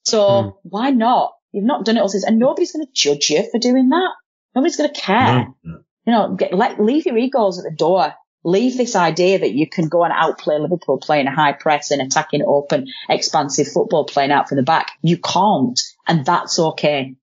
So 0.03 0.19
mm. 0.19 0.53
why 0.63 0.91
not? 0.91 1.33
You've 1.51 1.65
not 1.65 1.85
done 1.85 1.97
it 1.97 2.01
all 2.01 2.09
since, 2.09 2.23
and 2.23 2.39
nobody's 2.39 2.71
going 2.71 2.85
to 2.85 2.91
judge 2.93 3.29
you 3.29 3.49
for 3.49 3.59
doing 3.59 3.89
that. 3.89 4.11
Nobody's 4.55 4.77
going 4.77 4.93
to 4.93 4.99
care. 4.99 5.47
You 5.63 6.13
know, 6.13 6.35
get, 6.35 6.53
let, 6.53 6.81
leave 6.81 7.05
your 7.05 7.17
egos 7.17 7.59
at 7.59 7.63
the 7.63 7.75
door. 7.75 8.13
Leave 8.43 8.75
this 8.75 8.95
idea 8.95 9.39
that 9.39 9.53
you 9.53 9.69
can 9.69 9.87
go 9.87 10.03
and 10.03 10.13
outplay 10.15 10.57
Liverpool 10.57 10.97
playing 10.97 11.27
a 11.27 11.35
high 11.35 11.53
press 11.53 11.91
and 11.91 12.01
attacking 12.01 12.43
open, 12.45 12.87
expansive 13.07 13.67
football 13.67 14.05
playing 14.05 14.31
out 14.31 14.49
from 14.49 14.55
the 14.55 14.63
back. 14.63 14.93
You 15.03 15.17
can't. 15.17 15.79
And 16.07 16.25
that's 16.25 16.57
okay. 16.57 17.15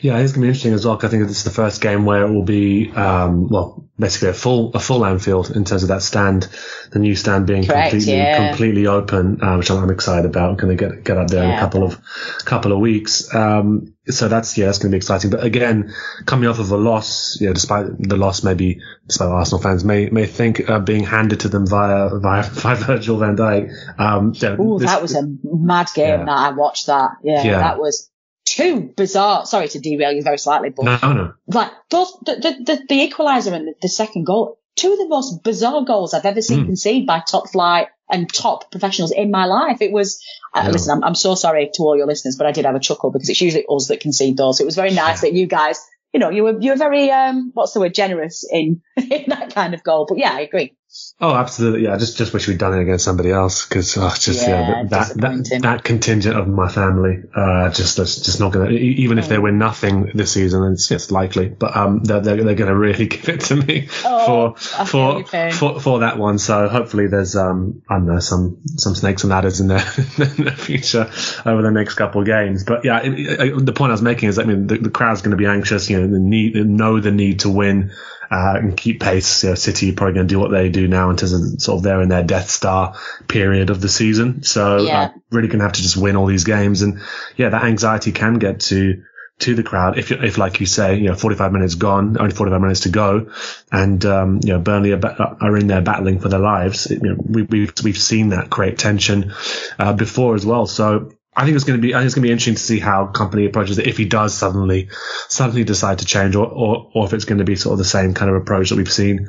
Yeah, 0.00 0.18
it's 0.18 0.32
going 0.32 0.42
to 0.42 0.46
be 0.46 0.48
interesting 0.48 0.74
as 0.74 0.86
well. 0.86 0.98
I 1.02 1.08
think 1.08 1.26
this 1.26 1.38
is 1.38 1.44
the 1.44 1.50
first 1.50 1.80
game 1.80 2.04
where 2.04 2.24
it 2.24 2.32
will 2.32 2.44
be, 2.44 2.92
um, 2.92 3.48
well, 3.48 3.84
basically 3.98 4.28
a 4.28 4.34
full 4.34 4.72
a 4.74 4.78
full 4.78 5.04
Anfield 5.04 5.50
in 5.50 5.64
terms 5.64 5.82
of 5.82 5.88
that 5.88 6.02
stand, 6.02 6.48
the 6.92 6.98
new 6.98 7.16
stand 7.16 7.46
being 7.46 7.64
Correct, 7.64 7.90
completely 7.90 8.16
yeah. 8.16 8.48
completely 8.48 8.86
open, 8.86 9.42
uh, 9.42 9.56
which 9.56 9.70
I'm 9.70 9.90
excited 9.90 10.26
about. 10.26 10.50
I'm 10.50 10.56
going 10.56 10.76
to 10.76 10.88
get 10.88 11.04
get 11.04 11.16
up 11.16 11.28
there 11.28 11.42
yeah. 11.42 11.52
in 11.52 11.56
a 11.56 11.60
couple 11.60 11.82
of 11.82 12.00
couple 12.44 12.72
of 12.72 12.78
weeks. 12.78 13.34
Um, 13.34 13.94
so 14.08 14.28
that's 14.28 14.56
yeah, 14.56 14.66
that's 14.66 14.78
going 14.78 14.90
to 14.90 14.94
be 14.94 14.98
exciting. 14.98 15.30
But 15.30 15.42
again, 15.42 15.92
coming 16.26 16.48
off 16.48 16.58
of 16.58 16.70
a 16.70 16.76
loss, 16.76 17.40
you 17.40 17.48
know, 17.48 17.52
despite 17.52 17.86
the 17.98 18.16
loss, 18.16 18.44
maybe 18.44 18.80
despite 19.08 19.28
Arsenal 19.28 19.62
fans 19.62 19.84
may 19.84 20.08
may 20.10 20.26
think 20.26 20.68
uh, 20.68 20.78
being 20.78 21.04
handed 21.04 21.40
to 21.40 21.48
them 21.48 21.66
via 21.66 22.10
via, 22.18 22.42
via 22.50 22.76
Virgil 22.76 23.18
Van 23.18 23.36
Dijk. 23.36 23.72
Um, 23.98 24.28
Ooh, 24.60 24.78
that 24.78 25.02
was 25.02 25.16
a 25.16 25.22
mad 25.42 25.88
game. 25.94 26.20
Yeah. 26.20 26.24
That 26.26 26.38
I 26.38 26.50
watched 26.50 26.86
that. 26.86 27.16
Yeah, 27.24 27.58
that 27.58 27.80
was 27.80 28.10
two 28.56 28.92
bizarre. 28.96 29.46
Sorry 29.46 29.68
to 29.68 29.80
derail 29.80 30.12
you 30.12 30.22
very 30.22 30.38
slightly, 30.38 30.70
but 30.70 30.84
no, 30.84 31.12
no. 31.12 31.34
like 31.46 31.70
those 31.90 32.12
the 32.24 32.34
the, 32.36 32.64
the, 32.64 32.84
the 32.88 33.08
equaliser 33.08 33.52
and 33.52 33.68
the, 33.68 33.74
the, 33.82 33.88
second 33.88 34.24
goal, 34.24 34.58
two 34.76 34.92
of 34.92 34.98
the 34.98 35.08
most 35.08 35.42
bizarre 35.44 35.84
goals 35.84 36.14
I've 36.14 36.24
ever 36.24 36.42
seen 36.42 36.62
mm. 36.62 36.66
conceded 36.66 37.06
by 37.06 37.20
top 37.20 37.50
flight 37.50 37.88
and 38.10 38.32
top 38.32 38.70
professionals 38.70 39.12
in 39.12 39.30
my 39.30 39.44
life. 39.46 39.82
It 39.82 39.92
was. 39.92 40.22
Uh. 40.54 40.70
Listen, 40.72 40.96
I'm, 40.96 41.04
I'm 41.04 41.14
so 41.14 41.34
sorry 41.34 41.70
to 41.74 41.82
all 41.82 41.96
your 41.96 42.06
listeners, 42.06 42.36
but 42.36 42.46
I 42.46 42.52
did 42.52 42.64
have 42.64 42.74
a 42.74 42.80
chuckle 42.80 43.10
because 43.10 43.28
it's 43.28 43.40
usually 43.40 43.66
us 43.68 43.88
that 43.88 44.00
concede 44.00 44.36
those. 44.36 44.58
So 44.58 44.62
it 44.62 44.66
was 44.66 44.76
very 44.76 44.92
nice 44.92 45.20
that 45.20 45.34
you 45.34 45.46
guys, 45.46 45.84
you 46.12 46.20
know, 46.20 46.30
you 46.30 46.44
were 46.44 46.58
you 46.58 46.70
were 46.70 46.78
very 46.78 47.10
um, 47.10 47.50
what's 47.54 47.72
the 47.72 47.80
word, 47.80 47.94
generous 47.94 48.44
in 48.50 48.80
in 48.96 49.24
that 49.28 49.54
kind 49.54 49.74
of 49.74 49.82
goal. 49.82 50.06
But 50.08 50.18
yeah, 50.18 50.32
I 50.32 50.40
agree. 50.40 50.74
Oh, 51.18 51.34
absolutely. 51.34 51.84
Yeah, 51.84 51.94
I 51.94 51.96
just 51.96 52.18
just 52.18 52.34
wish 52.34 52.46
we'd 52.46 52.58
done 52.58 52.74
it 52.74 52.82
against 52.82 53.06
somebody 53.06 53.30
else 53.30 53.64
because 53.64 53.96
oh, 53.96 54.14
just 54.18 54.42
yeah, 54.42 54.68
yeah 54.68 54.84
that, 54.84 55.14
that 55.16 55.60
that 55.62 55.82
contingent 55.82 56.36
of 56.36 56.46
my 56.46 56.68
family 56.68 57.22
uh, 57.34 57.70
just 57.70 57.96
just 57.96 58.38
not 58.38 58.52
gonna 58.52 58.68
even 58.68 59.18
if 59.18 59.26
they 59.26 59.38
win 59.38 59.56
nothing 59.56 60.10
this 60.12 60.32
season, 60.32 60.72
it's 60.72 60.90
it's 60.90 61.10
likely, 61.10 61.48
but 61.48 61.74
um 61.74 62.04
they're 62.04 62.20
they're, 62.20 62.44
they're 62.44 62.54
gonna 62.54 62.76
really 62.76 63.06
give 63.16 63.30
it 63.30 63.40
to 63.42 63.56
me 63.56 63.88
oh, 64.04 64.54
for 64.56 64.84
for, 64.86 65.24
for 65.52 65.80
for 65.80 65.98
that 66.00 66.18
one. 66.18 66.38
So 66.38 66.68
hopefully 66.68 67.06
there's 67.06 67.34
um 67.34 67.80
I 67.88 67.94
don't 67.94 68.06
know 68.06 68.18
some 68.18 68.58
some 68.76 68.94
snakes 68.94 69.24
and 69.24 69.30
ladders 69.30 69.60
in 69.60 69.68
there 69.68 69.78
in 69.96 70.44
the 70.44 70.54
future 70.54 71.10
over 71.46 71.62
the 71.62 71.70
next 71.70 71.94
couple 71.94 72.20
of 72.20 72.26
games. 72.26 72.64
But 72.64 72.84
yeah, 72.84 73.00
it, 73.02 73.40
it, 73.40 73.64
the 73.64 73.72
point 73.72 73.90
I 73.90 73.94
was 73.94 74.02
making 74.02 74.28
is 74.28 74.38
I 74.38 74.44
mean 74.44 74.66
the, 74.66 74.76
the 74.76 74.90
crowd's 74.90 75.22
going 75.22 75.30
to 75.30 75.38
be 75.38 75.46
anxious, 75.46 75.88
you 75.88 75.98
know, 75.98 76.08
the 76.08 76.18
need 76.18 76.56
know 76.56 77.00
the 77.00 77.10
need 77.10 77.40
to 77.40 77.48
win 77.48 77.92
uh, 78.30 78.54
and 78.56 78.76
keep 78.76 79.00
pace. 79.00 79.44
You 79.44 79.50
know, 79.50 79.54
City 79.54 79.90
are 79.90 79.94
probably 79.94 80.14
going 80.14 80.28
to 80.28 80.34
do 80.34 80.38
what 80.38 80.50
they 80.50 80.68
do 80.68 80.88
now 80.88 81.10
in 81.10 81.16
terms 81.16 81.32
of 81.32 81.62
sort 81.62 81.78
of 81.78 81.82
they're 81.82 82.02
in 82.02 82.08
their 82.08 82.22
Death 82.22 82.50
Star 82.50 82.96
period 83.28 83.70
of 83.70 83.80
the 83.80 83.88
season. 83.88 84.42
So 84.42 84.78
yeah. 84.78 85.02
uh, 85.02 85.08
really 85.30 85.48
going 85.48 85.58
to 85.58 85.64
have 85.64 85.74
to 85.74 85.82
just 85.82 85.96
win 85.96 86.16
all 86.16 86.26
these 86.26 86.44
games. 86.44 86.82
And 86.82 87.00
yeah, 87.36 87.50
that 87.50 87.64
anxiety 87.64 88.12
can 88.12 88.38
get 88.38 88.60
to, 88.60 89.02
to 89.40 89.54
the 89.54 89.62
crowd. 89.62 89.98
If, 89.98 90.10
if 90.10 90.38
like 90.38 90.60
you 90.60 90.66
say, 90.66 90.96
you 90.96 91.08
know, 91.08 91.14
45 91.14 91.52
minutes 91.52 91.74
gone, 91.74 92.16
only 92.18 92.34
45 92.34 92.60
minutes 92.60 92.80
to 92.80 92.88
go 92.88 93.30
and, 93.70 94.04
um, 94.04 94.40
you 94.42 94.52
know, 94.52 94.58
Burnley 94.58 94.92
are, 94.92 95.36
are 95.40 95.56
in 95.56 95.66
there 95.66 95.82
battling 95.82 96.20
for 96.20 96.28
their 96.28 96.40
lives. 96.40 96.90
You 96.90 97.00
know, 97.00 97.16
we, 97.18 97.42
we've, 97.42 97.72
we've 97.84 97.98
seen 97.98 98.30
that 98.30 98.50
create 98.50 98.78
tension, 98.78 99.32
uh, 99.78 99.92
before 99.92 100.34
as 100.34 100.46
well. 100.46 100.66
So 100.66 101.12
I 101.36 101.44
think 101.44 101.54
it's 101.54 101.64
going 101.64 101.78
to 101.78 101.86
be, 101.86 101.94
I 101.94 101.98
think 101.98 102.06
it's 102.06 102.14
going 102.14 102.22
to 102.22 102.28
be 102.28 102.32
interesting 102.32 102.54
to 102.54 102.62
see 102.62 102.78
how 102.78 103.08
Kompany 103.08 103.46
approaches 103.46 103.78
it 103.78 103.86
if 103.86 103.98
he 103.98 104.06
does 104.06 104.32
suddenly, 104.32 104.88
suddenly 105.28 105.64
decide 105.64 105.98
to 105.98 106.06
change 106.06 106.34
or, 106.34 106.46
or, 106.46 106.90
or 106.94 107.04
if 107.04 107.12
it's 107.12 107.26
going 107.26 107.38
to 107.38 107.44
be 107.44 107.56
sort 107.56 107.74
of 107.74 107.78
the 107.78 107.84
same 107.84 108.14
kind 108.14 108.30
of 108.30 108.36
approach 108.36 108.70
that 108.70 108.76
we've 108.76 108.90
seen 108.90 109.28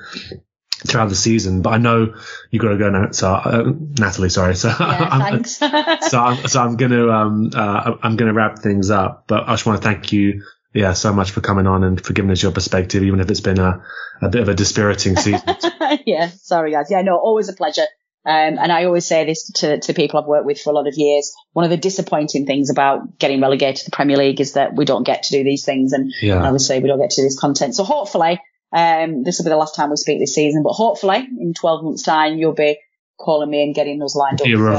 throughout 0.85 1.09
the 1.09 1.15
season. 1.15 1.61
But 1.61 1.73
I 1.73 1.77
know 1.79 2.15
you 2.49 2.59
got 2.59 2.69
to 2.69 2.77
go 2.77 2.89
now. 2.89 3.11
So, 3.11 3.29
uh, 3.29 3.73
Natalie, 3.99 4.29
sorry. 4.29 4.55
So, 4.55 4.69
yeah, 4.69 4.75
I'm, 4.79 5.43
so 5.45 5.67
I'm, 5.67 6.47
so 6.47 6.61
I'm 6.61 6.77
going 6.77 6.91
to, 6.91 7.11
um, 7.11 7.51
uh, 7.53 7.97
I'm 8.01 8.15
going 8.15 8.29
to 8.29 8.33
wrap 8.33 8.59
things 8.59 8.89
up, 8.89 9.25
but 9.27 9.43
I 9.47 9.53
just 9.53 9.65
want 9.65 9.81
to 9.81 9.87
thank 9.87 10.13
you. 10.13 10.43
Yeah, 10.73 10.93
so 10.93 11.11
much 11.11 11.31
for 11.31 11.41
coming 11.41 11.65
on 11.65 11.83
and 11.83 11.99
for 11.99 12.13
giving 12.13 12.29
us 12.29 12.43
your 12.43 12.51
perspective, 12.51 13.01
even 13.01 13.19
if 13.19 13.29
it's 13.31 13.41
been 13.41 13.59
a, 13.59 13.83
a 14.21 14.29
bit 14.29 14.41
of 14.43 14.49
a 14.49 14.53
dispiriting 14.53 15.15
season. 15.15 15.41
yeah, 16.05 16.29
sorry 16.29 16.71
guys. 16.71 16.87
Yeah, 16.91 17.01
no, 17.01 17.17
always 17.17 17.49
a 17.49 17.53
pleasure. 17.53 17.85
Um, 18.27 18.59
and 18.59 18.73
I 18.73 18.83
always 18.83 19.07
say 19.07 19.25
this 19.25 19.49
to, 19.53 19.79
to 19.79 19.93
people 19.93 20.19
I've 20.19 20.27
worked 20.27 20.45
with 20.45 20.59
for 20.59 20.71
a 20.71 20.73
lot 20.73 20.85
of 20.85 20.95
years. 20.97 21.33
One 21.53 21.63
of 21.63 21.71
the 21.71 21.77
disappointing 21.77 22.45
things 22.45 22.69
about 22.69 23.17
getting 23.17 23.39
relegated 23.39 23.77
to 23.77 23.85
the 23.85 23.95
Premier 23.95 24.17
League 24.17 24.41
is 24.41 24.53
that 24.53 24.75
we 24.75 24.83
don't 24.83 25.05
get 25.05 25.23
to 25.23 25.31
do 25.31 25.45
these 25.45 25.63
things. 25.63 25.93
And 25.93 26.11
yeah. 26.21 26.43
obviously 26.43 26.81
we 26.81 26.89
don't 26.89 26.99
get 26.99 27.11
to 27.11 27.21
do 27.21 27.25
this 27.25 27.39
content. 27.39 27.73
So 27.73 27.85
hopefully, 27.85 28.41
um, 28.73 29.23
this 29.23 29.37
will 29.37 29.45
be 29.45 29.51
the 29.51 29.55
last 29.55 29.75
time 29.75 29.91
we 29.91 29.95
speak 29.95 30.19
this 30.19 30.35
season, 30.35 30.61
but 30.61 30.73
hopefully 30.73 31.25
in 31.39 31.53
12 31.53 31.85
months 31.85 32.03
time, 32.03 32.37
you'll 32.37 32.51
be 32.51 32.77
calling 33.17 33.49
me 33.49 33.63
and 33.63 33.73
getting 33.73 34.03
us 34.03 34.13
lined 34.13 34.41
up 34.41 34.45
for 34.45 34.75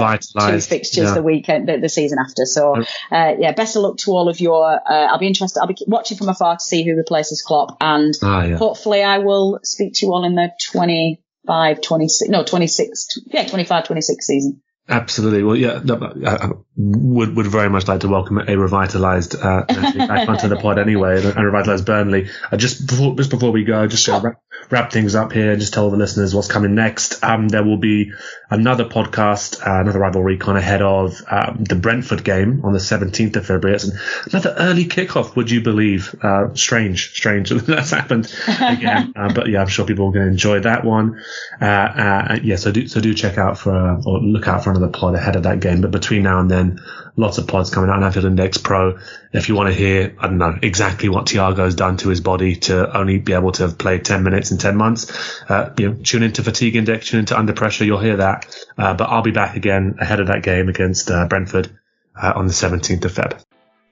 two 0.53 0.61
fixtures 0.61 1.05
yeah. 1.05 1.15
the 1.15 1.23
weekend, 1.23 1.69
the, 1.69 1.79
the, 1.79 1.89
season 1.89 2.19
after. 2.19 2.45
So, 2.45 2.77
uh, 3.11 3.35
yeah, 3.39 3.53
best 3.53 3.77
of 3.77 3.83
luck 3.83 3.97
to 3.99 4.11
all 4.11 4.29
of 4.29 4.41
your, 4.41 4.65
uh, 4.65 5.07
I'll 5.07 5.19
be 5.19 5.27
interested. 5.27 5.61
I'll 5.61 5.67
be 5.67 5.77
watching 5.87 6.19
from 6.19 6.29
afar 6.29 6.57
to 6.57 6.65
see 6.65 6.85
who 6.85 6.97
replaces 6.97 7.43
Klopp 7.43 7.79
and 7.81 8.13
ah, 8.23 8.45
yeah. 8.45 8.57
hopefully 8.59 9.03
I 9.03 9.19
will 9.19 9.59
speak 9.65 9.95
to 9.95 10.07
you 10.07 10.13
all 10.13 10.25
in 10.25 10.35
the 10.35 10.51
20, 10.71 11.21
25, 11.49 11.81
26, 11.81 12.31
no, 12.31 12.45
26, 12.45 13.21
yeah, 13.27 13.47
25, 13.47 13.85
26 13.85 14.27
season. 14.27 14.63
Absolutely. 14.91 15.43
Well, 15.43 15.57
yeah, 15.57 15.81
I 16.27 16.51
would 16.77 17.37
would 17.37 17.47
very 17.47 17.69
much 17.69 17.89
like 17.89 18.01
to 18.01 18.09
welcome 18.09 18.39
a 18.39 18.47
revitalised 18.47 19.35
uh, 19.35 19.65
back 20.07 20.29
onto 20.29 20.49
the 20.49 20.57
pod 20.57 20.79
anyway, 20.79 21.17
and 21.17 21.27
a 21.27 21.43
revitalised 21.43 21.85
Burnley. 21.85 22.31
Uh, 22.51 22.57
just 22.57 22.87
before 22.87 23.15
just 23.15 23.29
before 23.29 23.51
we 23.51 23.65
go, 23.65 23.87
just 23.87 24.07
to 24.07 24.19
wrap, 24.19 24.41
wrap 24.71 24.91
things 24.91 25.15
up 25.15 25.33
here, 25.33 25.55
just 25.57 25.75
tell 25.75 25.91
the 25.91 25.99
listeners 25.99 26.35
what's 26.35 26.49
coming 26.49 26.75
next. 26.75 27.23
Um, 27.23 27.49
there 27.49 27.65
will 27.65 27.77
be 27.77 28.13
another 28.49 28.87
podcast, 28.87 29.61
uh, 29.61 29.83
another 29.83 29.99
rival 29.99 30.23
recon 30.23 30.57
ahead 30.57 30.81
of 30.81 31.21
um, 31.31 31.65
the 31.65 31.75
Brentford 31.75 32.25
game 32.25 32.65
on 32.65 32.73
the 32.73 32.79
17th 32.79 33.37
of 33.37 33.45
February. 33.45 33.75
It's 33.77 33.91
another 34.33 34.55
early 34.59 34.87
kickoff. 34.87 35.37
Would 35.37 35.51
you 35.51 35.61
believe? 35.61 36.15
Uh, 36.23 36.55
strange, 36.55 37.13
strange 37.15 37.51
that's 37.67 37.91
happened 37.91 38.33
again. 38.47 39.13
uh, 39.17 39.35
but 39.35 39.49
yeah, 39.49 39.61
I'm 39.61 39.69
sure 39.69 39.85
people 39.85 40.09
are 40.09 40.13
going 40.13 40.27
to 40.27 40.31
enjoy 40.31 40.61
that 40.61 40.85
one. 40.85 41.21
Uh, 41.61 41.65
uh, 41.65 42.39
yeah, 42.43 42.57
so 42.57 42.73
do 42.73 42.89
so 42.89 43.01
do 43.03 43.13
check 43.13 43.37
out 43.37 43.59
for 43.59 44.01
or 44.07 44.21
look 44.21 44.49
out 44.49 44.65
for 44.65 44.71
another 44.71 44.78
pod 44.87 45.17
ahead 45.17 45.35
of 45.35 45.43
that 45.43 45.59
game. 45.59 45.81
But 45.81 45.91
between 45.91 46.23
now 46.23 46.39
and 46.39 46.49
then, 46.49 46.81
lots 47.17 47.39
of 47.39 47.49
pods 47.49 47.71
coming 47.71 47.91
out 47.91 47.97
on 47.97 48.05
Anfield 48.05 48.27
Index 48.27 48.59
Pro. 48.59 48.99
If 49.33 49.49
you 49.49 49.57
want 49.57 49.71
to 49.71 49.75
hear, 49.75 50.15
I 50.21 50.29
don't 50.29 50.39
know, 50.39 50.57
exactly 50.63 51.09
what 51.09 51.27
Thiago's 51.27 51.75
done 51.75 51.97
to 51.97 52.11
his 52.11 52.21
body 52.21 52.55
to 52.55 52.97
only 52.97 53.19
be 53.19 53.33
able 53.33 53.51
to 53.53 53.65
have 53.65 53.79
played 53.79 54.05
10 54.05 54.23
minutes 54.23 54.53
in 54.53 54.59
10 54.59 54.77
months, 54.77 55.43
uh, 55.49 55.75
you 55.77 55.89
know, 55.89 55.97
tune 56.05 56.23
into 56.23 56.45
Fatigue 56.45 56.77
Index, 56.77 57.09
tune 57.09 57.21
into 57.21 57.37
Under 57.37 57.55
Pressure, 57.55 57.85
you'll 57.85 57.99
hear 57.99 58.19
that. 58.19 58.47
Uh, 58.79 58.95
but 58.95 59.09
I'll 59.09 59.23
be 59.23 59.33
back 59.33 59.57
again 59.57 59.97
ahead 60.01 60.21
of 60.21 60.29
that 60.29 60.45
game 60.45 60.69
against 60.69 61.11
uh, 61.11 61.27
Brentford 61.27 61.77
uh, 62.15 62.35
on 62.37 62.47
the 62.47 62.53
17th 62.53 63.05
of 63.05 63.13
Feb. 63.13 63.45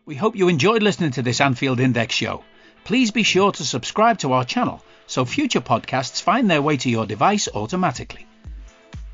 We 0.04 0.14
hope 0.14 0.36
you 0.36 0.48
enjoyed 0.48 0.84
listening 0.84 1.10
to 1.12 1.22
this 1.22 1.40
Anfield 1.40 1.80
Index 1.80 2.14
show. 2.14 2.44
Please 2.84 3.10
be 3.10 3.24
sure 3.24 3.50
to 3.50 3.64
subscribe 3.64 4.18
to 4.18 4.32
our 4.32 4.44
channel 4.44 4.80
so 5.06 5.24
future 5.24 5.60
podcasts 5.60 6.20
find 6.20 6.50
their 6.50 6.62
way 6.62 6.76
to 6.76 6.90
your 6.90 7.06
device 7.06 7.48
automatically. 7.54 8.26